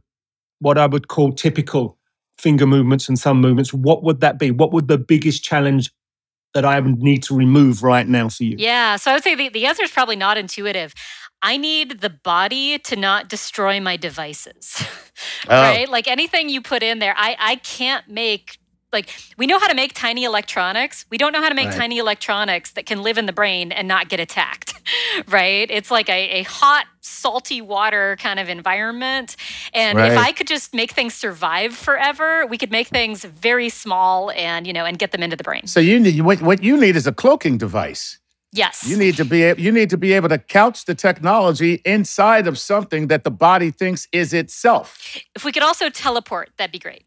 what 0.61 0.79
I 0.79 0.87
would 0.87 1.09
call 1.09 1.33
typical 1.33 1.96
finger 2.39 2.67
movements 2.67 3.09
and 3.09 3.19
thumb 3.19 3.41
movements, 3.41 3.73
what 3.73 4.03
would 4.03 4.21
that 4.21 4.39
be? 4.39 4.51
What 4.51 4.73
would 4.73 4.89
the 4.89 4.99
biggest 4.99 5.43
challenge 5.43 5.91
that 6.55 6.65
I 6.65 6.81
would 6.81 7.03
need 7.03 7.23
to 7.25 7.37
remove 7.37 7.83
right 7.83 8.07
now 8.07 8.29
for 8.29 8.45
you? 8.45 8.57
Yeah. 8.59 8.97
So 8.97 9.11
I 9.11 9.15
would 9.15 9.25
say 9.25 9.35
the, 9.35 9.49
the 9.49 9.67
answer 9.67 9.83
is 9.83 9.91
probably 9.91 10.17
not 10.17 10.39
intuitive. 10.39 10.95
I 11.43 11.57
need 11.57 12.01
the 12.01 12.11
body 12.11 12.79
to 12.79 12.97
not 12.97 13.29
destroy 13.29 13.81
my 13.81 13.97
devices. 13.97 14.85
Oh. 15.49 15.63
right? 15.63 15.89
Like 15.89 16.09
anything 16.09 16.49
you 16.51 16.61
put 16.61 16.83
in 16.83 16.99
there, 16.99 17.15
I, 17.17 17.37
I 17.39 17.57
can't 17.57 18.07
make 18.09 18.59
like 18.93 19.11
we 19.37 19.47
know 19.47 19.59
how 19.59 19.69
to 19.69 19.75
make 19.75 19.93
tiny 19.95 20.25
electronics. 20.25 21.07
We 21.11 21.19
don't 21.19 21.33
know 21.33 21.43
how 21.43 21.49
to 21.49 21.55
make 21.55 21.67
Right. 21.69 21.77
tiny 21.77 21.99
electronics 21.99 22.71
that 22.73 22.87
can 22.87 23.03
live 23.03 23.19
in 23.19 23.27
the 23.27 23.33
brain 23.33 23.73
and 23.73 23.89
not 23.89 24.09
get 24.09 24.21
attacked. 24.21 24.75
right? 25.29 25.69
It's 25.71 25.91
like 25.91 26.09
a, 26.09 26.41
a 26.41 26.43
hot, 26.45 26.87
salty 27.01 27.61
water 27.61 28.17
kind 28.21 28.39
of 28.39 28.49
environment. 28.49 29.37
And 29.75 29.99
if 29.99 30.17
I 30.17 30.33
could 30.33 30.47
just 30.47 30.75
make 30.75 30.93
things 30.93 31.15
survive 31.15 31.75
forever, 31.75 32.47
we 32.47 32.57
could 32.59 32.71
make 32.71 32.89
things 32.89 33.25
very 33.25 33.69
small 33.69 34.31
and 34.33 34.67
you 34.67 34.73
know 34.73 34.85
and 34.85 34.99
get 34.99 35.13
them 35.13 35.23
into 35.23 35.37
the 35.37 35.45
brain. 35.45 35.67
So 35.67 35.81
you 35.81 35.99
need 35.99 36.21
what, 36.21 36.41
what 36.43 36.63
you 36.63 36.77
need 36.77 36.95
is 36.97 37.07
a 37.07 37.13
cloaking 37.13 37.59
device. 37.59 38.19
Yes. 38.53 38.89
You 38.89 38.97
need 38.97 39.17
to 39.17 39.25
be 39.25 39.53
you 39.59 39.73
need 39.73 39.91
to 39.91 39.97
be 39.97 40.13
able 40.13 40.29
to 40.29 40.39
couch 40.39 40.85
the 40.85 40.95
technology 40.95 41.83
inside 41.85 42.47
of 42.47 42.59
something 42.59 43.09
that 43.09 43.25
the 43.25 43.31
body 43.31 43.71
thinks 43.71 44.07
is 44.13 44.33
itself. 44.33 44.99
if 45.35 45.45
we 45.45 45.51
could 45.53 45.65
also 45.65 45.91
teleport, 45.91 46.51
that'd 46.57 46.73
be 46.73 46.79
great. 46.79 47.06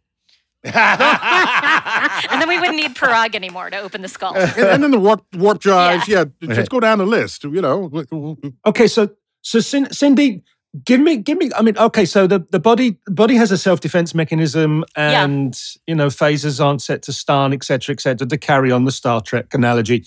And 2.31 2.41
then 2.41 2.47
we 2.49 2.59
wouldn't 2.59 2.75
need 2.77 2.95
Parag 2.95 3.35
anymore 3.35 3.69
to 3.69 3.79
open 3.79 4.01
the 4.01 4.07
skull. 4.07 4.35
and, 4.35 4.57
and 4.57 4.83
then 4.83 4.91
the 4.91 4.99
warp 4.99 5.23
warp 5.35 5.59
drives. 5.59 6.07
Yeah, 6.07 6.25
just 6.41 6.69
go 6.69 6.79
down 6.79 6.97
the 6.97 7.05
list. 7.05 7.43
You 7.43 7.61
know, 7.61 7.89
mm. 7.89 8.53
Okay, 8.65 8.87
so 8.87 9.09
so 9.41 9.59
Cindy, 9.59 10.43
give 10.85 10.99
me 10.99 11.17
give 11.17 11.37
me. 11.37 11.49
I 11.55 11.61
mean, 11.61 11.77
okay, 11.77 12.05
so 12.05 12.27
the 12.27 12.39
the 12.51 12.59
body 12.59 12.97
body 13.07 13.35
has 13.35 13.51
a 13.51 13.57
self 13.57 13.79
defense 13.79 14.13
mechanism, 14.13 14.83
Yeah. 14.97 15.23
and 15.23 15.57
you 15.87 15.95
know 15.95 16.07
phasers 16.07 16.63
aren't 16.63 16.81
set 16.81 17.01
to 17.03 17.13
stun, 17.13 17.53
etc., 17.53 17.93
etc. 17.93 18.27
To 18.27 18.37
carry 18.37 18.71
on 18.71 18.85
the 18.85 18.91
Star 18.91 19.21
Trek 19.21 19.53
analogy. 19.53 20.05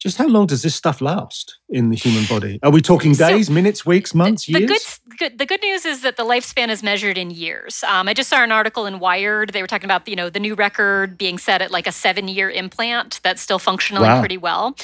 Just 0.00 0.16
how 0.16 0.28
long 0.28 0.46
does 0.46 0.62
this 0.62 0.76
stuff 0.76 1.00
last 1.00 1.58
in 1.68 1.90
the 1.90 1.96
human 1.96 2.24
body? 2.26 2.60
Are 2.62 2.70
we 2.70 2.80
talking 2.80 3.14
So- 3.14 3.28
days, 3.28 3.50
minutes, 3.50 3.84
weeks, 3.84 4.14
months, 4.14 4.46
the 4.46 4.60
years? 4.60 4.70
good, 5.08 5.18
good 5.18 5.38
the 5.38 5.46
good 5.46 5.60
news 5.60 5.84
is 5.84 6.02
that 6.02 6.16
the 6.16 6.24
lifespan 6.24 6.68
is 6.68 6.84
measured 6.84 7.18
in 7.18 7.30
years. 7.32 7.82
Um, 7.82 8.08
I 8.08 8.14
just 8.14 8.30
saw 8.30 8.42
an 8.44 8.52
article 8.52 8.86
in 8.86 9.00
Wired. 9.00 9.50
They 9.52 9.60
were 9.60 9.66
talking 9.66 9.86
about 9.86 10.06
you 10.06 10.14
know 10.14 10.30
the 10.30 10.38
new 10.38 10.54
record 10.54 11.18
being 11.18 11.36
set 11.36 11.60
at 11.62 11.72
like 11.72 11.88
a 11.88 11.92
seven 11.92 12.28
year 12.28 12.48
implant 12.48 13.18
that's 13.24 13.42
still 13.42 13.58
functioning 13.58 14.02
Wow. 14.02 14.20
pretty 14.20 14.36
well. 14.38 14.76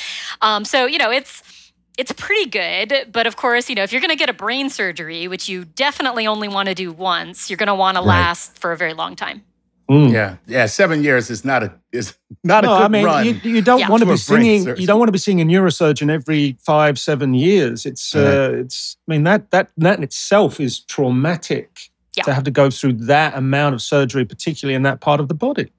Um, 0.42 0.64
so 0.64 0.86
you 0.86 0.98
know 0.98 1.12
it's 1.12 1.42
it's 1.96 2.10
pretty 2.10 2.50
good, 2.50 3.12
but 3.12 3.28
of 3.28 3.36
course 3.36 3.68
you 3.68 3.76
know 3.76 3.84
if 3.84 3.92
you're 3.92 4.00
going 4.00 4.10
to 4.10 4.16
get 4.16 4.28
a 4.28 4.32
brain 4.34 4.68
surgery, 4.68 5.28
which 5.28 5.48
you 5.48 5.64
definitely 5.64 6.26
only 6.26 6.48
want 6.48 6.68
to 6.68 6.74
do 6.74 6.90
once, 6.90 7.48
you're 7.48 7.56
going 7.56 7.68
to 7.68 7.74
want 7.76 7.96
to 7.96 8.00
Right. 8.00 8.08
last 8.18 8.58
for 8.58 8.72
a 8.72 8.76
very 8.76 8.94
long 8.94 9.14
time. 9.14 9.44
Mm. 9.90 10.12
yeah, 10.12 10.36
yeah. 10.46 10.64
Seven 10.66 11.02
years 11.04 11.28
is 11.30 11.44
not 11.44 11.62
a 11.62 11.72
is 11.92 12.14
not 12.42 12.64
No, 12.64 12.72
a 12.74 12.78
good 12.78 12.84
I 12.84 12.88
mean 12.88 13.04
run. 13.04 13.26
you, 13.26 13.32
you 13.44 13.60
don't 13.62 13.80
Yeah. 13.80 13.90
want 13.90 14.00
to 14.02 14.06
To 14.08 14.14
be 14.14 14.20
a 14.20 14.24
brain 14.28 14.62
seeing 14.64 14.76
you 14.78 14.86
don't 14.86 14.98
want 14.98 15.08
to 15.08 15.12
be 15.12 15.18
seeing 15.18 15.40
a 15.42 15.44
neurosurgeon 15.44 16.08
every 16.10 16.56
five 16.64 16.98
seven 16.98 17.34
years. 17.34 17.84
It's 17.84 18.14
uh, 18.14 18.52
it's 18.60 18.96
I 19.06 19.12
mean 19.12 19.24
that 19.24 19.50
that 19.50 19.70
that 19.76 19.98
in 19.98 20.04
itself 20.04 20.58
is 20.58 20.80
traumatic 20.80 21.90
Yeah. 22.16 22.22
to 22.24 22.32
have 22.32 22.44
to 22.44 22.50
go 22.50 22.70
through 22.70 22.94
that 23.06 23.36
amount 23.36 23.74
of 23.74 23.82
surgery, 23.82 24.24
particularly 24.24 24.74
in 24.74 24.82
that 24.84 25.00
part 25.00 25.20
of 25.20 25.28
the 25.28 25.34
body. 25.34 25.70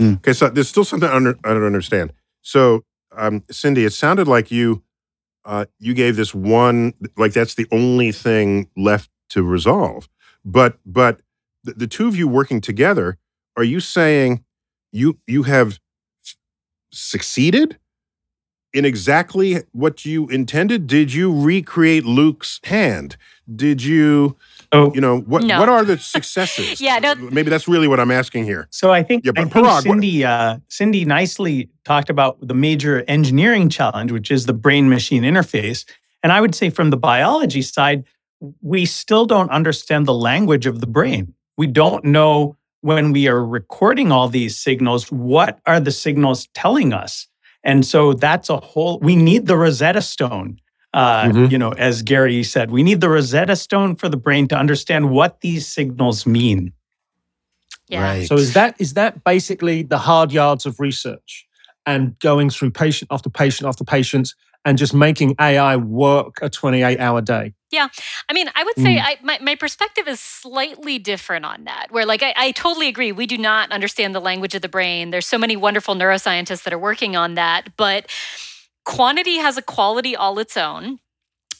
Okay, 0.00 0.32
so 0.34 0.48
there's 0.50 0.68
still 0.68 0.84
something 0.84 1.08
under, 1.08 1.38
I 1.44 1.54
don't 1.54 1.64
understand. 1.64 2.12
So, 2.42 2.84
um, 3.16 3.42
Cindy, 3.50 3.84
it 3.86 3.92
sounded 3.94 4.26
like 4.28 4.50
you 4.50 4.82
uh, 5.44 5.66
you 5.78 5.94
gave 5.94 6.16
this 6.16 6.34
one 6.34 6.92
like 7.16 7.32
that's 7.32 7.54
the 7.54 7.66
only 7.70 8.10
thing 8.12 8.68
left 8.76 9.08
to 9.30 9.42
resolve. 9.44 10.08
But 10.44 10.78
but 10.84 11.20
the, 11.64 11.74
the 11.74 11.86
two 11.86 12.08
of 12.08 12.16
you 12.16 12.26
working 12.28 12.60
together, 12.60 13.16
are 13.56 13.64
you 13.64 13.80
saying 13.80 14.44
you 14.92 15.18
you 15.26 15.42
have 15.44 15.78
succeeded 16.92 17.78
in 18.72 18.84
exactly 18.84 19.62
what 19.72 20.04
you 20.04 20.28
intended? 20.28 20.86
Did 20.86 21.12
you 21.12 21.32
recreate 21.32 22.04
Luke's 22.04 22.60
hand? 22.64 23.16
Did 23.54 23.82
you, 23.82 24.36
Oh, 24.72 24.92
you 24.94 25.00
know, 25.00 25.20
what 25.20 25.44
No. 25.44 25.60
what 25.60 25.68
are 25.68 25.84
the 25.84 25.96
successes? 26.16 26.80
Yeah, 26.80 26.98
no- 26.98 27.14
Maybe 27.14 27.48
that's 27.50 27.68
really 27.68 27.88
what 27.88 28.00
I'm 28.00 28.10
asking 28.10 28.44
here. 28.44 28.66
So 28.70 28.92
I 28.92 29.02
think, 29.02 29.24
Yeah, 29.24 29.30
I 29.36 29.44
but 29.44 29.52
think 29.52 29.66
Parag, 29.66 29.82
Cindy, 29.82 30.24
uh, 30.24 30.58
Cindy 30.68 31.04
nicely 31.04 31.70
talked 31.84 32.10
about 32.10 32.36
the 32.46 32.54
major 32.54 33.04
engineering 33.08 33.68
challenge, 33.68 34.10
which 34.12 34.30
is 34.30 34.46
the 34.46 34.52
brain 34.52 34.88
machine 34.88 35.22
interface. 35.22 35.84
And 36.22 36.32
I 36.32 36.40
would 36.40 36.54
say 36.54 36.68
from 36.70 36.90
the 36.90 36.96
biology 36.96 37.62
side, 37.62 38.04
we 38.60 38.84
still 38.84 39.24
don't 39.24 39.50
understand 39.50 40.06
the 40.06 40.12
language 40.14 40.66
of 40.66 40.80
the 40.80 40.86
brain. 40.86 41.32
We 41.56 41.68
don't 41.68 42.04
know 42.04 42.56
when 42.86 43.10
we 43.10 43.26
are 43.26 43.44
recording 43.44 44.12
all 44.12 44.28
these 44.28 44.56
signals, 44.56 45.10
what 45.10 45.58
are 45.66 45.80
the 45.80 45.90
signals 45.90 46.46
telling 46.54 46.92
us? 46.92 47.26
And 47.64 47.84
so 47.84 48.12
that's 48.12 48.48
a 48.48 48.58
whole, 48.58 49.00
we 49.00 49.16
need 49.16 49.46
the 49.46 49.56
Rosetta 49.56 50.00
Stone. 50.00 50.60
Uh, 50.94 51.24
Mhm. 51.24 51.50
You 51.50 51.58
know, 51.58 51.72
as 51.72 52.02
Gary 52.02 52.44
said, 52.44 52.70
we 52.70 52.84
need 52.84 53.00
the 53.00 53.08
Rosetta 53.08 53.56
Stone 53.56 53.96
for 53.96 54.08
the 54.08 54.16
brain 54.16 54.46
to 54.48 54.56
understand 54.56 55.10
what 55.10 55.40
these 55.40 55.66
signals 55.66 56.26
mean. 56.26 56.72
Yeah. 57.88 58.22
So 58.22 58.36
is 58.36 58.52
that 58.54 58.76
is 58.78 58.94
that 58.94 59.24
basically 59.24 59.82
the 59.82 59.98
hard 59.98 60.30
yards 60.32 60.64
of 60.64 60.78
research 60.78 61.44
and 61.86 62.16
going 62.20 62.50
through 62.50 62.70
patient 62.70 63.08
after 63.10 63.30
patient 63.30 63.68
after 63.68 63.84
patient 63.84 64.32
and 64.66 64.76
just 64.76 64.92
making 64.92 65.34
AI 65.40 65.76
work 65.76 66.38
a 66.42 66.50
28 66.50 67.00
hour 67.00 67.22
day? 67.22 67.54
Yeah. 67.70 67.88
I 68.28 68.32
mean, 68.32 68.48
I 68.54 68.62
would 68.64 68.76
say 68.76 68.96
Mm. 68.96 69.02
I, 69.02 69.16
my, 69.22 69.38
my 69.40 69.54
perspective 69.54 70.06
is 70.06 70.20
slightly 70.20 70.98
different 70.98 71.44
on 71.46 71.64
that, 71.64 71.86
where, 71.90 72.04
like, 72.06 72.22
I, 72.22 72.34
I 72.36 72.50
totally 72.52 72.88
agree. 72.88 73.12
We 73.12 73.26
do 73.26 73.38
not 73.38 73.72
understand 73.72 74.14
the 74.14 74.20
language 74.20 74.54
of 74.54 74.62
the 74.62 74.68
brain. 74.68 75.10
There's 75.10 75.26
so 75.26 75.38
many 75.38 75.56
wonderful 75.56 75.94
neuroscientists 75.94 76.62
that 76.64 76.72
are 76.72 76.78
working 76.78 77.16
on 77.16 77.34
that, 77.34 77.76
but 77.76 78.10
quantity 78.84 79.36
has 79.38 79.56
a 79.56 79.62
quality 79.62 80.14
all 80.14 80.38
its 80.38 80.56
own. 80.56 80.98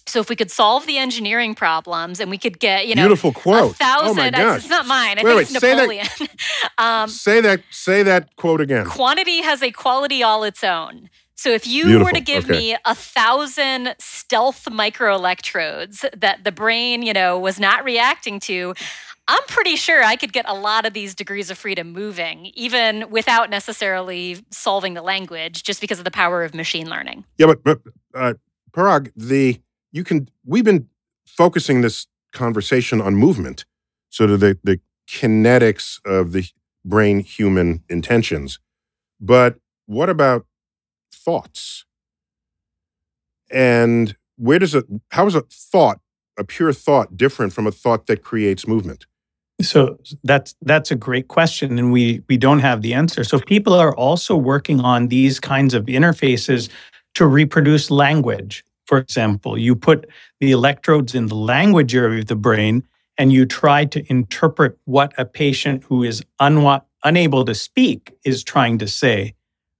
So 0.08 0.20
if 0.20 0.28
we 0.28 0.36
could 0.36 0.52
solve 0.52 0.86
the 0.86 0.98
engineering 0.98 1.56
problems 1.56 2.20
and 2.20 2.30
we 2.30 2.38
could 2.38 2.60
get, 2.60 2.86
you 2.86 2.94
know, 2.94 3.02
Beautiful 3.02 3.32
quote. 3.32 3.72
a 3.72 3.74
thousand, 3.74 4.08
oh 4.10 4.14
my 4.14 4.28
it's- 4.28 4.40
gosh. 4.40 4.58
it's 4.60 4.68
not 4.70 4.86
mine. 4.86 5.18
I 5.18 5.24
Wait, 5.24 5.30
think 5.30 5.36
wait, 5.36 5.50
it's 5.50 5.58
say 5.60 5.74
that- 5.74 5.88
Napoleon. 5.88 6.06
um, 6.78 7.08
say 7.08 7.40
that 7.40 7.60
say 7.72 8.02
that 8.04 8.36
quote 8.36 8.60
again. 8.60 8.86
quantity 8.86 9.42
has 9.42 9.62
a 9.62 9.72
quality 9.72 10.22
all 10.22 10.44
its 10.44 10.62
own. 10.62 11.10
So 11.36 11.50
if 11.50 11.66
you 11.66 12.00
were 12.00 12.12
to 12.12 12.20
give 12.20 12.44
Okay. 12.44 12.52
me 12.52 12.76
a 12.84 12.94
thousand 12.94 13.94
stealth 13.98 14.64
microelectrodes 14.64 16.08
that 16.18 16.44
the 16.44 16.52
brain, 16.52 17.02
you 17.02 17.12
know, 17.12 17.38
was 17.38 17.60
not 17.60 17.84
reacting 17.84 18.40
to, 18.40 18.74
I'm 19.28 19.42
pretty 19.48 19.76
sure 19.76 20.02
I 20.02 20.16
could 20.16 20.32
get 20.32 20.46
a 20.48 20.54
lot 20.54 20.86
of 20.86 20.92
these 20.94 21.14
degrees 21.14 21.50
of 21.50 21.58
freedom 21.58 21.92
moving, 21.92 22.46
even 22.54 23.10
without 23.10 23.50
necessarily 23.50 24.44
solving 24.50 24.94
the 24.94 25.02
language, 25.02 25.62
just 25.62 25.80
because 25.80 25.98
of 25.98 26.04
the 26.04 26.10
power 26.10 26.42
of 26.44 26.54
machine 26.54 26.88
learning. 26.88 27.24
Yeah, 27.38 27.46
but 27.46 27.62
but 27.64 27.80
uh, 28.14 28.34
Parag, 28.72 29.10
the 29.16 29.60
you 29.92 30.04
can 30.04 30.28
we've 30.44 30.64
been 30.64 30.88
focusing 31.26 31.80
this 31.82 32.06
conversation 32.32 33.00
on 33.00 33.14
movement, 33.16 33.64
sort 34.10 34.30
of 34.30 34.40
the 34.40 34.58
the 34.64 34.80
kinetics 35.08 36.00
of 36.04 36.32
the 36.32 36.44
brain 36.84 37.20
human 37.20 37.82
intentions. 37.88 38.58
But 39.20 39.56
what 39.86 40.08
about 40.08 40.46
thoughts? 41.26 41.84
And 43.50 44.16
where 44.36 44.58
does 44.58 44.74
it? 44.74 44.86
How 45.10 45.26
is 45.26 45.34
a 45.34 45.42
thought, 45.50 45.98
a 46.38 46.44
pure 46.44 46.72
thought, 46.72 47.16
different 47.16 47.52
from 47.52 47.66
a 47.66 47.72
thought 47.72 48.06
that 48.06 48.22
creates 48.22 48.66
movement? 48.66 49.06
So 49.62 49.98
that's 50.22 50.54
that's 50.62 50.90
a 50.90 50.96
great 50.96 51.28
question, 51.28 51.78
and 51.78 51.90
we 51.90 52.22
we 52.28 52.36
don't 52.36 52.60
have 52.60 52.82
the 52.82 52.94
answer. 52.94 53.24
So 53.24 53.38
people 53.38 53.74
are 53.74 53.94
also 53.96 54.36
working 54.36 54.80
on 54.80 55.08
these 55.08 55.40
kinds 55.40 55.74
of 55.74 55.86
interfaces 55.86 56.68
to 57.14 57.26
reproduce 57.26 57.90
language. 57.90 58.64
For 58.86 58.98
example, 58.98 59.58
you 59.58 59.74
put 59.74 60.08
the 60.40 60.52
electrodes 60.52 61.14
in 61.14 61.26
the 61.26 61.34
language 61.34 61.94
area 61.94 62.20
of 62.20 62.26
the 62.26 62.36
brain, 62.36 62.82
and 63.18 63.32
you 63.32 63.46
try 63.46 63.86
to 63.86 64.04
interpret 64.10 64.78
what 64.84 65.14
a 65.16 65.24
patient 65.24 65.84
who 65.84 66.04
is 66.04 66.22
unwa- 66.40 66.82
unable 67.02 67.44
to 67.46 67.54
speak 67.54 68.12
is 68.24 68.44
trying 68.44 68.78
to 68.78 68.86
say. 68.86 69.34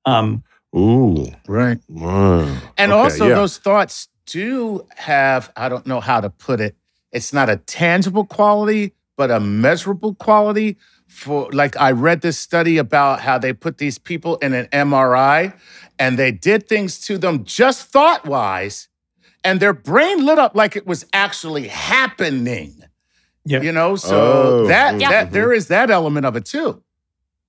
Um, 0.06 0.42
Ooh, 0.74 1.32
Right. 1.46 1.78
wow. 1.88 2.56
And 2.76 2.92
Okay, 2.92 3.00
also, 3.00 3.28
yeah. 3.28 3.34
those 3.34 3.58
thoughts 3.58 4.08
do 4.26 4.86
have, 4.96 5.52
I 5.56 5.68
don't 5.68 5.86
know 5.86 6.00
how 6.00 6.20
to 6.20 6.30
put 6.30 6.60
it, 6.60 6.76
it's 7.12 7.32
not 7.32 7.48
a 7.48 7.56
tangible 7.56 8.24
quality, 8.24 8.92
but 9.16 9.30
a 9.30 9.40
measurable 9.40 10.14
quality. 10.14 10.76
For 11.08 11.50
like, 11.52 11.76
I 11.80 11.92
read 11.92 12.20
this 12.20 12.38
study 12.38 12.76
about 12.78 13.20
how 13.20 13.38
they 13.38 13.52
put 13.52 13.78
these 13.78 13.96
people 13.96 14.36
in 14.38 14.52
an 14.52 14.66
MRI 14.72 15.54
and 15.98 16.18
they 16.18 16.30
did 16.32 16.68
things 16.68 16.98
to 17.06 17.16
them 17.16 17.44
just 17.44 17.86
thought 17.90 18.26
wise, 18.26 18.88
and 19.44 19.60
their 19.60 19.72
brain 19.72 20.26
lit 20.26 20.38
up 20.38 20.54
like 20.56 20.76
it 20.76 20.86
was 20.86 21.06
actually 21.12 21.68
happening. 21.68 22.82
Yeah. 23.46 23.62
You 23.62 23.72
know, 23.72 23.94
so 23.96 24.16
Oh, 24.20 24.66
that, 24.66 25.00
Yeah. 25.00 25.08
that 25.10 25.32
there 25.32 25.52
is 25.52 25.68
that 25.68 25.88
element 25.90 26.26
of 26.26 26.36
it 26.36 26.44
too. 26.44 26.82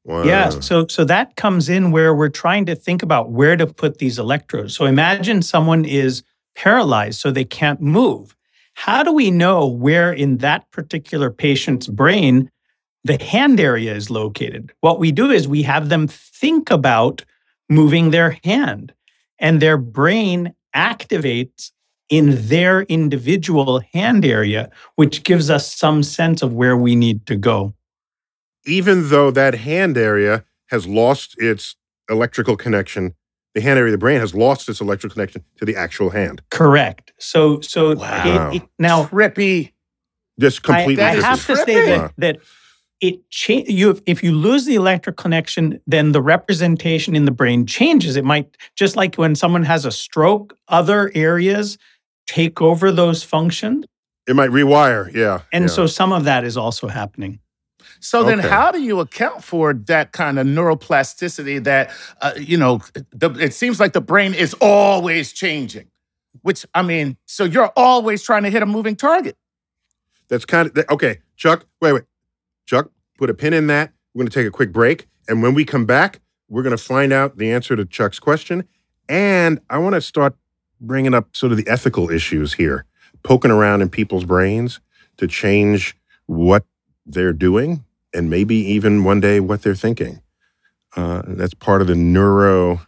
Wow. 0.07 0.23
Yeah, 0.23 0.49
so 0.49 0.87
so 0.87 1.03
that 1.03 1.35
comes 1.35 1.67
in 1.67 1.91
where 1.91 2.15
we're 2.15 2.29
trying 2.29 2.65
to 2.67 2.75
think 2.75 3.03
about 3.03 3.31
where 3.31 3.57
to 3.57 3.67
put 3.67 3.97
these 3.97 4.17
electrodes. 4.17 4.73
So 4.73 4.85
imagine 4.85 5.41
someone 5.41 5.83
is 5.83 6.23
paralyzed 6.55 7.19
so 7.19 7.29
they 7.29 7.43
can't 7.43 7.81
move. 7.81 8.33
How 8.75 9.03
do 9.03 9.11
we 9.11 9.31
know 9.31 9.67
where 9.67 10.13
in 10.13 10.37
that 10.37 10.71
particular 10.71 11.29
patient's 11.29 11.87
brain 11.87 12.49
the 13.03 13.21
hand 13.21 13.59
area 13.59 13.93
is 13.93 14.09
located? 14.09 14.71
What 14.79 14.97
we 14.97 15.11
do 15.11 15.29
is 15.29 15.45
we 15.45 15.63
have 15.63 15.89
them 15.89 16.07
think 16.07 16.71
about 16.71 17.25
moving 17.69 18.11
their 18.11 18.37
hand 18.45 18.93
and 19.39 19.61
their 19.61 19.77
brain 19.77 20.53
activates 20.73 21.71
in 22.09 22.47
their 22.47 22.83
individual 22.83 23.81
hand 23.93 24.23
area, 24.23 24.69
which 24.95 25.23
gives 25.23 25.49
us 25.49 25.75
some 25.75 26.01
sense 26.01 26.41
of 26.41 26.53
where 26.53 26.77
we 26.77 26.95
need 26.95 27.25
to 27.25 27.35
go. 27.35 27.73
Even 28.67 29.09
though 29.09 29.31
that 29.31 29.55
hand 29.55 29.97
area 29.97 30.43
has 30.67 30.85
lost 30.87 31.35
its 31.41 31.75
electrical 32.09 32.55
connection, 32.57 33.13
the 33.55 33.61
hand 33.61 33.79
area 33.79 33.89
of 33.93 33.93
the 33.93 33.97
brain 33.97 34.19
has 34.19 34.35
lost 34.35 34.69
its 34.69 34.81
electrical 34.81 35.13
connection 35.15 35.43
to 35.57 35.65
the 35.65 35.75
actual 35.75 36.09
hand. 36.11 36.41
Correct. 36.51 37.11
So 37.17 37.61
so 37.61 37.95
Wow. 37.95 38.51
it- 38.53 38.63
now 38.77 39.05
Trippy. 39.05 39.71
Just 40.39 40.61
completely 40.61 41.03
I 41.03 41.11
That 41.15 41.17
is 41.17 41.23
have 41.23 41.39
different. 41.39 41.67
to 41.67 41.73
say 41.73 41.85
that 41.89 42.13
that 42.19 42.37
it 43.01 43.27
cha- 43.31 43.63
you 43.67 43.99
if 44.05 44.21
you 44.23 44.31
lose 44.33 44.65
the 44.65 44.75
electric 44.75 45.17
connection, 45.17 45.79
then 45.87 46.11
the 46.11 46.21
representation 46.21 47.15
in 47.15 47.25
the 47.25 47.31
brain 47.31 47.65
changes. 47.65 48.15
It 48.15 48.23
might 48.25 48.55
just 48.75 48.95
like 48.95 49.15
when 49.15 49.33
someone 49.35 49.63
has 49.63 49.85
a 49.85 49.91
stroke, 49.91 50.55
other 50.67 51.11
areas 51.15 51.77
take 52.27 52.61
over 52.61 52.91
those 52.91 53.23
functions, 53.23 53.85
It 54.27 54.35
might 54.35 54.49
rewire. 54.51 55.11
Yeah. 55.13 55.41
and 55.51 55.63
yeah. 55.63 55.67
so 55.69 55.87
some 55.87 56.11
of 56.11 56.25
that 56.25 56.43
is 56.43 56.55
also 56.57 56.87
happening. 56.87 57.39
So 57.99 58.23
then, 58.23 58.39
how 58.39 58.71
do 58.71 58.81
you 58.81 58.99
account 58.99 59.43
for 59.43 59.73
that 59.73 60.11
kind 60.11 60.39
of 60.39 60.47
neuroplasticity? 60.47 61.63
That 61.63 61.91
uh, 62.21 62.33
you 62.37 62.57
know, 62.57 62.81
the, 63.11 63.31
it 63.39 63.53
seems 63.53 63.79
like 63.79 63.93
the 63.93 64.01
brain 64.01 64.33
is 64.33 64.53
always 64.55 65.33
changing. 65.33 65.87
Which 66.41 66.65
I 66.73 66.81
mean, 66.81 67.17
so 67.25 67.43
you're 67.43 67.71
always 67.75 68.23
trying 68.23 68.43
to 68.43 68.49
hit 68.49 68.61
a 68.61 68.65
moving 68.65 68.95
target. 68.95 69.35
that's 70.29 70.45
kind 70.45 70.69
of 70.75 70.85
okay. 70.89 71.19
Chuck, 71.35 71.65
wait, 71.81 71.93
wait. 71.93 72.03
Chuck, 72.65 72.91
put 73.17 73.29
a 73.29 73.33
pin 73.33 73.53
in 73.53 73.67
that. 73.67 73.91
We're 74.13 74.21
going 74.21 74.29
to 74.29 74.39
take 74.39 74.47
a 74.47 74.51
quick 74.51 74.71
break, 74.71 75.07
and 75.27 75.41
when 75.41 75.53
we 75.53 75.65
come 75.65 75.85
back, 75.85 76.21
we're 76.49 76.63
going 76.63 76.75
to 76.75 76.83
find 76.83 77.13
out 77.13 77.37
the 77.37 77.51
answer 77.51 77.75
to 77.75 77.85
Chuck's 77.85 78.19
question. 78.19 78.67
And 79.09 79.61
I 79.69 79.77
want 79.77 79.95
to 79.95 80.01
start 80.01 80.35
bringing 80.79 81.13
up 81.13 81.35
sort 81.35 81.51
of 81.51 81.57
the 81.57 81.67
ethical 81.67 82.09
issues 82.09 82.53
here, 82.53 82.85
poking 83.23 83.51
around 83.51 83.81
in 83.81 83.89
people's 83.89 84.25
brains 84.25 84.79
to 85.17 85.27
change 85.27 85.97
what 86.25 86.65
they're 87.05 87.33
doing 87.33 87.83
and 88.17 88.31
maybe 88.31 88.55
even 88.55 89.03
one 89.03 89.19
day 89.19 89.39
what 89.39 89.61
they're 89.61 89.75
thinking. 89.75 90.21
Uh, 90.95 91.21
that's 91.27 91.53
part 91.53 91.81
of 91.81 91.87
the 91.87 91.95
neuro 91.95 92.81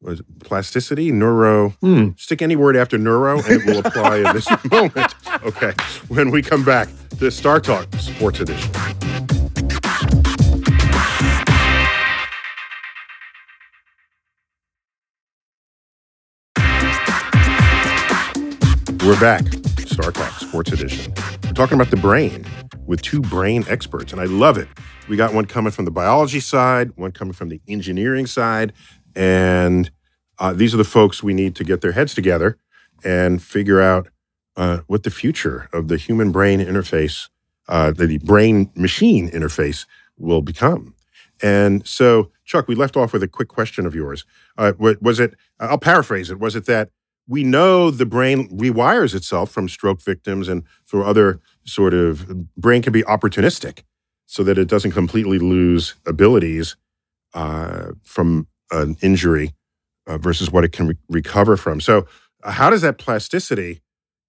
was 0.00 0.22
plasticity, 0.44 1.10
neuro. 1.10 1.70
Hmm. 1.80 2.10
Stick 2.16 2.40
any 2.40 2.54
word 2.54 2.76
after 2.76 2.96
neuro, 2.96 3.38
and 3.42 3.60
it 3.60 3.66
will 3.66 3.78
apply 3.84 4.18
in 4.18 4.32
this 4.32 4.46
moment. 4.70 5.12
Okay, 5.42 5.72
when 6.06 6.30
we 6.30 6.40
come 6.40 6.64
back 6.64 6.86
to 7.18 7.26
StarTalk 7.26 7.92
Sports 7.98 8.38
Edition. 8.38 8.70
We're 19.04 19.18
back, 19.18 19.42
StarTalk 19.42 20.38
Sports 20.38 20.70
Edition. 20.70 21.12
We're 21.44 21.52
talking 21.54 21.74
about 21.74 21.90
the 21.90 21.96
brain 21.96 22.44
with 22.86 23.02
two 23.02 23.20
brain 23.20 23.64
experts, 23.68 24.12
and 24.12 24.20
I 24.20 24.24
love 24.24 24.58
it. 24.58 24.68
We 25.08 25.16
got 25.16 25.34
one 25.34 25.46
coming 25.46 25.72
from 25.72 25.84
the 25.84 25.90
biology 25.90 26.40
side, 26.40 26.92
one 26.96 27.12
coming 27.12 27.32
from 27.34 27.48
the 27.48 27.60
engineering 27.68 28.26
side, 28.26 28.72
and 29.14 29.90
uh, 30.38 30.52
these 30.52 30.74
are 30.74 30.78
the 30.78 30.84
folks 30.84 31.22
we 31.22 31.34
need 31.34 31.56
to 31.56 31.64
get 31.64 31.80
their 31.80 31.92
heads 31.92 32.14
together 32.14 32.58
and 33.04 33.42
figure 33.42 33.80
out 33.80 34.08
uh, 34.56 34.78
what 34.86 35.02
the 35.02 35.10
future 35.10 35.68
of 35.72 35.88
the 35.88 35.96
human 35.96 36.32
brain 36.32 36.60
interface, 36.60 37.28
uh, 37.68 37.92
the 37.92 38.18
brain 38.18 38.70
machine 38.74 39.30
interface, 39.30 39.86
will 40.16 40.42
become. 40.42 40.94
And 41.40 41.86
so, 41.86 42.30
Chuck, 42.44 42.66
we 42.66 42.74
left 42.74 42.96
off 42.96 43.12
with 43.12 43.22
a 43.22 43.28
quick 43.28 43.48
question 43.48 43.86
of 43.86 43.94
yours. 43.94 44.24
Uh, 44.56 44.72
was 44.78 45.20
it? 45.20 45.34
I'll 45.60 45.78
paraphrase 45.78 46.30
it. 46.30 46.40
Was 46.40 46.56
it 46.56 46.66
that 46.66 46.90
we 47.28 47.44
know 47.44 47.90
the 47.90 48.06
brain 48.06 48.48
rewires 48.48 49.14
itself 49.14 49.50
from 49.50 49.68
stroke 49.68 50.00
victims 50.00 50.48
and 50.48 50.64
through 50.86 51.04
other 51.04 51.40
sort 51.64 51.94
of 51.94 52.26
brain 52.56 52.82
can 52.82 52.92
be 52.92 53.02
opportunistic, 53.02 53.82
so 54.26 54.42
that 54.42 54.58
it 54.58 54.66
doesn't 54.66 54.92
completely 54.92 55.38
lose 55.38 55.94
abilities 56.06 56.76
uh, 57.34 57.92
from 58.02 58.48
an 58.70 58.96
injury 59.02 59.54
uh, 60.06 60.18
versus 60.18 60.50
what 60.50 60.64
it 60.64 60.72
can 60.72 60.88
re- 60.88 60.96
recover 61.08 61.56
from. 61.56 61.80
So, 61.80 62.06
uh, 62.42 62.52
how 62.52 62.70
does 62.70 62.82
that 62.82 62.98
plasticity 62.98 63.82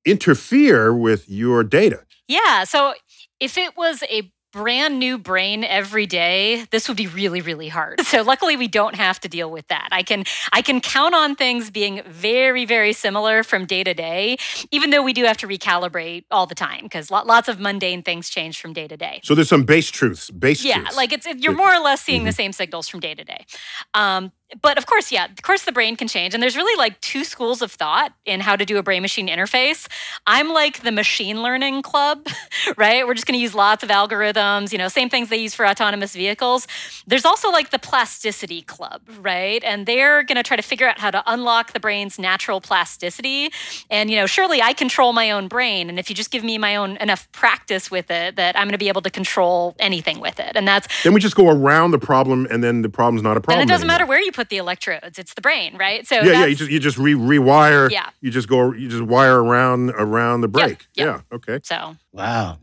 interfere 0.05 0.93
with 0.93 1.29
your 1.29 1.63
data? 1.63 2.03
Yeah. 2.27 2.65
So, 2.65 2.93
if 3.39 3.57
it 3.57 3.77
was 3.77 4.03
a 4.03 4.31
brand 4.51 4.99
new 4.99 5.17
brain 5.17 5.63
every 5.63 6.05
day 6.05 6.65
this 6.71 6.87
would 6.87 6.97
be 6.97 7.07
really 7.07 7.41
really 7.41 7.67
hard. 7.69 7.99
So 8.09 8.23
luckily 8.23 8.55
we 8.57 8.67
don't 8.67 8.95
have 8.95 9.19
to 9.19 9.29
deal 9.29 9.51
with 9.51 9.67
that. 9.67 9.89
I 9.91 10.01
can 10.01 10.23
i 10.51 10.61
can 10.61 10.81
count 10.81 11.13
on 11.13 11.35
things 11.35 11.69
being 11.69 12.01
very 12.07 12.65
very 12.65 12.91
similar 12.91 13.43
from 13.43 13.65
day 13.65 13.83
to 13.83 13.93
day 13.93 14.37
even 14.71 14.89
though 14.89 15.03
we 15.03 15.13
do 15.13 15.23
have 15.25 15.37
to 15.37 15.47
recalibrate 15.47 16.25
all 16.31 16.47
the 16.47 16.55
time 16.55 16.83
because 16.83 17.11
lots 17.11 17.47
of 17.47 17.59
mundane 17.59 18.01
things 18.01 18.29
change 18.29 18.59
from 18.59 18.73
day 18.73 18.87
to 18.87 18.97
day. 18.97 19.21
So 19.23 19.35
there's 19.35 19.49
some 19.49 19.63
base 19.63 19.91
truths 19.91 20.31
base 20.31 20.63
yeah 20.63 20.79
truths. 20.79 20.97
like 20.97 21.13
it's 21.13 21.27
you're 21.37 21.55
more 21.55 21.73
or 21.73 21.79
less 21.79 22.01
seeing 22.01 22.21
mm-hmm. 22.21 22.27
the 22.27 22.33
same 22.33 22.51
signals 22.51 22.87
from 22.87 22.99
day 22.99 23.13
to 23.13 23.23
day. 23.23 23.45
Um, 23.93 24.31
but 24.61 24.77
of 24.77 24.85
course, 24.87 25.11
yeah, 25.11 25.25
of 25.25 25.41
course 25.43 25.63
the 25.63 25.71
brain 25.71 25.95
can 25.95 26.07
change. 26.07 26.33
And 26.33 26.41
there's 26.41 26.55
really 26.55 26.75
like 26.77 26.99
two 27.01 27.23
schools 27.23 27.61
of 27.61 27.71
thought 27.71 28.13
in 28.25 28.39
how 28.39 28.55
to 28.55 28.65
do 28.65 28.77
a 28.77 28.83
brain 28.83 29.01
machine 29.01 29.27
interface. 29.27 29.87
I'm 30.25 30.49
like 30.49 30.81
the 30.81 30.91
machine 30.91 31.43
learning 31.43 31.83
club, 31.83 32.27
right? 32.77 33.05
We're 33.05 33.13
just 33.13 33.27
going 33.27 33.37
to 33.37 33.41
use 33.41 33.53
lots 33.53 33.83
of 33.83 33.89
algorithms, 33.89 34.71
you 34.71 34.77
know, 34.77 34.87
same 34.87 35.09
things 35.09 35.29
they 35.29 35.37
use 35.37 35.53
for 35.53 35.67
autonomous 35.67 36.13
vehicles. 36.13 36.67
There's 37.05 37.25
also 37.25 37.51
like 37.51 37.69
the 37.69 37.77
plasticity 37.77 38.63
club, 38.63 39.01
right? 39.19 39.63
And 39.63 39.85
they're 39.85 40.23
going 40.23 40.37
to 40.37 40.43
try 40.43 40.57
to 40.57 40.63
figure 40.63 40.87
out 40.87 40.99
how 40.99 41.11
to 41.11 41.23
unlock 41.27 41.73
the 41.73 41.79
brain's 41.79 42.17
natural 42.17 42.59
plasticity. 42.59 43.51
And, 43.91 44.09
you 44.09 44.15
know, 44.15 44.25
surely 44.25 44.61
I 44.61 44.73
control 44.73 45.13
my 45.13 45.29
own 45.29 45.47
brain. 45.47 45.89
And 45.89 45.99
if 45.99 46.09
you 46.09 46.15
just 46.15 46.31
give 46.31 46.43
me 46.43 46.57
my 46.57 46.75
own 46.75 46.97
enough 46.97 47.31
practice 47.33 47.91
with 47.91 48.09
it, 48.09 48.35
that 48.37 48.57
I'm 48.57 48.65
going 48.65 48.71
to 48.71 48.79
be 48.79 48.87
able 48.87 49.03
to 49.03 49.11
control 49.11 49.75
anything 49.79 50.19
with 50.19 50.39
it. 50.39 50.55
And 50.55 50.67
that's. 50.67 50.87
Then 51.03 51.13
we 51.13 51.19
just 51.19 51.35
go 51.35 51.49
around 51.49 51.91
the 51.91 51.99
problem 51.99 52.47
and 52.49 52.63
then 52.63 52.81
the 52.81 52.89
problem's 52.89 53.21
not 53.21 53.37
a 53.37 53.41
problem. 53.41 53.61
And 53.61 53.69
it 53.69 53.71
doesn't 53.71 53.85
anymore. 53.85 53.93
matter 53.99 54.09
where 54.09 54.21
you 54.21 54.31
put 54.39 54.47
the 54.47 54.57
electrodes. 54.57 55.19
It's 55.19 55.33
the 55.33 55.41
brain, 55.41 55.75
right? 55.75 56.07
So 56.07 56.15
yeah, 56.15 56.31
yeah. 56.31 56.45
You 56.45 56.55
just 56.55 56.71
you 56.71 56.79
just 56.79 56.97
re- 56.97 57.13
rewire. 57.13 57.91
Yeah. 57.91 58.09
You 58.21 58.31
just 58.31 58.47
go. 58.47 58.73
You 58.73 58.87
just 58.87 59.03
wire 59.03 59.43
around 59.43 59.89
around 59.91 60.41
the 60.41 60.47
break. 60.47 60.87
Yep, 60.93 61.07
yep. 61.07 61.23
Yeah. 61.31 61.35
Okay. 61.35 61.59
So 61.63 61.97
wow. 62.13 62.57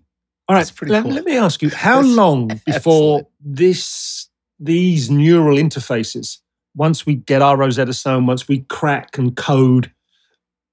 All 0.48 0.56
right. 0.56 0.72
Let, 0.82 1.02
cool. 1.02 1.12
let 1.12 1.24
me 1.24 1.36
ask 1.36 1.60
you: 1.60 1.68
How 1.68 2.00
That's 2.00 2.14
long 2.14 2.48
before 2.64 3.18
excellent. 3.18 3.28
this 3.40 4.28
these 4.58 5.10
neural 5.10 5.58
interfaces? 5.58 6.38
Once 6.74 7.04
we 7.04 7.14
get 7.14 7.42
our 7.42 7.56
Rosetta 7.56 7.92
Stone, 7.92 8.26
once 8.26 8.48
we 8.48 8.60
crack 8.60 9.18
and 9.18 9.36
code 9.36 9.90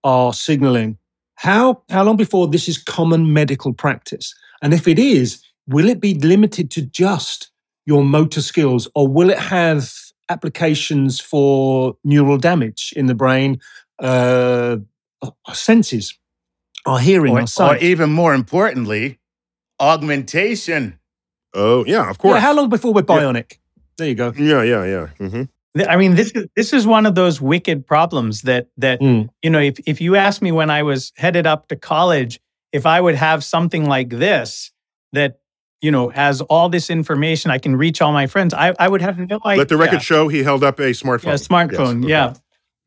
our 0.06 0.34
signaling, 0.34 0.98
how 1.36 1.82
how 1.90 2.04
long 2.04 2.16
before 2.16 2.48
this 2.48 2.70
is 2.70 2.78
common 2.78 3.34
medical 3.34 3.74
practice? 3.74 4.34
And 4.62 4.74
if 4.74 4.88
it 4.88 5.00
is, 5.00 5.44
will 5.68 5.90
it 5.90 6.00
be 6.00 6.14
limited 6.14 6.72
to 6.72 6.82
just 6.82 7.52
your 7.86 8.06
motor 8.06 8.42
skills, 8.42 8.88
or 8.96 9.06
will 9.06 9.30
it 9.30 9.40
have 9.40 9.92
applications 10.30 11.20
for 11.20 11.98
neural 12.04 12.38
damage 12.38 12.94
in 12.96 13.08
the 13.08 13.16
brain, 13.16 13.60
uh, 14.00 14.78
our 15.22 15.56
senses, 15.56 16.18
our 16.86 17.00
hearing, 17.00 17.34
or, 17.34 17.42
our 17.42 17.48
sight. 17.48 17.82
Or 17.82 17.86
even 17.86 18.12
more 18.12 18.34
importantly, 18.34 19.20
augmentation. 19.80 21.00
Oh, 21.54 21.86
yeah, 21.86 22.10
of 22.10 22.18
course. 22.18 22.36
Yeah, 22.36 22.40
how 22.42 22.54
long 22.54 22.70
before 22.70 22.94
we're 22.94 23.04
bionic? 23.04 23.52
Yeah. 23.52 23.58
There 23.98 24.08
you 24.08 24.16
go. 24.16 24.34
Yeah, 24.36 24.64
yeah, 24.64 24.86
yeah. 24.86 25.08
Mm-hmm. 25.20 25.44
I 25.88 25.98
mean, 25.98 26.16
this 26.16 26.32
is 26.32 26.48
this 26.56 26.74
is 26.74 26.86
one 26.86 27.06
of 27.06 27.16
those 27.16 27.42
wicked 27.42 27.86
problems 27.88 28.44
that 28.44 28.68
that 28.78 29.00
mm. 29.02 29.28
you 29.42 29.50
know. 29.50 29.60
If 29.60 29.80
if 29.88 30.02
you 30.02 30.16
asked 30.16 30.42
me 30.42 30.52
when 30.52 30.70
I 30.70 30.84
was 30.84 31.12
headed 31.16 31.48
up 31.48 31.68
to 31.70 31.76
college, 31.76 32.40
if 32.72 32.86
I 32.86 33.02
would 33.02 33.16
have 33.16 33.44
something 33.44 33.86
like 33.86 34.10
this 34.10 34.72
that 35.14 35.40
you 35.84 35.92
know, 35.92 36.08
has 36.08 36.40
all 36.40 36.70
this 36.70 36.90
information. 36.90 37.52
I 37.52 37.58
can 37.58 37.76
reach 37.76 38.02
all 38.02 38.14
my 38.14 38.26
friends. 38.26 38.54
I, 38.54 38.74
I 38.80 38.88
would 38.88 39.02
have 39.02 39.20
no 39.20 39.40
idea. 39.46 39.60
Let 39.60 39.68
the 39.68 39.76
record 39.76 40.02
show 40.02 40.30
he 40.30 40.42
held 40.42 40.64
up 40.64 40.80
a 40.80 40.92
smartphone. 40.92 41.26
Yeah, 41.26 41.34
smartphone. 41.34 42.08
Yes. 42.08 42.40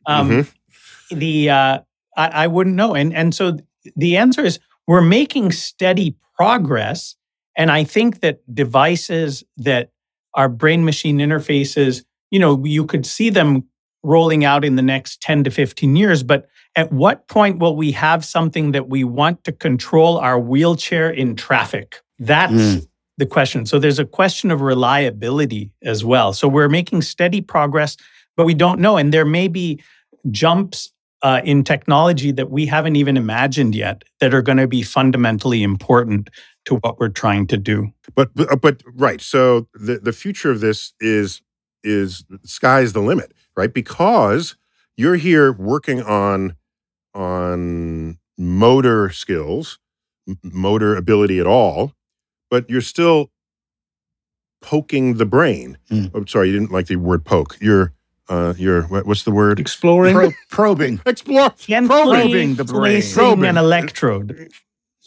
Yeah. 0.08 0.16
Um, 0.18 0.30
mm-hmm. 0.30 1.18
The 1.18 1.50
uh, 1.50 1.78
I, 2.16 2.28
I 2.28 2.46
wouldn't 2.46 2.74
know, 2.74 2.94
and 2.94 3.14
and 3.14 3.34
so 3.34 3.58
the 3.96 4.16
answer 4.16 4.42
is 4.42 4.58
we're 4.86 5.02
making 5.02 5.52
steady 5.52 6.16
progress, 6.36 7.16
and 7.54 7.70
I 7.70 7.84
think 7.84 8.20
that 8.20 8.40
devices 8.52 9.44
that 9.58 9.90
are 10.32 10.48
brain 10.48 10.82
machine 10.82 11.18
interfaces, 11.18 12.02
you 12.30 12.38
know, 12.38 12.64
you 12.64 12.86
could 12.86 13.04
see 13.04 13.28
them 13.28 13.64
rolling 14.02 14.44
out 14.44 14.64
in 14.64 14.76
the 14.76 14.82
next 14.82 15.20
10 15.20 15.44
to 15.44 15.50
15 15.50 15.96
years. 15.96 16.22
But 16.22 16.46
at 16.76 16.92
what 16.92 17.28
point 17.28 17.58
will 17.58 17.76
we 17.76 17.92
have 17.92 18.24
something 18.24 18.72
that 18.72 18.88
we 18.88 19.04
want 19.04 19.44
to 19.44 19.52
control 19.52 20.18
our 20.18 20.38
wheelchair 20.38 21.10
in 21.10 21.36
traffic? 21.36 22.00
That's 22.18 22.52
mm. 22.52 22.88
the 23.18 23.26
question. 23.26 23.66
So 23.66 23.78
there's 23.78 23.98
a 23.98 24.04
question 24.04 24.50
of 24.50 24.60
reliability 24.60 25.72
as 25.82 26.04
well. 26.04 26.32
So 26.32 26.48
we're 26.48 26.68
making 26.68 27.02
steady 27.02 27.40
progress, 27.40 27.96
but 28.36 28.46
we 28.46 28.54
don't 28.54 28.80
know. 28.80 28.96
And 28.96 29.12
there 29.12 29.24
may 29.24 29.48
be 29.48 29.82
jumps 30.30 30.92
uh, 31.22 31.40
in 31.44 31.64
technology 31.64 32.30
that 32.32 32.50
we 32.50 32.66
haven't 32.66 32.96
even 32.96 33.16
imagined 33.16 33.74
yet 33.74 34.04
that 34.20 34.34
are 34.34 34.42
going 34.42 34.58
to 34.58 34.68
be 34.68 34.82
fundamentally 34.82 35.62
important 35.62 36.30
to 36.66 36.76
what 36.76 36.98
we're 37.00 37.08
trying 37.08 37.46
to 37.46 37.56
do. 37.56 37.90
But 38.14 38.34
but, 38.34 38.52
uh, 38.52 38.56
but 38.56 38.82
right. 38.94 39.20
So 39.20 39.68
the 39.74 39.98
the 39.98 40.12
future 40.12 40.50
of 40.50 40.60
this 40.60 40.92
is 41.00 41.42
is 41.82 42.24
sky's 42.44 42.92
the 42.92 43.00
limit, 43.00 43.32
right? 43.56 43.72
Because 43.72 44.56
you're 44.96 45.16
here 45.16 45.52
working 45.52 46.02
on 46.02 46.56
on 47.14 48.18
motor 48.36 49.10
skills, 49.10 49.78
motor 50.42 50.96
ability 50.96 51.40
at 51.40 51.46
all, 51.46 51.92
but 52.50 52.68
you're 52.68 52.80
still 52.80 53.30
poking 54.62 55.14
the 55.14 55.26
brain. 55.26 55.78
Mm. 55.90 56.14
I'm 56.14 56.26
sorry, 56.26 56.48
you 56.48 56.58
didn't 56.58 56.72
like 56.72 56.86
the 56.86 56.96
word 56.96 57.24
poke. 57.24 57.56
You're 57.60 57.92
uh, 58.28 58.54
you're 58.56 58.82
what's 58.82 59.22
the 59.22 59.30
word? 59.30 59.60
Exploring, 59.60 60.14
Pro- 60.14 60.30
probing, 60.50 61.00
explore, 61.06 61.50
probing 61.50 62.54
the 62.56 62.64
brain, 62.64 63.02
probing 63.12 63.44
an 63.44 63.56
electrode. 63.56 64.50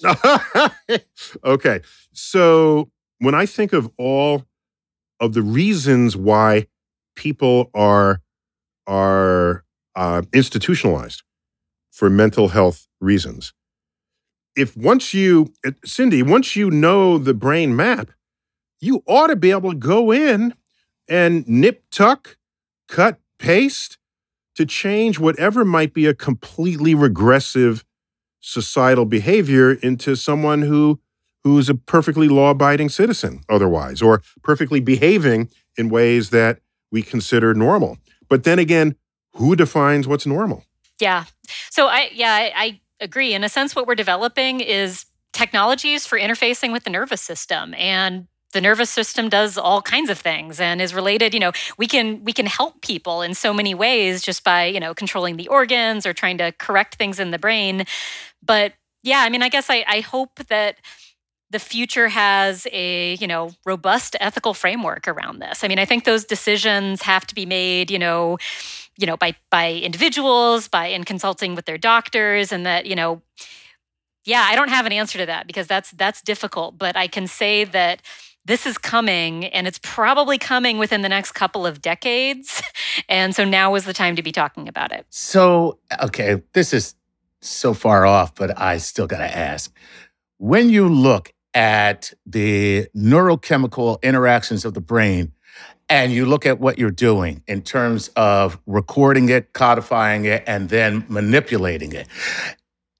okay, 1.43 1.81
so 2.13 2.89
when 3.19 3.35
I 3.35 3.45
think 3.45 3.73
of 3.73 3.91
all 3.97 4.45
of 5.19 5.33
the 5.33 5.41
reasons 5.41 6.15
why 6.15 6.67
people 7.15 7.69
are 7.73 8.21
are 8.87 9.65
uh, 9.95 10.21
institutionalized 10.33 11.23
for 11.91 12.09
mental 12.09 12.47
health 12.47 12.87
reasons, 13.01 13.53
if 14.59 14.75
once 14.75 15.13
you, 15.13 15.53
uh, 15.65 15.71
Cindy, 15.85 16.21
once 16.21 16.55
you 16.55 16.69
know 16.69 17.17
the 17.17 17.33
brain 17.33 17.75
map, 17.75 18.09
you 18.81 19.03
ought 19.07 19.27
to 19.27 19.35
be 19.37 19.51
able 19.51 19.71
to 19.71 19.77
go 19.77 20.11
in 20.11 20.53
and 21.07 21.47
nip, 21.47 21.83
tuck, 21.91 22.37
cut, 22.89 23.19
paste 23.39 23.97
to 24.55 24.65
change 24.65 25.17
whatever 25.17 25.63
might 25.63 25.93
be 25.93 26.05
a 26.05 26.13
completely 26.13 26.93
regressive 26.93 27.85
societal 28.41 29.05
behavior 29.05 29.73
into 29.73 30.15
someone 30.15 30.61
who 30.63 30.99
who's 31.43 31.69
a 31.69 31.75
perfectly 31.75 32.27
law-abiding 32.27 32.89
citizen 32.89 33.41
otherwise 33.47 34.01
or 34.01 34.21
perfectly 34.43 34.81
behaving 34.81 35.49
in 35.77 35.87
ways 35.87 36.31
that 36.31 36.59
we 36.91 37.01
consider 37.01 37.53
normal. 37.53 37.97
But 38.27 38.43
then 38.43 38.59
again, 38.59 38.95
who 39.35 39.55
defines 39.55 40.05
what's 40.05 40.25
normal? 40.25 40.65
Yeah. 40.99 41.23
So 41.69 41.87
I 41.87 42.09
yeah, 42.13 42.33
I, 42.33 42.51
I 42.55 42.79
agree. 42.99 43.33
In 43.33 43.43
a 43.43 43.49
sense, 43.49 43.75
what 43.75 43.87
we're 43.87 43.95
developing 43.95 44.59
is 44.59 45.05
technologies 45.33 46.05
for 46.05 46.19
interfacing 46.19 46.71
with 46.71 46.83
the 46.83 46.89
nervous 46.89 47.21
system 47.21 47.73
and 47.75 48.27
the 48.51 48.61
nervous 48.61 48.89
system 48.89 49.29
does 49.29 49.57
all 49.57 49.81
kinds 49.81 50.09
of 50.09 50.17
things 50.17 50.59
and 50.59 50.81
is 50.81 50.93
related 50.93 51.35
you 51.35 51.39
know 51.39 51.51
we 51.77 51.85
can 51.85 52.23
we 52.23 52.33
can 52.33 52.47
help 52.47 52.81
people 52.81 53.21
in 53.21 53.35
so 53.35 53.53
many 53.53 53.75
ways 53.75 54.23
just 54.23 54.43
by 54.43 54.65
you 54.65 54.79
know 54.79 54.93
controlling 54.93 55.37
the 55.37 55.47
organs 55.47 56.05
or 56.05 56.13
trying 56.13 56.37
to 56.37 56.51
correct 56.53 56.95
things 56.95 57.19
in 57.19 57.29
the 57.31 57.37
brain 57.37 57.85
but 58.43 58.73
yeah 59.03 59.19
i 59.19 59.29
mean 59.29 59.43
i 59.43 59.49
guess 59.49 59.69
i, 59.69 59.85
I 59.87 59.99
hope 59.99 60.39
that 60.49 60.77
the 61.51 61.59
future 61.59 62.07
has 62.09 62.67
a 62.71 63.15
you 63.15 63.27
know 63.27 63.51
robust 63.65 64.15
ethical 64.19 64.53
framework 64.53 65.07
around 65.07 65.39
this 65.39 65.63
i 65.63 65.67
mean 65.67 65.79
i 65.79 65.85
think 65.85 66.05
those 66.05 66.25
decisions 66.25 67.03
have 67.03 67.27
to 67.27 67.35
be 67.35 67.45
made 67.45 67.91
you 67.91 67.99
know 67.99 68.37
you 68.99 69.07
know 69.07 69.17
by 69.17 69.35
by 69.49 69.73
individuals 69.73 70.67
by 70.67 70.87
in 70.87 71.03
consulting 71.03 71.55
with 71.55 71.65
their 71.65 71.77
doctors 71.77 72.51
and 72.51 72.65
that 72.65 72.85
you 72.85 72.95
know 72.95 73.21
yeah 74.25 74.45
i 74.49 74.55
don't 74.55 74.69
have 74.69 74.85
an 74.85 74.91
answer 74.91 75.17
to 75.17 75.25
that 75.25 75.47
because 75.47 75.67
that's 75.67 75.91
that's 75.91 76.21
difficult 76.21 76.77
but 76.77 76.95
i 76.95 77.07
can 77.07 77.25
say 77.25 77.63
that 77.63 78.01
this 78.45 78.65
is 78.65 78.77
coming 78.77 79.45
and 79.45 79.67
it's 79.67 79.79
probably 79.83 80.37
coming 80.37 80.79
within 80.79 81.03
the 81.03 81.09
next 81.09 81.33
couple 81.33 81.65
of 81.65 81.81
decades. 81.81 82.61
And 83.07 83.33
so 83.33 83.45
now 83.45 83.75
is 83.75 83.85
the 83.85 83.93
time 83.93 84.15
to 84.17 84.23
be 84.23 84.31
talking 84.31 84.67
about 84.67 84.91
it. 84.91 85.05
So 85.09 85.79
okay 86.03 86.41
this 86.53 86.73
is 86.73 86.95
so 87.41 87.73
far 87.73 88.05
off 88.05 88.35
but 88.35 88.59
i 88.59 88.77
still 88.77 89.07
got 89.07 89.19
to 89.19 89.37
ask. 89.37 89.73
When 90.37 90.69
you 90.69 90.89
look 90.89 91.33
at 91.53 92.13
the 92.25 92.87
neurochemical 92.95 94.01
interactions 94.01 94.65
of 94.65 94.73
the 94.73 94.81
brain 94.81 95.33
and 95.89 96.13
you 96.13 96.25
look 96.25 96.45
at 96.45 96.59
what 96.59 96.77
you're 96.77 96.91
doing 96.91 97.43
in 97.47 97.61
terms 97.61 98.09
of 98.15 98.59
recording 98.67 99.29
it, 99.29 99.53
codifying 99.53 100.25
it, 100.25 100.43
and 100.45 100.69
then 100.69 101.03
manipulating 101.09 101.93
it. 101.93 102.07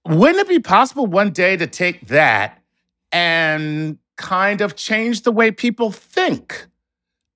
Wouldn't 0.08 0.40
it 0.40 0.50
be 0.50 0.60
possible 0.60 1.06
one 1.06 1.32
day 1.32 1.56
to 1.56 1.68
take 1.68 2.08
that 2.08 2.62
and 3.12 4.00
kind 4.18 4.62
of 4.62 4.76
change 4.76 5.22
the 5.22 5.32
way 5.32 5.52
people 5.52 5.92
think? 5.92 6.66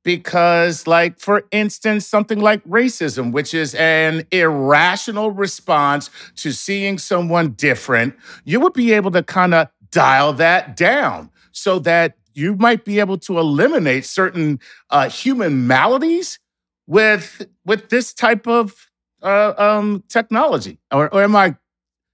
Because, 0.04 0.86
like, 0.86 1.20
for 1.20 1.46
instance, 1.52 2.06
something 2.06 2.40
like 2.40 2.62
racism, 2.66 3.32
which 3.32 3.54
is 3.54 3.74
an 3.76 4.28
irrational 4.32 5.32
response 5.32 6.10
to 6.38 6.52
seeing 6.52 6.98
someone 6.98 7.52
different, 7.52 8.16
you 8.44 8.60
would 8.60 8.74
be 8.74 8.92
able 8.92 9.12
to 9.12 9.24
kind 9.24 9.54
of 9.54 9.70
dial 9.92 10.34
that 10.34 10.76
down 10.76 11.30
so 11.54 11.80
that 11.80 12.18
you 12.34 12.56
might 12.56 12.86
be 12.86 13.00
able 13.00 13.18
to 13.20 13.38
eliminate 13.40 14.06
certain 14.06 14.60
uh, 14.90 15.10
human 15.10 15.68
maladies 15.68 16.40
with 16.88 17.46
with 17.66 17.90
this 17.90 18.14
type 18.14 18.48
of 18.48 18.90
uh, 19.22 19.54
um, 19.58 20.04
technology, 20.10 20.80
or, 20.92 21.14
or 21.14 21.24
am 21.24 21.36
I 21.36 21.56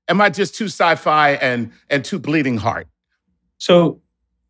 am 0.07 0.21
I 0.21 0.29
just 0.29 0.55
too 0.55 0.65
sci-fi 0.65 1.31
and 1.33 1.71
and 1.89 2.05
too 2.05 2.19
bleeding 2.19 2.57
heart? 2.57 2.87
So 3.57 4.01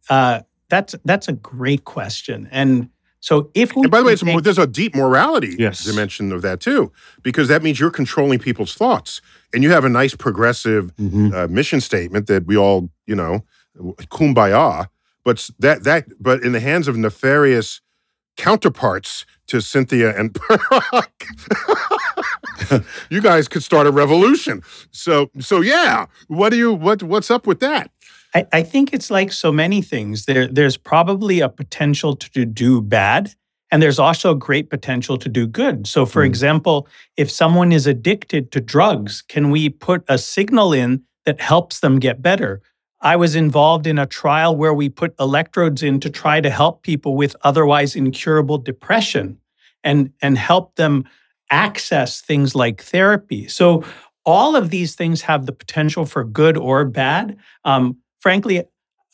uh, 0.10 0.42
that's 0.70 0.96
that's 1.06 1.28
a 1.28 1.34
great 1.34 1.86
question, 1.86 2.48
and 2.52 2.90
so 3.22 3.50
if 3.54 3.76
we 3.76 3.84
And 3.84 3.92
by 3.92 4.00
the 4.00 4.06
way, 4.06 4.14
it's, 4.14 4.22
take- 4.22 4.44
there's 4.44 4.58
a 4.58 4.68
deep 4.68 4.96
morality 4.96 5.56
Yes. 5.60 5.84
dimension 5.84 6.32
of 6.32 6.42
that 6.42 6.60
too, 6.62 6.92
because 7.22 7.48
that 7.50 7.62
means 7.64 7.80
you're 7.80 7.92
controlling 7.92 8.40
people's 8.40 8.74
thoughts, 8.74 9.22
and 9.54 9.64
you 9.64 9.72
have 9.72 9.84
a 9.86 9.90
nice 9.90 10.16
progressive 10.16 10.92
uh, 11.00 11.48
mission 11.50 11.82
statement 11.82 12.28
that 12.28 12.46
we 12.46 12.56
all, 12.58 12.90
you 13.08 13.16
know, 13.16 13.44
kumbaya. 14.10 14.88
But 15.30 15.48
that 15.60 15.84
that 15.84 16.06
but 16.20 16.42
in 16.42 16.54
the 16.54 16.60
hands 16.60 16.88
of 16.88 16.98
nefarious 16.98 17.82
counterparts 18.36 19.28
to 19.46 19.62
Cynthia 19.62 20.20
and 20.20 20.36
you 23.10 23.22
guys 23.22 23.48
could 23.48 23.62
start 23.64 23.86
a 23.86 23.92
revolution. 23.92 24.64
So 24.92 25.30
so 25.40 25.62
yeah, 25.62 26.08
what 26.30 26.50
do 26.50 26.58
you 26.58 26.74
what 26.74 27.04
what's 27.04 27.30
up 27.30 27.46
with 27.46 27.60
that? 27.60 27.92
I, 28.34 28.48
I 28.52 28.64
think 28.64 28.92
it's 28.92 29.12
like 29.12 29.32
so 29.32 29.52
many 29.52 29.84
things. 29.84 30.26
There, 30.26 30.48
there's 30.48 30.78
probably 30.78 31.42
a 31.42 31.50
potential 31.50 32.16
to 32.16 32.46
do 32.46 32.82
bad, 32.82 33.32
and 33.72 33.82
there's 33.84 34.00
also 34.00 34.34
great 34.34 34.70
potential 34.72 35.18
to 35.18 35.30
do 35.30 35.46
good. 35.48 35.88
So, 35.88 36.06
for 36.06 36.24
Mm. 36.24 36.28
example, 36.28 36.88
if 37.18 37.30
someone 37.32 37.72
is 37.72 37.88
addicted 37.88 38.52
to 38.52 38.62
drugs, 38.62 39.24
can 39.28 39.50
we 39.52 39.70
put 39.70 40.04
a 40.08 40.18
signal 40.18 40.74
in 40.74 41.04
that 41.26 41.42
helps 41.42 41.80
them 41.80 42.00
get 42.00 42.22
better? 42.22 42.62
I 43.02 43.16
was 43.16 43.36
involved 43.36 43.88
in 43.88 43.98
a 43.98 44.06
trial 44.06 44.56
where 44.56 44.74
we 44.74 44.90
put 44.90 45.16
electrodes 45.20 45.84
in 45.84 46.00
to 46.02 46.10
try 46.10 46.42
to 46.42 46.50
help 46.50 46.84
people 46.84 47.16
with 47.16 47.36
otherwise 47.44 47.96
incurable 47.96 48.58
depression 48.58 49.40
and, 49.84 50.12
and 50.22 50.38
help 50.38 50.76
them 50.76 51.06
access 51.50 52.22
things 52.22 52.56
like 52.56 52.82
therapy. 52.82 53.48
So, 53.48 53.84
all 54.26 54.56
of 54.56 54.70
these 54.70 54.96
things 54.96 55.22
have 55.22 55.46
the 55.46 55.54
potential 55.54 56.06
for 56.06 56.24
good 56.24 56.58
or 56.58 56.86
bad. 56.86 57.38
Um, 57.64 57.98
frankly, 58.20 58.64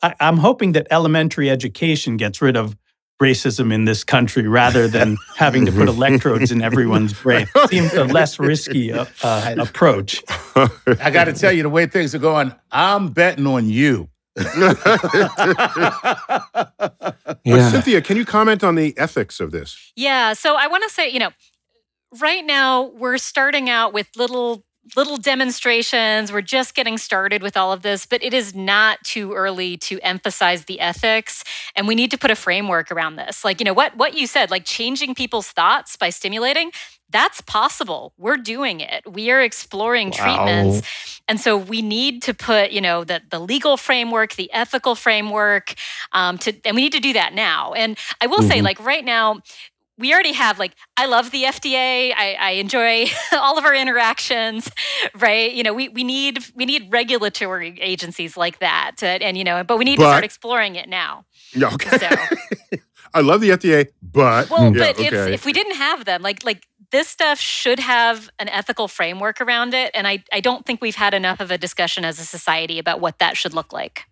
I, 0.02 0.14
I'm 0.20 0.38
hoping 0.38 0.74
that 0.74 0.88
elementary 0.92 1.50
education 1.50 2.18
gets 2.18 2.42
rid 2.42 2.58
of 2.58 2.76
racism 3.22 3.74
in 3.74 3.86
this 3.86 4.03
country 4.03 4.47
rather 4.47 4.88
than 4.88 5.18
having 5.36 5.66
to 5.66 5.72
put 5.72 5.88
electrodes 5.88 6.51
in 6.51 6.61
everyone's 6.61 7.13
brain. 7.13 7.47
Seems 7.70 7.93
a 7.93 8.03
less 8.03 8.39
risky 8.39 8.91
uh, 8.91 9.05
uh, 9.24 9.55
approach. 9.57 10.24
I 10.55 11.09
got 11.11 11.26
to 11.26 11.34
tell 11.34 11.51
you, 11.51 11.63
the 11.63 11.70
way 11.70 11.86
things 11.86 12.13
are 12.13 12.20
going, 12.20 12.53
I'm 12.72 13.09
betting 13.09 13.47
on 13.47 13.70
you. 13.70 14.09
But 17.45 17.70
Cynthia, 17.70 18.01
can 18.01 18.18
you 18.18 18.26
comment 18.26 18.63
on 18.63 18.74
the 18.74 18.97
ethics 18.97 19.39
of 19.39 19.51
this? 19.51 19.91
Yeah. 19.95 20.34
So 20.34 20.55
I 20.55 20.68
want 20.68 20.84
to 20.84 20.89
say, 20.89 21.09
you 21.09 21.20
know, 21.20 21.30
right 22.20 22.43
now 22.43 22.84
we're 22.84 23.20
starting 23.20 23.70
out 23.70 23.93
with 23.93 24.09
little 24.16 24.66
little 24.96 25.18
demonstrations. 25.18 26.32
We're 26.32 26.42
just 26.42 26.76
getting 26.76 26.98
started 26.98 27.42
with 27.42 27.58
all 27.58 27.72
of 27.72 27.82
this, 27.82 28.06
but 28.06 28.24
it 28.24 28.34
is 28.34 28.54
not 28.54 29.04
too 29.04 29.34
early 29.34 29.78
to 29.78 30.00
emphasize 30.02 30.66
the 30.66 30.80
ethics 30.80 31.44
and 31.76 31.88
we 31.88 31.96
need 31.96 32.12
to 32.12 32.18
put 32.18 32.32
a 32.32 32.36
framework 32.36 32.92
around 32.92 33.16
this. 33.16 33.44
Like, 33.44 33.60
you 33.60 33.66
know, 33.66 33.74
what 33.74 33.98
what 33.98 34.14
you 34.16 34.28
said, 34.28 34.52
like 34.52 34.66
changing 34.66 35.16
people's 35.16 35.50
thoughts 35.50 35.96
by 35.96 36.10
stimulating, 36.10 36.72
that's 37.10 37.42
possible. 37.42 38.14
We're 38.18 38.38
doing 38.38 38.80
it. 38.80 39.04
We 39.12 39.32
are 39.32 39.42
exploring 39.42 40.12
treatments. 40.12 40.82
And 41.28 41.40
so 41.40 41.56
we 41.56 41.82
need 41.82 42.24
to 42.24 42.34
put, 42.34 42.72
you 42.72 42.82
know, 42.82 43.04
the, 43.04 43.22
the 43.30 43.40
legal 43.40 43.78
framework, 43.78 44.34
the 44.36 44.52
ethical 44.52 44.96
framework, 44.96 45.76
um, 46.12 46.38
to, 46.40 46.54
and 46.66 46.76
we 46.76 46.82
need 46.82 46.94
to 46.94 47.00
do 47.00 47.14
that 47.14 47.34
now. 47.34 47.74
And 47.74 47.98
I 48.22 48.28
will 48.28 48.42
say, 48.42 48.62
like 48.62 48.80
right 48.80 49.06
now, 49.06 49.42
we 49.98 50.14
already 50.14 50.34
have 50.34 50.60
like 50.60 50.76
I 50.98 51.06
love 51.06 51.32
the 51.32 51.43
FDA. 51.43 52.14
I, 52.16 52.38
I 52.39 52.52
enjoy 52.52 53.06
all 53.34 53.58
of 53.58 53.66
our 53.66 53.76
interactions, 53.76 54.70
right? 55.18 55.54
You 55.54 55.64
know, 55.64 55.74
we, 55.74 55.89
we 55.89 56.04
need 56.04 56.39
we 56.56 56.66
need 56.66 56.91
regulatory 56.91 57.80
agencies 57.82 58.38
like 58.38 58.60
that, 58.60 58.93
to, 58.98 59.08
and 59.08 59.38
you 59.38 59.43
know, 59.43 59.64
but 59.64 59.78
we 59.78 59.86
need 59.86 59.98
to 59.98 60.04
start 60.04 60.24
exploring 60.24 60.76
it 60.76 60.89
now. 60.89 61.26
Yeah, 61.54 61.74
okay. 61.74 61.98
So, 61.98 62.78
I 63.14 63.22
love 63.22 63.39
the 63.41 63.52
FDA, 63.52 63.88
but 64.02 64.50
well, 64.50 64.76
yeah, 64.76 64.91
but 64.91 65.00
it's, 65.00 65.14
okay. 65.14 65.34
if 65.34 65.46
we 65.46 65.54
didn't 65.54 65.76
have 65.76 66.06
them, 66.06 66.22
like 66.22 66.43
like 66.43 66.68
this 66.91 67.08
stuff 67.08 67.39
should 67.39 67.80
have 67.80 68.30
an 68.39 68.50
ethical 68.50 68.88
framework 68.88 69.39
around 69.39 69.74
it, 69.74 69.91
and 69.93 70.08
I 70.08 70.24
I 70.32 70.41
don't 70.41 70.66
think 70.66 70.82
we've 70.82 70.96
had 70.96 71.14
enough 71.14 71.39
of 71.39 71.52
a 71.52 71.58
discussion 71.58 72.04
as 72.04 72.20
a 72.20 72.26
society 72.26 72.80
about 72.80 73.00
what 73.00 73.20
that 73.20 73.38
should 73.38 73.54
look 73.54 73.72
like. 73.72 74.06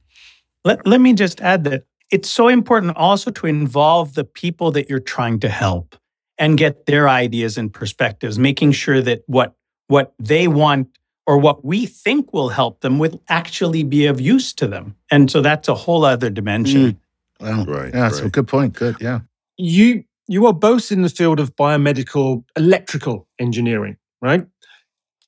Let, 0.65 0.87
let 0.87 1.01
me 1.01 1.13
just 1.13 1.41
add 1.41 1.65
that 1.65 1.83
it's 2.13 2.29
so 2.29 2.47
important 2.47 2.95
also 2.95 3.31
to 3.31 3.47
involve 3.47 4.13
the 4.13 4.23
people 4.23 4.69
that 4.71 4.87
you're 4.87 4.99
trying 4.99 5.39
to 5.39 5.49
help 5.49 5.95
and 6.37 6.59
get 6.59 6.85
their 6.85 7.09
ideas 7.09 7.57
and 7.57 7.73
perspectives, 7.73 8.37
making 8.37 8.71
sure 8.71 9.01
that 9.01 9.23
what 9.25 9.55
what 9.87 10.13
they 10.19 10.47
want 10.47 10.87
or 11.25 11.39
what 11.39 11.65
we 11.65 11.87
think 11.87 12.31
will 12.31 12.49
help 12.49 12.81
them 12.81 12.99
will 12.99 13.19
actually 13.29 13.83
be 13.83 14.05
of 14.05 14.21
use 14.21 14.53
to 14.53 14.67
them. 14.67 14.95
And 15.09 15.31
so 15.31 15.41
that's 15.41 15.67
a 15.67 15.73
whole 15.73 16.05
other 16.05 16.29
dimension. 16.29 16.91
Hmm. 17.39 17.45
Well, 17.45 17.65
Right, 17.65 17.93
Yeah, 17.93 18.09
so 18.09 18.29
good 18.29 18.47
point. 18.47 18.73
Good. 18.73 18.97
Yeah. 19.01 19.21
you 19.57 20.03
you 20.27 20.45
are 20.45 20.53
both 20.53 20.91
in 20.91 21.01
the 21.01 21.09
field 21.09 21.39
of 21.39 21.55
biomedical 21.55 22.43
electrical 22.55 23.27
engineering, 23.39 23.97
right? 24.21 24.45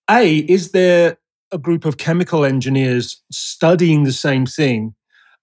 A, 0.10 0.38
is 0.38 0.72
there 0.72 1.18
a 1.52 1.58
group 1.58 1.84
of 1.84 1.98
chemical 1.98 2.46
engineers 2.46 3.22
studying 3.32 4.04
the 4.04 4.14
same 4.14 4.46
thing? 4.46 4.94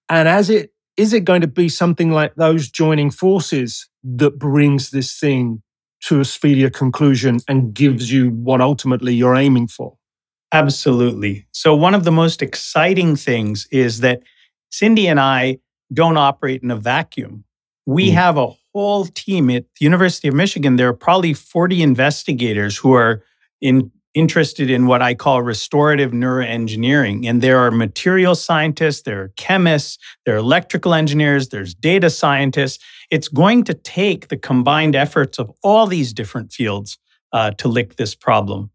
And 0.09 0.27
as 0.27 0.49
it 0.49 0.72
is 0.97 1.13
it 1.13 1.21
going 1.25 1.41
to 1.41 1.47
be 1.47 1.69
something 1.69 2.11
like 2.11 2.35
those 2.35 2.69
joining 2.69 3.09
forces 3.11 3.89
that 4.03 4.37
brings 4.37 4.91
this 4.91 5.17
thing 5.19 5.61
to 6.01 6.19
a 6.19 6.25
speedier 6.25 6.69
conclusion 6.69 7.39
and 7.47 7.73
gives 7.73 8.11
you 8.11 8.29
what 8.29 8.61
ultimately 8.61 9.13
you're 9.13 9.35
aiming 9.35 9.67
for? 9.67 9.95
Absolutely. 10.51 11.47
So, 11.51 11.75
one 11.75 11.95
of 11.95 12.03
the 12.03 12.11
most 12.11 12.41
exciting 12.41 13.15
things 13.15 13.67
is 13.71 13.99
that 14.01 14.21
Cindy 14.71 15.07
and 15.07 15.19
I 15.19 15.57
don't 15.93 16.17
operate 16.17 16.61
in 16.63 16.71
a 16.71 16.75
vacuum. 16.75 17.43
We 17.85 18.09
Mm. 18.09 18.13
have 18.13 18.37
a 18.37 18.47
whole 18.73 19.05
team 19.05 19.49
at 19.49 19.63
the 19.79 19.83
University 19.83 20.27
of 20.27 20.33
Michigan. 20.33 20.75
There 20.75 20.87
are 20.87 20.93
probably 20.93 21.33
40 21.33 21.81
investigators 21.81 22.77
who 22.77 22.93
are 22.93 23.23
in, 23.61 23.91
interested 24.13 24.69
in 24.69 24.85
what 24.85 25.01
I 25.01 25.15
call 25.15 25.41
restorative 25.41 26.11
neuroengineering. 26.11 27.27
And 27.27 27.41
there 27.41 27.59
are 27.59 27.71
material 27.71 28.35
scientists, 28.35 29.01
there 29.01 29.23
are 29.23 29.27
chemists, 29.35 29.97
there 30.25 30.35
are 30.35 30.37
electrical 30.37 30.93
engineers, 30.93 31.49
there's 31.49 31.73
data 31.73 32.09
scientists. 32.09 32.83
It's 33.09 33.27
going 33.27 33.63
to 33.65 33.73
take 33.73 34.27
the 34.27 34.37
combined 34.37 34.95
efforts 34.95 35.39
of 35.39 35.51
all 35.63 35.87
these 35.87 36.13
different 36.13 36.51
fields 36.51 36.97
uh, 37.31 37.51
to 37.51 37.67
lick 37.67 37.95
this 37.95 38.15
problem. 38.15 38.69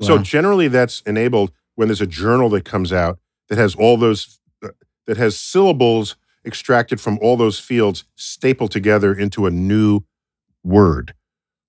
So 0.00 0.18
generally, 0.18 0.68
that's 0.68 1.00
enabled 1.02 1.52
when 1.74 1.88
there's 1.88 2.00
a 2.00 2.06
journal 2.06 2.48
that 2.50 2.64
comes 2.64 2.92
out 2.92 3.18
that 3.48 3.58
has 3.58 3.74
all 3.74 3.96
those 3.96 4.38
uh, 4.62 4.68
that 5.06 5.16
has 5.16 5.38
syllables 5.38 6.16
extracted 6.44 7.00
from 7.00 7.18
all 7.22 7.36
those 7.36 7.58
fields 7.58 8.04
stapled 8.16 8.70
together 8.70 9.14
into 9.14 9.46
a 9.46 9.50
new 9.50 10.00
word, 10.62 11.14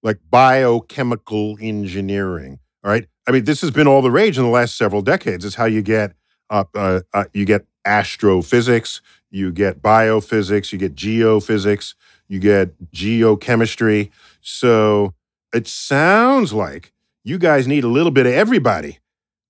like 0.06 0.20
biochemical 0.30 1.58
engineering. 1.60 2.60
All 2.84 2.92
right, 2.92 3.08
I 3.28 3.32
mean 3.32 3.44
this 3.44 3.60
has 3.62 3.72
been 3.72 3.88
all 3.88 4.04
the 4.04 4.12
rage 4.12 4.38
in 4.38 4.44
the 4.44 4.50
last 4.50 4.78
several 4.78 5.02
decades. 5.02 5.44
It's 5.44 5.56
how 5.56 5.66
you 5.66 5.82
get 5.82 6.14
uh, 6.50 6.64
uh, 6.76 7.02
uh, 7.14 7.26
you 7.34 7.44
get 7.44 7.66
astrophysics, 7.86 9.02
you 9.32 9.52
get 9.52 9.82
biophysics, 9.82 10.72
you 10.72 10.78
get 10.78 10.96
geophysics, 10.96 11.96
you 12.28 12.40
get 12.40 12.92
geochemistry. 12.92 14.12
So 14.42 15.16
it 15.54 15.68
sounds 15.68 16.54
like 16.54 16.94
you 17.24 17.40
guys 17.40 17.68
need 17.68 17.84
a 17.84 17.88
little 17.90 18.12
bit 18.12 18.28
of 18.28 18.34
everybody 18.34 19.00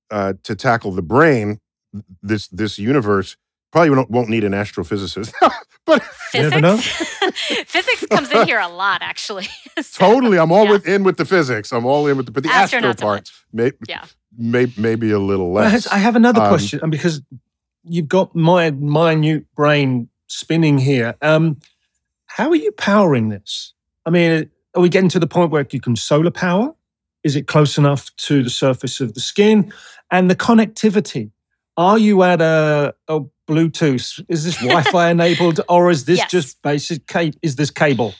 uh, 0.09 0.33
to 0.43 0.55
tackle 0.55 0.91
the 0.91 1.01
brain. 1.01 1.59
This 2.21 2.47
this 2.47 2.79
universe 2.79 3.35
probably 3.75 3.89
won't, 3.89 4.09
won't 4.09 4.29
need 4.29 4.45
an 4.45 4.53
astrophysicist, 4.53 5.33
but 5.85 6.01
You 6.33 6.43
never 6.43 6.61
know. 6.61 6.77
Physics, 6.77 7.61
physics 7.71 8.05
comes 8.09 8.31
in 8.31 8.47
here 8.47 8.59
a 8.59 8.69
lot, 8.69 9.01
actually. 9.01 9.47
So, 9.81 10.05
totally, 10.05 10.39
I'm 10.39 10.53
all 10.53 10.63
yeah. 10.63 10.71
with, 10.71 10.87
in 10.87 11.03
with 11.03 11.17
the 11.17 11.25
physics. 11.25 11.73
I'm 11.73 11.85
all 11.85 12.07
in 12.07 12.15
with 12.15 12.27
the 12.27 12.31
but 12.31 12.43
the 12.43 12.49
astro 12.49 12.79
Astronauts 12.79 12.99
so 12.99 13.05
part, 13.05 13.31
may, 13.51 13.71
Yeah. 13.89 14.05
may, 14.37 14.67
maybe 14.77 15.11
a 15.11 15.19
little 15.19 15.51
Well, 15.51 15.65
less. 15.69 15.85
I 15.87 15.97
have 15.97 16.15
another 16.15 16.39
Um, 16.39 16.47
question, 16.47 16.79
and 16.81 16.89
because 16.89 17.21
you've 17.83 18.07
got 18.07 18.33
my 18.33 18.71
minute 18.71 19.45
brain 19.53 20.07
spinning 20.27 20.77
here. 20.77 21.15
Um, 21.21 21.57
How 22.27 22.49
are 22.49 22.55
you 22.55 22.71
powering 22.71 23.27
this? 23.27 23.73
I 24.05 24.09
mean, 24.11 24.49
are 24.73 24.81
we 24.81 24.87
getting 24.87 25.09
to 25.09 25.19
the 25.19 25.27
point 25.27 25.51
where 25.51 25.67
you 25.69 25.81
can 25.81 25.97
solar 25.97 26.31
power? 26.31 26.73
Is 27.25 27.35
it 27.35 27.47
close 27.47 27.77
enough 27.77 28.15
to 28.27 28.41
the 28.41 28.49
surface 28.49 29.01
of 29.01 29.13
the 29.13 29.19
skin? 29.19 29.73
And 30.11 30.29
the 30.31 30.35
connectivity. 30.37 31.31
Are 31.75 31.99
you 31.99 32.23
at 32.23 32.39
a, 32.39 32.95
a 33.09 33.19
Bluetooth? 33.47 34.23
Is 34.29 34.43
this 34.45 34.55
Wi-Fi 34.61 35.09
enabled, 35.11 35.61
or 35.69 35.89
is 35.91 36.05
this 36.05 36.17
Yes. 36.19 36.31
just 36.31 36.61
basic? 36.61 37.01
Is 37.41 37.55
this 37.55 37.69
cable 37.71 38.13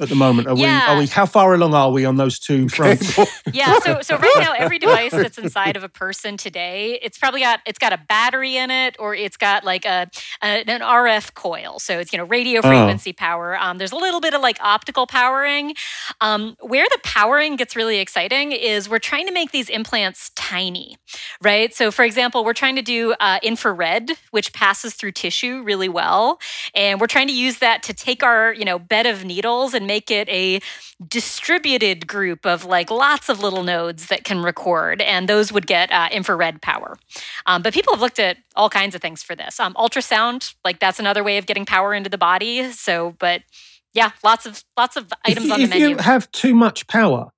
at 0.00 0.08
the 0.08 0.14
moment? 0.14 0.48
Are 0.48 0.56
Yeah. 0.56 0.88
we? 0.88 0.94
Are 0.94 0.98
we? 1.00 1.06
How 1.06 1.26
far 1.26 1.54
along 1.54 1.74
are 1.74 1.90
we 1.90 2.04
on 2.04 2.16
those 2.16 2.38
two 2.38 2.68
fronts? 2.68 3.18
Yeah, 3.52 3.78
so 3.80 4.00
so 4.00 4.16
right 4.16 4.34
now 4.38 4.52
every 4.56 4.78
device 4.86 5.10
that's 5.12 5.36
inside 5.36 5.76
of 5.76 5.84
a 5.84 5.88
person 5.88 6.36
today, 6.38 6.98
it's 7.02 7.18
probably 7.18 7.40
got 7.40 7.60
it's 7.66 7.78
got 7.78 7.92
a 7.92 7.98
battery 8.08 8.56
in 8.56 8.70
it 8.70 8.96
or 8.98 9.14
it's 9.14 9.36
got 9.36 9.64
like 9.64 9.84
a, 9.84 10.08
a- 10.42 10.46
an 10.66 10.80
RF 10.80 11.34
coil. 11.34 11.78
So 11.78 11.98
it's 11.98 12.12
you 12.12 12.18
know 12.18 12.24
radio 12.24 12.60
Oh. 12.60 12.68
frequency 12.68 13.12
power. 13.12 13.58
Um, 13.58 13.78
there's 13.78 13.92
a 13.92 13.96
little 13.96 14.20
bit 14.20 14.32
of 14.34 14.40
like 14.40 14.56
optical 14.60 15.06
powering. 15.06 15.74
Um, 16.20 16.56
where 16.60 16.86
the 16.90 16.98
powering 17.04 17.56
gets 17.56 17.76
really 17.76 17.98
exciting 17.98 18.52
is 18.52 18.88
we're 18.88 18.98
trying 18.98 19.26
to 19.26 19.32
make 19.32 19.50
these 19.50 19.68
implants 19.68 20.30
tiny, 20.36 20.96
right? 21.42 21.74
So 21.74 21.90
for 21.90 22.04
example, 22.04 22.44
we're 22.44 22.52
trying 22.54 22.76
to 22.76 22.82
do 22.82 23.14
uh, 23.20 23.38
infrared, 23.42 24.12
which 24.30 24.52
passes 24.54 24.94
through 24.94 25.12
tissue 25.12 25.62
really 25.62 25.88
well, 25.88 26.38
and 26.74 27.00
we're 27.00 27.06
trying 27.08 27.26
to 27.28 27.34
use 27.34 27.58
that 27.58 27.82
to 27.84 27.92
take 27.92 28.22
our 28.22 28.54
you 28.54 28.64
know 28.64 28.78
bed 28.78 29.04
of 29.06 29.24
needles 29.24 29.74
and 29.74 29.81
make 29.86 30.10
it 30.10 30.28
a 30.28 30.60
distributed 31.06 32.06
group 32.06 32.46
of 32.46 32.64
like 32.64 32.90
lots 32.90 33.28
of 33.28 33.40
little 33.40 33.62
nodes 33.62 34.06
that 34.06 34.24
can 34.24 34.42
record, 34.42 35.00
and 35.00 35.28
those 35.28 35.52
would 35.52 35.66
get 35.66 35.90
uh, 35.92 36.08
infrared 36.10 36.62
power. 36.62 36.96
Um, 37.46 37.62
but 37.62 37.74
people 37.74 37.92
have 37.92 38.00
looked 38.00 38.18
at 38.18 38.38
all 38.56 38.70
kinds 38.70 38.94
of 38.94 39.00
things 39.00 39.22
for 39.22 39.34
this. 39.34 39.58
Um, 39.60 39.74
ultrasound, 39.74 40.54
like 40.64 40.78
that's 40.78 40.98
another 40.98 41.24
way 41.24 41.38
of 41.38 41.46
getting 41.46 41.66
power 41.66 41.94
into 41.94 42.10
the 42.10 42.18
body. 42.18 42.70
So, 42.72 43.14
but 43.18 43.42
yeah, 43.94 44.12
lots 44.24 44.46
of 44.46 44.64
lots 44.76 44.96
of 44.96 45.12
items 45.24 45.46
if 45.46 45.48
you, 45.48 45.52
on 45.52 45.58
the 45.58 45.64
if 45.64 45.70
menu. 45.70 45.88
you 45.90 45.96
have 45.98 46.30
too 46.32 46.54
much 46.54 46.86
power 46.86 47.30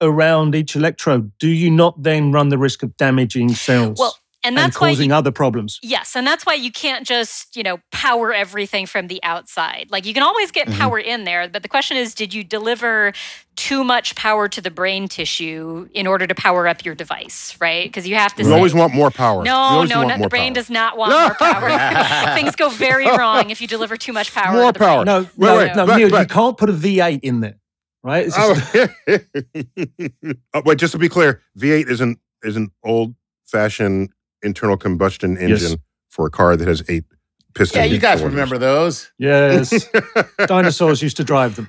around 0.00 0.54
each 0.54 0.74
electrode, 0.76 1.30
do 1.38 1.48
you 1.48 1.70
not 1.70 2.02
then 2.02 2.32
run 2.32 2.48
the 2.48 2.58
risk 2.58 2.82
of 2.82 2.96
damaging 2.96 3.50
cells 3.50 3.98
well, 3.98 4.16
and 4.42 4.56
and 4.56 4.58
that's 4.58 4.80
why 4.80 4.90
causing 4.90 5.10
you, 5.10 5.14
other 5.16 5.30
problems? 5.30 5.78
Yes, 5.82 6.16
and 6.16 6.26
that's 6.26 6.46
why 6.46 6.54
you 6.54 6.70
can't 6.72 7.06
just, 7.06 7.54
you 7.56 7.62
know, 7.62 7.78
power 7.92 8.32
everything 8.32 8.86
from 8.86 9.08
the 9.08 9.20
outside. 9.22 9.88
Like 9.90 10.06
you 10.06 10.14
can 10.14 10.22
always 10.22 10.50
get 10.50 10.66
Mm-hmm. 10.68 10.78
power 10.80 10.98
in 10.98 11.24
there, 11.24 11.48
but 11.48 11.62
the 11.62 11.68
question 11.68 11.96
is 11.96 12.14
did 12.14 12.32
you 12.34 12.42
deliver 12.44 13.12
too 13.56 13.84
much 13.84 14.14
power 14.14 14.48
to 14.48 14.60
the 14.60 14.70
brain 14.70 15.08
tissue 15.08 15.88
in 15.92 16.06
order 16.06 16.26
to 16.26 16.34
power 16.34 16.66
up 16.66 16.84
your 16.84 16.94
device, 16.94 17.54
right? 17.60 17.84
Because 17.84 18.08
you 18.08 18.14
have 18.16 18.34
to 18.36 18.42
We 18.42 18.48
say, 18.48 18.54
always 18.56 18.72
want 18.72 18.94
more 18.94 19.10
power. 19.10 19.42
No, 19.44 19.84
no, 19.84 19.98
want 20.04 20.08
no. 20.18 20.22
The 20.22 20.28
brain 20.28 20.52
power. 20.52 20.54
does 20.54 20.70
not 20.70 20.96
want 20.96 21.12
more 21.12 21.34
power. 21.38 22.34
Things 22.34 22.56
go 22.56 22.70
very 22.70 23.04
wrong 23.06 23.50
if 23.50 23.60
you 23.60 23.66
deliver 23.68 23.96
too 23.98 24.12
much 24.14 24.32
power. 24.32 24.54
More 24.54 24.66
to 24.66 24.72
the 24.72 24.78
brain. 24.78 24.88
power. 24.88 25.04
No, 25.04 25.20
Wait, 25.20 25.30
no, 25.36 25.56
wait, 25.58 25.76
no, 25.76 25.86
but- 25.86 25.96
Neil, 25.98 26.08
you 26.20 26.26
can't 26.26 26.56
put 26.56 26.70
a 26.70 26.72
V8 26.72 27.20
in 27.22 27.40
there, 27.40 27.58
right? 28.02 28.26
It's 28.26 28.36
just- 28.36 28.76
Oh. 29.06 30.30
Oh, 30.54 30.62
wait, 30.64 30.78
just 30.78 30.92
to 30.92 30.98
be 30.98 31.08
clear, 31.08 31.42
V8 31.58 31.88
isn't 31.90 32.18
is 32.42 32.56
an 32.56 32.70
old 32.82 33.14
fashioned 33.44 34.10
internal 34.42 34.76
combustion 34.76 35.32
Yes. 35.40 35.62
engine 35.62 35.78
for 36.08 36.26
a 36.26 36.30
car 36.30 36.56
that 36.56 36.66
has 36.68 36.82
eight 36.88 37.04
pistons. 37.54 37.76
Yeah, 37.78 37.84
you 37.84 37.98
guys 37.98 38.18
cylinders. 38.18 38.34
remember 38.36 38.58
those? 38.58 39.10
yes, 39.18 39.88
dinosaurs 40.46 41.02
used 41.02 41.16
to 41.18 41.24
drive 41.24 41.56
them. 41.56 41.68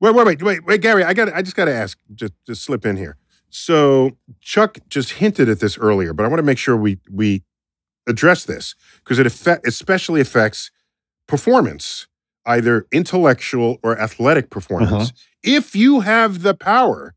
Wait, 0.00 0.14
wait, 0.14 0.26
wait, 0.26 0.42
wait, 0.42 0.64
wait, 0.64 0.80
Gary. 0.80 1.02
I 1.04 1.12
got. 1.14 1.32
I 1.32 1.42
just 1.42 1.56
got 1.56 1.64
to 1.66 1.74
ask. 1.74 1.98
Just, 2.14 2.32
just 2.46 2.62
slip 2.62 2.86
in 2.86 2.96
here. 2.96 3.16
So 3.50 4.16
Chuck 4.40 4.78
just 4.88 5.12
hinted 5.14 5.48
at 5.48 5.58
this 5.60 5.76
earlier, 5.78 6.12
but 6.12 6.24
I 6.24 6.28
want 6.28 6.38
to 6.38 6.44
make 6.44 6.58
sure 6.58 6.76
we 6.76 6.98
we 7.10 7.42
address 8.06 8.44
this 8.44 8.74
because 8.98 9.18
it 9.18 9.26
affect, 9.26 9.66
especially 9.66 10.20
affects 10.20 10.70
performance, 11.26 12.06
either 12.46 12.86
intellectual 12.92 13.78
or 13.82 13.98
athletic 14.00 14.50
performance. 14.50 14.92
Uh-huh. 14.92 15.10
If 15.42 15.74
you 15.74 16.00
have 16.00 16.42
the 16.42 16.54
power 16.54 17.14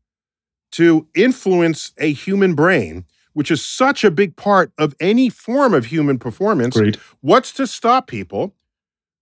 to 0.72 1.06
influence 1.14 1.92
a 1.98 2.12
human 2.12 2.54
brain, 2.54 3.04
which 3.32 3.50
is 3.50 3.64
such 3.64 4.04
a 4.04 4.10
big 4.10 4.36
part 4.36 4.72
of 4.78 4.94
any 5.00 5.28
form 5.28 5.74
of 5.74 5.86
human 5.86 6.18
performance, 6.18 6.76
Agreed. 6.76 6.98
what's 7.20 7.52
to 7.52 7.66
stop 7.66 8.06
people 8.06 8.54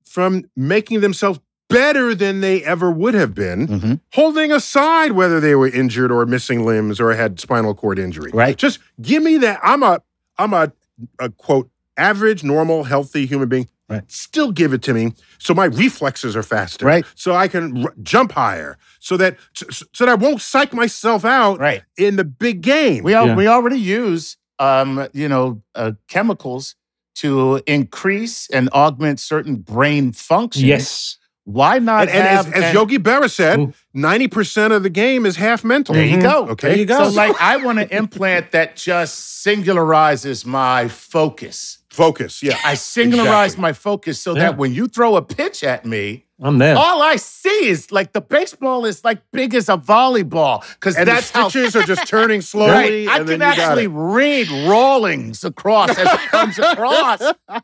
from 0.04 0.44
making 0.56 1.00
themselves 1.00 1.40
better 1.68 2.14
than 2.16 2.40
they 2.40 2.64
ever 2.64 2.90
would 2.90 3.14
have 3.14 3.34
been, 3.34 3.68
Mm-hmm. 3.68 3.94
holding 4.14 4.50
aside 4.50 5.12
whether 5.12 5.38
they 5.38 5.54
were 5.54 5.68
injured 5.68 6.10
or 6.10 6.26
missing 6.26 6.66
limbs 6.66 7.00
or 7.00 7.12
had 7.14 7.38
spinal 7.38 7.74
cord 7.74 7.98
injury. 7.98 8.32
Right. 8.34 8.56
Just 8.56 8.80
give 9.00 9.22
me 9.22 9.36
that. 9.38 9.60
I'm 9.62 9.82
a 9.84 10.00
I'm 10.36 10.52
a, 10.52 10.72
a 11.20 11.30
quote 11.30 11.70
average, 11.96 12.42
normal, 12.42 12.84
healthy 12.84 13.24
human 13.26 13.48
being. 13.48 13.68
Right. 13.90 14.10
Still 14.10 14.52
give 14.52 14.72
it 14.72 14.82
to 14.82 14.94
me 14.94 15.12
so 15.38 15.52
my 15.52 15.64
reflexes 15.64 16.36
are 16.36 16.42
faster. 16.44 16.86
Right. 16.86 17.04
So 17.16 17.34
I 17.34 17.48
can 17.48 17.84
r- 17.86 17.94
jump 18.02 18.32
higher. 18.32 18.78
So 19.00 19.16
that 19.16 19.36
so, 19.52 19.66
so 19.70 20.04
that 20.06 20.08
I 20.08 20.14
won't 20.14 20.40
psych 20.40 20.72
myself 20.72 21.24
out 21.24 21.58
Right. 21.58 21.82
in 21.98 22.14
the 22.16 22.24
big 22.24 22.60
game. 22.62 23.02
We 23.02 23.14
al- 23.14 23.26
Yeah. 23.28 23.34
we 23.36 23.46
already 23.48 23.80
use 23.80 24.36
um, 24.60 25.08
you 25.12 25.28
know 25.28 25.62
uh, 25.74 25.92
chemicals 26.08 26.76
to 27.16 27.60
increase 27.66 28.48
and 28.50 28.68
augment 28.72 29.18
certain 29.20 29.56
brain 29.56 30.12
functions. 30.12 30.64
Yes. 30.64 31.16
Why 31.44 31.80
not 31.80 32.02
and, 32.02 32.10
and 32.10 32.28
as, 32.28 32.44
have 32.46 32.54
as 32.54 32.64
an- 32.64 32.74
Yogi 32.74 32.98
Berra 32.98 33.28
said, 33.28 33.74
ninety 33.92 34.28
percent 34.28 34.72
of 34.72 34.84
the 34.84 34.90
game 34.90 35.26
is 35.26 35.34
half 35.36 35.64
mental. 35.64 35.94
There 35.96 36.04
you 36.04 36.20
go. 36.20 36.46
Okay. 36.50 36.68
There 36.68 36.78
you 36.78 36.84
go. 36.84 37.08
So 37.10 37.16
like 37.16 37.34
I 37.40 37.56
want 37.56 37.80
an 37.80 37.88
implant 37.90 38.52
that 38.52 38.76
just 38.76 39.44
singularizes 39.44 40.46
my 40.46 40.86
focus. 40.86 41.78
Focus. 41.90 42.42
Yeah. 42.42 42.56
I 42.64 42.74
singularize 42.74 43.44
Exactly. 43.46 43.62
my 43.62 43.72
focus 43.72 44.20
so 44.20 44.34
Yeah. 44.34 44.40
that 44.50 44.56
when 44.58 44.72
you 44.72 44.86
throw 44.86 45.16
a 45.16 45.22
pitch 45.22 45.64
at 45.64 45.84
me, 45.84 46.24
I'm 46.40 46.58
there. 46.58 46.76
all 46.76 47.02
I 47.02 47.16
see 47.16 47.66
is 47.68 47.90
like 47.90 48.12
the 48.12 48.20
baseball 48.20 48.84
is 48.86 49.04
like 49.04 49.20
big 49.32 49.54
as 49.54 49.68
a 49.68 49.76
volleyball 49.76 50.64
because 50.74 50.96
and 50.96 51.06
that's 51.08 51.30
the 51.32 51.38
how 51.38 51.48
stitches 51.48 51.74
are 51.76 51.82
just 51.82 52.06
turning 52.06 52.40
slowly. 52.42 53.06
Right. 53.06 53.08
I 53.08 53.18
and 53.18 53.28
then 53.28 53.40
can 53.40 53.50
you 53.50 53.56
got 53.56 53.58
actually 53.58 53.84
it. 53.84 53.88
read 53.92 54.48
Rawlings 54.68 55.44
across 55.44 55.90
as 55.90 55.98
it 56.06 56.20
comes 56.30 56.58
across. 56.58 57.20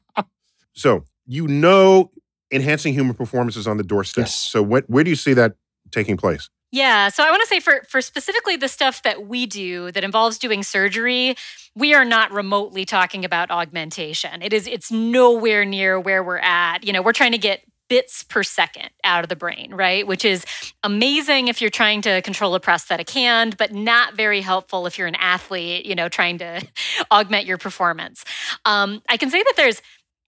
So 0.74 1.04
you 1.26 1.48
know, 1.48 2.10
enhancing 2.52 2.92
human 2.94 3.14
performance 3.14 3.56
is 3.56 3.66
on 3.66 3.76
the 3.78 3.82
doorstep. 3.82 4.22
Yes. 4.24 4.36
So 4.36 4.62
what, 4.62 4.88
where 4.88 5.02
do 5.04 5.10
you 5.10 5.16
see 5.16 5.32
that 5.34 5.54
taking 5.90 6.16
place? 6.16 6.48
Yeah, 6.76 7.08
so 7.08 7.24
I 7.24 7.30
want 7.30 7.40
to 7.40 7.46
say 7.46 7.58
for 7.58 7.84
for 7.88 8.02
specifically 8.02 8.56
the 8.56 8.68
stuff 8.68 9.00
that 9.00 9.26
we 9.26 9.46
do 9.46 9.90
that 9.92 10.04
involves 10.04 10.36
doing 10.36 10.62
surgery, 10.62 11.34
we 11.74 11.94
are 11.94 12.04
not 12.04 12.30
remotely 12.32 12.84
talking 12.84 13.24
about 13.24 13.50
augmentation. 13.50 14.42
It 14.42 14.52
is 14.52 14.66
it's 14.66 14.92
nowhere 14.92 15.64
near 15.64 15.98
where 15.98 16.22
we're 16.22 16.36
at. 16.36 16.84
You 16.84 16.92
know, 16.92 17.00
we're 17.00 17.14
trying 17.14 17.32
to 17.32 17.38
get 17.38 17.62
bits 17.88 18.24
per 18.24 18.42
second 18.42 18.90
out 19.04 19.24
of 19.24 19.30
the 19.30 19.36
brain, 19.36 19.72
right? 19.72 20.06
Which 20.06 20.22
is 20.22 20.44
amazing 20.82 21.48
if 21.48 21.62
you're 21.62 21.70
trying 21.70 22.02
to 22.02 22.20
control 22.20 22.54
a 22.54 22.60
prosthetic 22.60 23.08
hand, 23.08 23.56
but 23.56 23.72
not 23.72 24.14
very 24.14 24.42
helpful 24.42 24.86
if 24.86 24.98
you're 24.98 25.08
an 25.08 25.14
athlete, 25.14 25.86
you 25.86 25.94
know, 25.94 26.10
trying 26.10 26.36
to 26.38 26.60
augment 27.10 27.46
your 27.46 27.56
performance. 27.56 28.22
Um, 28.66 29.00
I 29.08 29.16
can 29.16 29.30
say 29.30 29.42
that 29.42 29.54
there's 29.56 29.80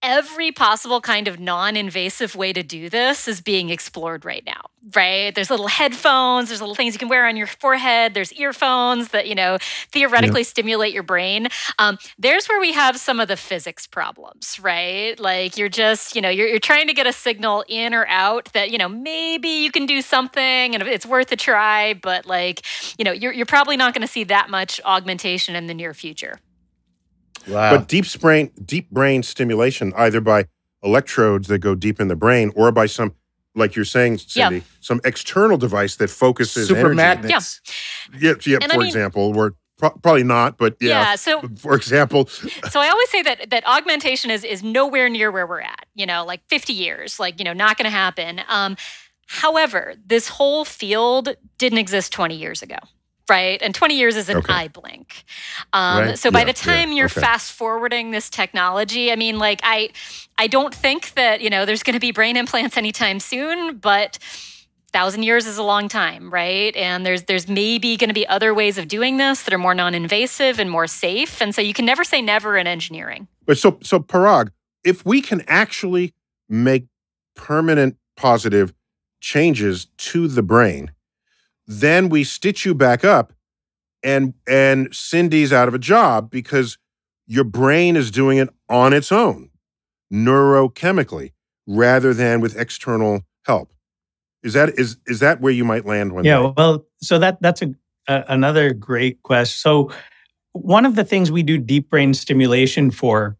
every 0.03 0.53
possible 0.53 1.01
kind 1.01 1.29
of 1.29 1.41
non-invasive 1.41 2.35
way 2.35 2.53
to 2.53 2.63
do 2.63 2.89
this 2.89 3.29
is 3.29 3.41
being 3.41 3.71
explored 3.71 4.25
right 4.25 4.45
now 4.45 4.63
right? 4.95 5.35
There's 5.35 5.51
little 5.51 5.69
headphones 5.69 6.49
there's 6.49 6.61
little 6.61 6.75
things 6.75 6.95
you 6.95 6.99
can 6.99 7.09
wear 7.09 7.27
on 7.27 7.37
your 7.37 7.47
forehead 7.47 8.15
there's 8.15 8.33
earphones 8.33 9.09
that 9.09 9.27
you 9.27 9.35
know 9.35 9.59
theoretically 9.93 10.45
stimulate 10.45 10.95
your 10.95 11.03
brain. 11.03 11.49
Um, 11.79 11.99
there's 12.19 12.47
where 12.47 12.61
we 12.61 12.73
have 12.73 12.97
some 12.97 13.21
of 13.21 13.29
the 13.29 13.37
physics 13.37 13.87
problems 13.87 14.59
right? 14.61 15.19
Like 15.19 15.57
you're 15.57 15.69
just 15.69 16.15
you 16.15 16.23
know 16.23 16.29
you're, 16.29 16.49
you're 16.49 16.59
trying 16.59 16.87
to 16.89 16.95
get 16.95 17.07
a 17.07 17.13
signal 17.13 17.65
in 17.69 17.95
or 17.95 18.07
out 18.07 18.51
that 18.55 18.71
you 18.71 18.79
know 18.79 18.89
maybe 18.89 19.49
you 19.49 19.71
can 19.71 19.87
do 19.87 20.01
something 20.03 20.75
and 20.75 20.83
it's 20.83 21.07
worth 21.07 21.31
a 21.33 21.37
try 21.37 21.95
but 21.95 22.27
like 22.27 22.63
you 22.99 23.05
know 23.05 23.13
you're, 23.13 23.33
you're 23.33 23.47
probably 23.47 23.77
not 23.77 23.95
going 23.95 24.03
to 24.03 24.13
see 24.13 24.25
that 24.25 24.49
much 24.49 24.81
augmentation 24.85 25.55
in 25.57 25.67
the 25.67 25.75
near 25.75 25.95
future 25.95 26.39
Wow. 27.47 27.77
But 27.77 27.89
deep 27.89 28.05
brain, 28.21 28.51
deep 28.65 28.91
brain 28.91 29.23
stimulation, 29.23 29.93
either 29.97 30.21
by 30.21 30.47
electrodes 30.83 31.49
that 31.49 31.59
go 31.59 31.75
deep 31.75 32.01
in 32.01 32.09
the 32.09 32.17
brain 32.17 32.53
or 32.57 32.71
by 32.73 32.87
some, 32.87 33.15
like 33.55 33.75
you're 33.77 33.85
saying, 33.85 34.21
Yeah. 34.35 34.61
Some 34.81 35.01
external 35.05 35.57
device 35.59 35.97
that 35.97 36.11
focuses 36.11 36.69
super 36.69 36.81
energy. 36.81 36.97
magnets. 36.97 37.61
Yeah, 38.19 38.35
yeah 38.47 38.59
And 38.63 38.71
I 38.71 38.75
for 38.75 38.81
mean- 38.81 38.87
example, 38.89 39.37
or 39.37 39.55
pro- 39.79 39.91
probably 39.91 40.23
not, 40.25 40.57
but 40.59 40.77
yeah. 40.81 40.89
yeah 41.11 41.15
so 41.17 41.41
For 41.59 41.75
example, 41.75 42.27
so 42.71 42.81
I 42.81 42.89
always 42.89 43.09
say 43.11 43.23
that 43.23 43.51
that 43.51 43.67
augmentation 43.67 44.31
is 44.31 44.45
is 44.45 44.63
nowhere 44.63 45.09
near 45.09 45.31
where 45.31 45.47
we're 45.47 45.61
at. 45.61 45.87
You 45.95 46.07
know, 46.07 46.25
like 46.25 46.43
50 46.49 46.73
years, 46.73 47.19
like 47.19 47.39
you 47.39 47.45
know, 47.45 47.53
not 47.53 47.77
going 47.77 47.85
to 47.87 47.91
happen. 47.91 48.41
Um, 48.49 48.77
however, 49.27 49.95
this 50.07 50.29
whole 50.29 50.65
field 50.65 51.35
didn't 51.59 51.79
exist 51.79 52.13
20 52.13 52.37
years 52.37 52.63
ago. 52.63 52.77
Right. 53.29 53.61
And 53.63 53.75
20 53.75 53.97
years 53.99 54.17
is 54.17 54.29
an 54.29 54.39
Okay. 54.39 54.53
eye 54.53 54.69
blink. 54.69 55.25
Um, 55.73 55.99
Right. 55.99 56.19
So 56.19 56.31
by 56.31 56.41
Yeah, 56.41 56.47
the 56.47 56.53
time 56.55 56.89
yeah, 56.91 56.97
you're 56.97 57.07
okay. 57.07 57.21
fast 57.21 57.53
forwarding 57.53 58.11
this 58.11 58.31
technology, 58.31 59.13
I 59.13 59.17
mean, 59.17 59.39
like, 59.39 59.61
I, 59.63 59.91
I 60.39 60.47
don't 60.47 60.75
think 60.75 61.15
that, 61.15 61.41
you 61.41 61.51
know, 61.51 61.65
there's 61.65 61.83
going 61.83 61.95
to 61.95 62.01
be 62.01 62.11
brain 62.11 62.37
implants 62.37 62.77
anytime 62.77 63.21
soon, 63.21 63.77
but 63.79 64.19
thousand 64.93 65.23
years 65.23 65.47
is 65.47 65.59
a 65.59 65.63
long 65.63 65.89
time, 65.89 66.31
right? 66.33 66.75
And 66.75 67.05
there's 67.05 67.25
there's 67.25 67.47
maybe 67.49 67.97
going 67.97 68.09
to 68.09 68.15
be 68.15 68.27
other 68.27 68.55
ways 68.55 68.79
of 68.79 68.89
doing 68.89 69.19
this 69.19 69.43
that 69.43 69.53
are 69.53 69.59
more 69.59 69.75
non-invasive 69.75 70.59
and 70.59 70.71
more 70.71 70.87
safe. 70.87 71.43
And 71.43 71.55
so 71.55 71.61
you 71.61 71.75
can 71.75 71.85
never 71.85 72.05
say 72.05 72.23
never 72.23 72.57
in 72.57 72.67
engineering. 72.67 73.29
But 73.45 73.59
so 73.59 73.79
so 73.83 74.01
Parag, 74.01 74.51
if 74.85 75.05
we 75.05 75.21
can 75.21 75.43
actually 75.47 76.15
make 76.49 76.87
permanent 77.35 77.97
positive 78.17 78.73
changes 79.21 79.87
to 79.99 80.27
the 80.29 80.43
brain. 80.43 80.93
Then 81.69 82.09
we 82.09 82.25
stitch 82.25 82.65
you 82.65 82.75
back 82.75 83.05
up, 83.05 83.35
and 84.03 84.33
and 84.49 84.89
Cindy's 84.95 85.53
out 85.53 85.69
of 85.69 85.75
a 85.75 85.79
job 85.79 86.31
because 86.31 86.79
your 87.27 87.45
brain 87.45 87.95
is 87.95 88.11
doing 88.11 88.39
it 88.39 88.49
on 88.71 88.95
its 88.95 89.13
own, 89.13 89.51
neurochemically, 90.11 91.33
rather 91.67 92.15
than 92.15 92.41
with 92.41 92.59
external 92.59 93.21
help. 93.45 93.73
Is 94.43 94.55
that 94.55 94.79
is 94.79 94.97
is 95.07 95.21
that 95.21 95.41
where 95.43 95.53
you 95.53 95.65
might 95.65 95.85
land 95.85 96.13
one 96.13 96.25
Yeah, 96.25 96.47
day? 96.47 96.55
well, 96.57 96.87
so 97.03 97.19
that 97.19 97.41
that's 97.43 97.61
a, 97.61 97.75
a 98.09 98.25
another 98.29 98.73
great 98.73 99.23
question. 99.23 99.59
So 99.59 99.91
one 100.53 100.87
of 100.87 100.95
the 100.95 101.05
things 101.05 101.31
we 101.31 101.43
do 101.43 101.59
deep 101.59 101.91
brain 101.91 102.15
stimulation 102.15 102.91
for 102.91 103.37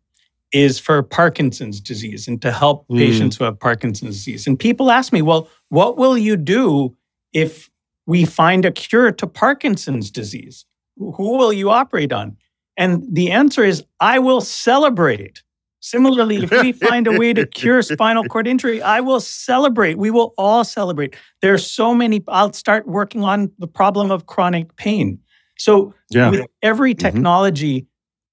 is 0.53 0.79
for 0.79 1.03
Parkinson's 1.03 1.81
disease 1.81 2.27
and 2.29 2.41
to 2.43 2.51
help 2.53 2.87
Mm. 2.89 2.99
patients 2.99 3.37
who 3.37 3.45
have 3.45 3.59
Parkinson's 3.61 4.17
disease. 4.17 4.47
And 4.47 4.59
people 4.59 4.91
ask 4.91 5.13
me, 5.13 5.23
well, 5.23 5.49
what 5.69 5.97
will 5.99 6.17
you 6.17 6.37
do 6.37 6.97
if 7.33 7.71
we 8.09 8.25
find 8.25 8.65
a 8.65 8.73
cure 8.73 9.13
to 9.13 9.27
Parkinson's 9.27 10.11
disease? 10.11 10.65
Who 10.97 11.37
will 11.37 11.53
you 11.53 11.71
operate 11.71 12.13
on? 12.13 12.37
And 12.77 13.05
the 13.15 13.31
answer 13.31 13.63
is, 13.63 13.85
I 14.01 14.19
will 14.19 14.41
celebrate. 14.41 15.21
it. 15.21 15.43
Similarly, 15.81 16.37
if 16.43 16.51
we 16.51 16.73
find 16.89 17.07
a 17.07 17.13
way 17.19 17.33
to 17.35 17.47
cure 17.47 17.83
spinal 17.83 18.25
cord 18.25 18.49
injury, 18.49 18.81
I 18.83 19.01
will 19.01 19.21
celebrate. 19.21 19.99
We 19.99 20.11
will 20.11 20.33
all 20.39 20.65
celebrate. 20.65 21.15
There 21.43 21.53
are 21.53 21.59
so 21.59 21.95
many. 21.95 22.23
I'll 22.29 22.53
start 22.55 22.89
working 22.89 23.23
on 23.23 23.53
the 23.59 23.69
problem 23.69 24.11
of 24.11 24.27
chronic 24.27 24.75
pain. 24.77 25.19
So, 25.59 25.93
Yeah. 26.11 26.31
with 26.31 26.47
every 26.63 26.95
Mhm. 26.95 26.99
technology, 27.01 27.87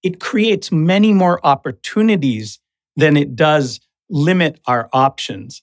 it 0.04 0.20
creates 0.22 0.72
many 0.72 1.12
more 1.14 1.46
opportunities 1.46 2.60
than 2.96 3.18
it 3.18 3.36
does 3.36 3.80
limit 4.10 4.60
our 4.68 4.88
options. 4.94 5.62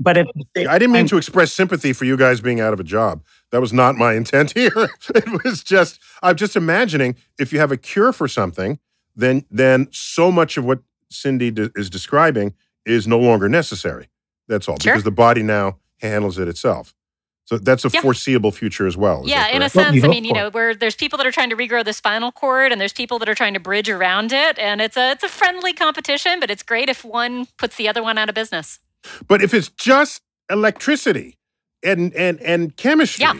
But 0.00 0.16
at 0.18 0.26
the 0.34 0.44
same 0.56 0.68
I 0.68 0.78
didn't 0.78 0.92
mean 0.92 1.06
to 1.06 1.16
express 1.16 1.52
sympathy 1.52 1.92
for 1.92 2.04
you 2.04 2.16
guys 2.16 2.40
being 2.40 2.60
out 2.60 2.72
of 2.72 2.80
a 2.80 2.84
job. 2.84 3.22
That 3.54 3.60
was 3.60 3.72
not 3.72 3.94
my 3.94 4.14
intent 4.14 4.50
here. 4.56 4.88
It 5.14 5.44
was 5.44 5.62
just 5.62 6.00
I'm 6.24 6.34
just 6.34 6.56
imagining 6.56 7.14
if 7.38 7.52
you 7.52 7.60
have 7.60 7.70
a 7.70 7.76
cure 7.76 8.12
for 8.12 8.26
something, 8.26 8.80
then 9.14 9.44
then 9.48 9.86
so 9.92 10.32
much 10.32 10.56
of 10.56 10.64
what 10.64 10.80
Cindy 11.08 11.52
de- 11.52 11.70
is 11.76 11.88
describing 11.88 12.54
is 12.84 13.06
no 13.06 13.16
longer 13.20 13.48
necessary. 13.48 14.08
That's 14.48 14.68
all 14.68 14.76
Sure. 14.82 14.94
because 14.94 15.04
the 15.04 15.12
body 15.12 15.44
now 15.44 15.78
handles 16.00 16.36
it 16.36 16.48
itself. 16.48 16.96
So 17.44 17.56
that's 17.56 17.84
a 17.84 17.90
Yeah. 17.94 18.00
foreseeable 18.00 18.50
future 18.50 18.88
as 18.88 18.96
well. 18.96 19.22
Yeah, 19.24 19.46
in 19.46 19.62
a 19.62 19.70
correct? 19.70 19.76
What 19.76 19.92
we 19.92 20.00
sense, 20.00 20.04
I 20.04 20.08
mean, 20.08 20.24
you 20.24 20.32
know, 20.32 20.50
where 20.50 20.74
there's 20.74 20.96
people 20.96 21.16
that 21.18 21.26
are 21.26 21.30
trying 21.30 21.50
to 21.50 21.56
regrow 21.56 21.84
the 21.84 21.92
spinal 21.92 22.32
cord, 22.32 22.72
and 22.72 22.80
there's 22.80 22.92
people 22.92 23.20
that 23.20 23.28
are 23.28 23.36
trying 23.36 23.54
to 23.54 23.60
bridge 23.60 23.88
around 23.88 24.32
it, 24.32 24.58
and 24.58 24.80
it's 24.80 24.96
a 24.96 25.12
it's 25.12 25.22
a 25.22 25.28
friendly 25.28 25.72
competition, 25.72 26.40
but 26.40 26.50
it's 26.50 26.64
great 26.64 26.88
if 26.88 27.04
one 27.04 27.46
puts 27.56 27.76
the 27.76 27.88
other 27.88 28.02
one 28.02 28.18
out 28.18 28.28
of 28.28 28.34
business. 28.34 28.80
But 29.28 29.42
if 29.42 29.54
it's 29.54 29.68
just 29.68 30.22
electricity 30.50 31.38
and 31.84 32.12
and 32.14 32.40
and 32.40 32.76
chemistry, 32.76 33.22
Yeah. 33.22 33.34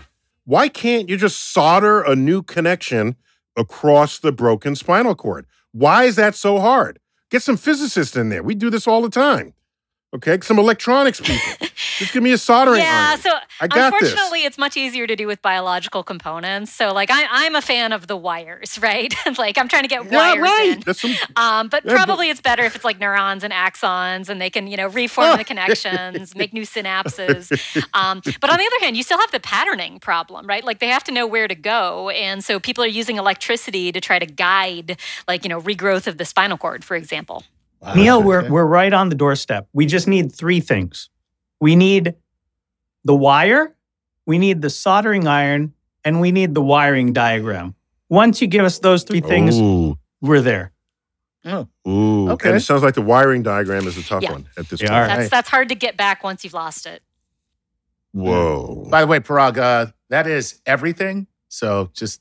why 0.44 0.68
can't 0.68 1.08
you 1.08 1.16
just 1.16 1.52
solder 1.52 2.02
a 2.02 2.14
new 2.14 2.42
connection 2.42 3.16
across 3.56 4.18
the 4.18 4.32
broken 4.32 4.76
spinal 4.76 5.14
cord? 5.14 5.46
Why 5.72 6.04
is 6.04 6.16
that 6.16 6.34
so 6.34 6.60
hard? 6.60 6.98
Get 7.30 7.42
some 7.42 7.56
physicists 7.56 8.16
in 8.16 8.28
there. 8.28 8.42
We 8.42 8.54
do 8.54 8.70
this 8.70 8.86
all 8.86 9.02
the 9.02 9.08
time. 9.10 9.54
Okay, 10.14 10.38
some 10.42 10.58
electronics 10.58 11.20
people. 11.20 11.66
just 11.98 12.12
give 12.12 12.22
me 12.22 12.32
a 12.32 12.38
soldering 12.38 12.80
yeah, 12.80 13.10
iron. 13.10 13.20
so 13.20 13.30
I 13.60 13.68
got 13.68 13.74
this. 13.92 14.02
unfortunately, 14.10 14.44
it's 14.44 14.58
much 14.58 14.76
easier 14.76 15.06
to 15.06 15.16
do 15.16 15.26
with 15.26 15.40
biological 15.42 16.02
components. 16.02 16.72
So, 16.72 16.92
like, 16.92 17.10
I, 17.10 17.24
I'm 17.30 17.54
a 17.54 17.62
fan 17.62 17.92
of 17.92 18.06
the 18.06 18.16
wires, 18.16 18.78
right? 18.82 19.14
like, 19.38 19.58
I'm 19.58 19.68
trying 19.68 19.82
to 19.82 19.88
get 19.88 20.04
Yeah, 20.10 20.16
wires 20.34 20.42
right. 20.42 20.72
in. 20.76 20.80
That's 20.80 21.00
some, 21.00 21.14
Um, 21.36 21.68
but 21.68 21.84
Yeah, 21.84 21.92
but- 21.92 21.96
probably 22.04 22.30
it's 22.30 22.40
better 22.40 22.64
if 22.64 22.74
it's 22.74 22.84
like 22.84 22.98
neurons 23.00 23.44
and 23.44 23.52
axons, 23.52 24.28
and 24.28 24.40
they 24.40 24.50
can, 24.50 24.66
you 24.66 24.76
know, 24.76 24.88
reform 24.88 25.38
the 25.38 25.44
connections, 25.44 26.34
make 26.34 26.52
new 26.52 26.62
synapses. 26.62 27.50
Um, 27.94 28.20
but 28.40 28.50
on 28.50 28.58
the 28.58 28.64
other 28.66 28.84
hand, 28.84 28.96
you 28.96 29.02
still 29.02 29.18
have 29.18 29.30
the 29.30 29.40
patterning 29.40 30.00
problem, 30.00 30.46
right? 30.46 30.64
Like 30.64 30.78
they 30.80 30.88
have 30.88 31.04
to 31.04 31.12
know 31.12 31.26
where 31.26 31.46
to 31.46 31.54
go, 31.54 32.08
and 32.10 32.42
so 32.42 32.58
people 32.58 32.82
are 32.82 32.88
using 32.88 33.16
electricity 33.18 33.92
to 33.92 34.00
try 34.00 34.18
to 34.18 34.26
guide, 34.26 34.98
like 35.28 35.44
you 35.44 35.48
know, 35.48 35.60
regrowth 35.60 36.06
of 36.06 36.18
the 36.18 36.24
spinal 36.24 36.56
cord, 36.58 36.84
for 36.84 36.96
example. 36.96 37.44
Neil, 37.94 38.22
we're, 38.22 38.48
we're 38.50 38.64
right 38.64 38.92
on 38.92 39.10
the 39.10 39.14
doorstep. 39.14 39.68
We 39.72 39.86
just 39.86 40.08
need 40.08 40.32
three 40.34 40.60
things. 40.60 41.08
We 41.60 41.76
need 41.76 42.14
the 43.04 43.14
wire, 43.14 43.74
we 44.26 44.38
need 44.38 44.62
the 44.62 44.70
soldering 44.70 45.26
iron, 45.26 45.74
and 46.04 46.20
we 46.20 46.32
need 46.32 46.54
the 46.54 46.62
wiring 46.62 47.12
diagram. 47.12 47.74
Once 48.08 48.40
you 48.40 48.46
give 48.46 48.64
us 48.64 48.78
those 48.78 49.02
three 49.02 49.20
things, 49.20 49.58
Ooh, 49.58 49.98
we're 50.20 50.40
there. 50.42 50.72
Oh, 51.46 51.68
ooh. 51.86 52.30
Okay. 52.30 52.48
And 52.50 52.56
it 52.56 52.60
sounds 52.60 52.82
like 52.82 52.94
the 52.94 53.02
wiring 53.02 53.42
diagram 53.42 53.86
is 53.86 53.98
a 53.98 54.02
tough 54.02 54.22
Yeah. 54.22 54.32
one 54.32 54.46
at 54.56 54.68
this 54.68 54.80
They 54.80 54.86
point. 54.86 54.98
are. 54.98 55.06
That's 55.06 55.18
Right. 55.20 55.30
that's 55.30 55.48
hard 55.50 55.68
to 55.68 55.74
get 55.74 55.96
back 55.96 56.24
once 56.24 56.42
you've 56.44 56.54
lost 56.54 56.86
it. 56.86 57.02
Whoa. 58.12 58.86
By 58.90 59.00
the 59.00 59.06
way, 59.06 59.20
Parag, 59.20 59.58
uh, 59.58 59.86
that 60.08 60.26
is 60.26 60.60
everything. 60.66 61.26
So 61.48 61.90
just 61.92 62.20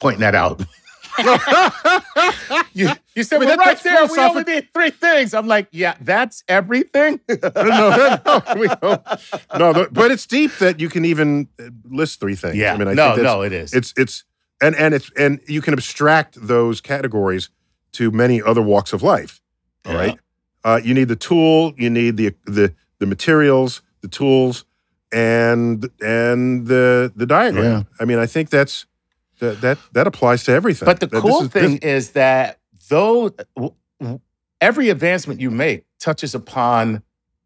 pointing 0.00 0.20
that 0.20 0.34
out. 0.34 0.62
you, 2.74 2.88
you 3.14 3.22
said, 3.22 3.38
well, 3.38 3.56
right 3.56 3.78
there, 3.82 4.06
we 4.06 4.18
only 4.18 4.42
need 4.44 4.68
three 4.74 4.90
things. 4.90 5.34
I'm 5.34 5.46
like, 5.46 5.68
yeah, 5.70 5.94
that's 6.00 6.42
everything. 6.48 7.20
no, 7.28 7.36
no, 7.54 8.20
no, 8.82 9.02
no, 9.58 9.72
but- 9.72 9.92
but 9.92 10.10
it's 10.10 10.26
deep 10.26 10.52
that 10.58 10.80
you 10.80 10.88
can 10.88 11.04
even 11.04 11.48
uh, 11.60 11.64
list 11.84 12.20
three 12.20 12.34
things. 12.34 12.56
Yeah, 12.56 12.74
I 12.74 12.76
mean, 12.76 12.88
I 12.88 12.94
no, 12.94 13.14
no, 13.16 13.42
it 13.42 13.52
is. 13.52 13.72
it's 13.72 13.92
it's 13.96 14.24
and 14.60 14.74
and 14.76 14.94
it's 14.94 15.10
and 15.16 15.40
you 15.46 15.60
can 15.62 15.72
abstract 15.74 16.36
those 16.40 16.80
categories 16.80 17.50
to 17.92 18.10
many 18.10 18.42
other 18.42 18.62
walks 18.62 18.92
of 18.92 19.02
life. 19.02 19.40
All 19.86 19.92
Yeah. 19.92 19.98
right, 19.98 20.18
uh, 20.64 20.80
you 20.82 20.94
need 20.94 21.08
the 21.08 21.16
tool, 21.16 21.74
you 21.76 21.90
need 21.90 22.16
the 22.16 22.34
the 22.46 22.74
the 22.98 23.06
materials, 23.06 23.82
the 24.00 24.08
tools, 24.08 24.64
and 25.12 25.88
and 26.02 26.66
the 26.66 27.12
the 27.14 27.26
diagram. 27.26 27.64
Yeah. 27.64 27.82
I 28.00 28.04
mean, 28.04 28.18
I 28.18 28.26
think 28.26 28.50
that's 28.50 28.86
that 29.44 29.60
that 29.60 29.78
that 29.92 30.06
applies 30.06 30.44
to 30.44 30.52
everything. 30.52 30.86
But 30.86 31.00
the 31.00 31.06
That 31.06 31.20
cool 31.20 31.42
is- 31.42 31.48
this- 31.50 31.62
thing 31.62 31.76
is 31.78 32.10
that 32.12 32.58
though 32.88 33.30
w- 33.56 33.74
w- 34.00 34.20
every 34.60 34.88
advancement 34.90 35.40
you 35.40 35.50
make 35.50 35.84
touches 36.00 36.34
upon 36.34 37.02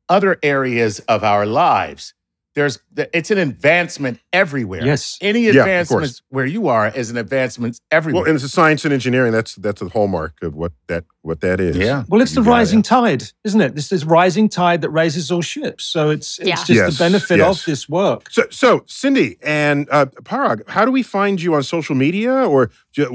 other 0.09 0.39
areas 0.43 1.01
of 1.01 1.23
our 1.23 1.45
lives, 1.47 2.15
there's 2.55 2.79
it's 3.13 3.31
an 3.31 3.39
advancement 3.39 4.19
everywhere. 4.33 4.85
Yes. 4.85 5.19
Any 5.21 5.43
Yeah, 5.43 5.61
advancements 5.61 6.23
where 6.31 6.47
you 6.47 6.69
are 6.69 6.89
is 6.89 7.11
an 7.11 7.17
advancement 7.17 7.79
everywhere. 7.91 8.23
well, 8.23 8.29
and 8.29 8.35
it's 8.37 8.45
a 8.45 8.49
science 8.49 8.85
and 8.85 8.93
engineering. 8.95 9.33
That's 9.33 9.55
that's 9.57 9.81
the 9.81 9.89
hallmark 9.91 10.35
of 10.43 10.55
what 10.55 10.73
that 10.89 11.05
what 11.29 11.41
that 11.43 11.61
is. 11.61 11.77
yeah. 11.77 12.05
Well, 12.09 12.21
it's 12.21 12.33
You 12.33 12.43
the 12.43 12.47
got 12.47 12.51
it. 12.51 12.55
rising 12.59 12.83
tide, 12.83 13.23
isn't 13.45 13.61
it? 13.61 13.75
This 13.77 13.93
is 13.93 14.05
rising 14.05 14.49
tide 14.49 14.81
that 14.83 14.91
raises 14.91 15.31
all 15.31 15.43
ships. 15.43 15.85
So 15.85 16.11
it's 16.11 16.39
it's 16.41 16.49
Yeah. 16.49 16.55
just 16.57 16.71
Yes, 16.71 16.99
the 16.99 17.05
benefit 17.05 17.39
yes. 17.39 17.61
of 17.61 17.65
this 17.67 17.89
work. 17.89 18.29
So, 18.31 18.45
so 18.51 18.83
Cindy 18.87 19.37
and 19.43 19.87
uh, 19.91 20.07
Parag, 20.25 20.69
how 20.69 20.85
do 20.85 20.91
we 20.91 21.03
find 21.05 21.41
you 21.41 21.55
on 21.55 21.63
social 21.63 21.95
media 21.95 22.33
or 22.33 22.71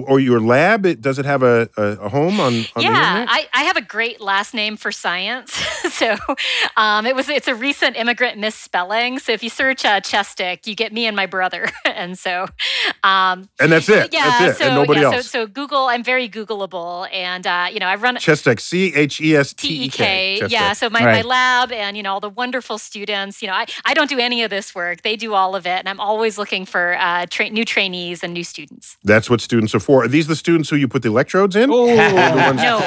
or 0.07 0.19
your 0.21 0.39
lab? 0.39 0.85
It, 0.85 1.01
does 1.01 1.19
it 1.19 1.25
have 1.25 1.43
a, 1.43 1.67
a, 1.75 1.83
a 1.83 2.09
home 2.09 2.39
on, 2.39 2.53
on 2.53 2.53
the 2.75 2.81
yeah, 2.83 3.21
internet? 3.21 3.27
I, 3.29 3.49
I 3.53 3.63
have 3.63 3.75
a 3.75 3.81
great 3.81 4.21
last 4.21 4.53
name 4.53 4.77
for 4.77 4.91
science. 4.93 5.51
so 5.91 6.15
um, 6.77 7.05
it 7.05 7.15
was 7.15 7.27
it's 7.27 7.49
a 7.49 7.55
recent 7.55 7.97
immigrant 7.97 8.37
misspelling. 8.37 9.19
So 9.19 9.33
if 9.33 9.43
you 9.43 9.49
search 9.49 9.83
uh, 9.83 9.99
Chestek, 9.99 10.67
you 10.67 10.75
get 10.75 10.93
me 10.93 11.05
and 11.05 11.15
my 11.15 11.25
brother. 11.25 11.67
and 11.85 12.17
so 12.17 12.47
um, 13.03 13.49
and 13.59 13.71
that's 13.71 13.89
it. 13.89 14.13
yeah, 14.13 14.39
that's 14.39 14.55
it. 14.55 14.63
so 14.63 14.65
and 14.67 14.75
nobody 14.75 15.01
yeah, 15.01 15.07
else. 15.11 15.27
So, 15.29 15.45
so 15.45 15.47
Google, 15.47 15.87
I'm 15.87 16.03
very 16.03 16.29
Googleable, 16.29 17.07
and 17.11 17.45
uh, 17.45 17.67
you 17.71 17.79
know 17.79 17.87
I 17.87 17.95
run 18.03 18.15
Chestek, 18.17 18.59
C 18.59 18.93
H 18.93 19.19
E 19.21 19.35
S 19.35 19.53
T 19.53 19.67
T 19.67 19.83
E 19.85 19.89
K. 19.89 20.37
K. 20.41 20.47
Yeah. 20.49 20.73
So 20.73 20.89
my, 20.89 21.01
my 21.01 21.21
lab 21.21 21.71
and 21.71 21.97
you 21.97 22.03
know 22.03 22.13
all 22.13 22.19
the 22.19 22.29
wonderful 22.29 22.77
students. 22.77 23.41
You 23.41 23.47
know 23.47 23.53
I, 23.55 23.65
I 23.85 23.93
don't 23.93 24.09
do 24.09 24.19
any 24.19 24.43
of 24.43 24.49
this 24.49 24.75
work. 24.75 25.01
They 25.01 25.15
do 25.15 25.33
all 25.33 25.55
of 25.55 25.65
it, 25.65 25.79
and 25.79 25.89
I'm 25.89 25.99
always 25.99 26.37
looking 26.37 26.65
for 26.65 26.95
uh, 26.99 27.25
tra- 27.29 27.49
new 27.49 27.65
trainees 27.65 28.23
and 28.23 28.33
new 28.33 28.43
students. 28.43 28.97
That's 29.03 29.29
what 29.29 29.41
students 29.41 29.73
are 29.73 29.79
for. 29.79 30.03
Are 30.03 30.07
these 30.07 30.27
the 30.27 30.35
students 30.35 30.69
who 30.69 30.75
you 30.75 30.87
put 30.87 31.01
the 31.01 31.09
electrodes 31.09 31.55
in? 31.55 31.69
Oh, 31.71 31.85
No. 32.53 32.79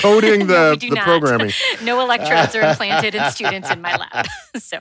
coding 0.00 0.46
the, 0.46 0.78
we 0.80 0.88
the 0.88 0.94
not. 0.94 1.04
programming. 1.04 1.52
no 1.82 2.00
electrodes 2.00 2.54
are 2.54 2.62
implanted 2.62 3.14
in 3.14 3.30
students 3.30 3.70
in 3.70 3.80
my 3.80 3.96
lab. 3.96 4.26
so 4.56 4.78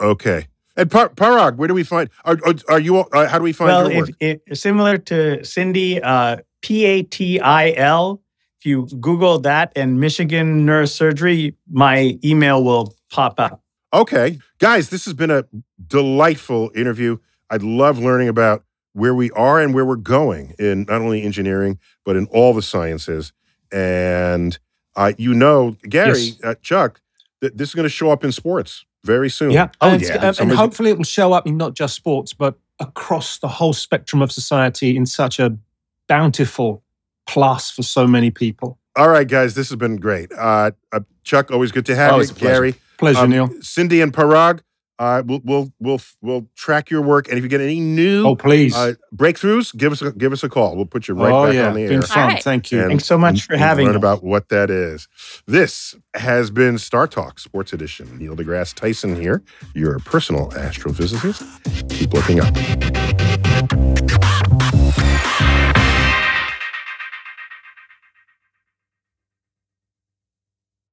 Okay. 0.00 0.46
And 0.76 0.90
Par- 0.90 1.10
Parag, 1.10 1.56
where 1.56 1.68
do 1.68 1.74
we 1.74 1.84
find? 1.84 2.08
Are, 2.24 2.38
are, 2.46 2.54
are 2.68 2.80
you? 2.80 2.98
Uh, 2.98 3.28
how 3.28 3.38
do 3.38 3.44
we 3.44 3.52
find 3.52 3.68
well, 3.68 3.90
your 3.92 4.00
work? 4.02 4.10
if, 4.20 4.40
if, 4.46 4.58
similar 4.58 4.96
to 4.98 5.44
Cindy, 5.44 6.00
uh, 6.02 6.38
P 6.62 6.84
A 6.86 7.02
T 7.02 7.38
I 7.40 7.72
L. 7.72 8.22
If 8.62 8.66
you 8.66 8.86
Google 9.00 9.40
that 9.40 9.72
and 9.74 9.98
Michigan 9.98 10.64
Neurosurgery, 10.64 11.56
my 11.68 12.16
email 12.24 12.62
will 12.62 12.94
pop 13.10 13.40
up. 13.40 13.60
Okay. 13.92 14.38
Guys, 14.60 14.88
this 14.88 15.04
has 15.04 15.14
been 15.14 15.32
a 15.32 15.44
delightful 15.84 16.70
interview. 16.72 17.18
I 17.50 17.56
love 17.56 17.98
learning 17.98 18.28
about 18.28 18.62
where 18.92 19.16
we 19.16 19.32
are 19.32 19.60
and 19.60 19.74
where 19.74 19.84
we're 19.84 19.96
going 19.96 20.54
in 20.60 20.82
not 20.84 21.00
only 21.00 21.24
engineering, 21.24 21.80
but 22.04 22.14
in 22.14 22.26
all 22.26 22.54
the 22.54 22.62
sciences. 22.62 23.32
And 23.72 24.56
uh, 24.94 25.12
you 25.18 25.34
know, 25.34 25.76
Gary, 25.88 26.20
Yes. 26.20 26.44
uh, 26.44 26.54
Chuck, 26.62 27.00
that 27.40 27.58
this 27.58 27.70
is 27.70 27.74
going 27.74 27.82
to 27.82 27.88
show 27.88 28.12
up 28.12 28.22
in 28.22 28.30
sports 28.30 28.84
very 29.02 29.28
soon. 29.28 29.50
Yeah. 29.50 29.70
Oh, 29.80 29.90
and, 29.90 30.00
yeah. 30.02 30.24
and- 30.24 30.38
and 30.38 30.52
hopefully 30.52 30.90
it 30.90 30.98
will 30.98 31.04
show 31.04 31.32
up 31.32 31.48
in 31.48 31.56
not 31.56 31.74
just 31.74 31.96
sports, 31.96 32.32
but 32.32 32.60
across 32.78 33.38
the 33.38 33.48
whole 33.48 33.72
spectrum 33.72 34.22
of 34.22 34.30
society 34.30 34.96
in 34.96 35.04
such 35.04 35.40
a 35.40 35.58
bountiful 36.06 36.84
plus 37.26 37.70
for 37.70 37.82
so 37.82 38.06
many 38.06 38.30
people. 38.30 38.78
All 38.96 39.08
right, 39.08 39.26
guys, 39.26 39.54
this 39.54 39.68
has 39.70 39.76
been 39.76 39.96
great. 39.96 40.30
Uh, 40.32 40.72
uh, 40.92 41.00
Chuck, 41.24 41.50
always 41.50 41.72
good 41.72 41.86
to 41.86 41.94
have 41.96 42.12
Always 42.12 42.30
you. 42.30 42.36
a 42.36 42.38
pleasure. 42.38 42.54
Gary, 42.54 42.74
Pleasure, 42.98 43.20
um, 43.20 43.30
Neil. 43.30 43.50
Cindy, 43.60 44.00
and 44.00 44.12
Parag. 44.12 44.60
Uh, 44.98 45.22
we'll 45.26 45.40
we'll 45.42 45.72
we'll 45.80 46.00
we'll 46.20 46.46
track 46.54 46.88
your 46.90 47.00
work, 47.02 47.26
and 47.28 47.36
if 47.38 47.42
you 47.42 47.48
get 47.48 47.60
any 47.60 47.80
new 47.80 48.24
Oh, 48.26 48.36
please. 48.36 48.76
uh, 48.76 48.92
breakthroughs, 49.16 49.74
give 49.76 49.90
us 49.90 50.02
a, 50.02 50.12
give 50.12 50.32
us 50.32 50.44
a 50.44 50.48
call. 50.48 50.76
We'll 50.76 50.84
put 50.84 51.08
you 51.08 51.14
right 51.14 51.32
oh, 51.32 51.46
back 51.46 51.54
yeah. 51.54 51.68
on 51.68 51.74
the 51.74 51.80
air. 51.82 51.88
Been 51.88 52.02
fun. 52.02 52.28
right. 52.28 52.42
Thank 52.42 52.70
you. 52.70 52.80
and- 52.80 52.88
Thanks 52.90 53.06
so 53.06 53.18
much 53.18 53.42
for 53.46 53.54
and 53.54 53.62
having 53.62 53.86
learn 53.86 53.96
us. 53.96 54.00
about 54.00 54.22
what 54.22 54.48
that 54.50 54.70
is. 54.70 55.08
This 55.46 55.96
has 56.14 56.50
been 56.52 56.76
StarTalk 56.76 57.40
Sports 57.40 57.72
Edition. 57.72 58.16
Neil 58.18 58.36
deGrasse 58.36 58.74
Tyson 58.74 59.16
here, 59.20 59.42
your 59.74 59.98
personal 60.00 60.50
astrophysicist. 60.50 61.42
Keep 61.88 62.12
looking 62.12 62.38
up. 62.40 62.52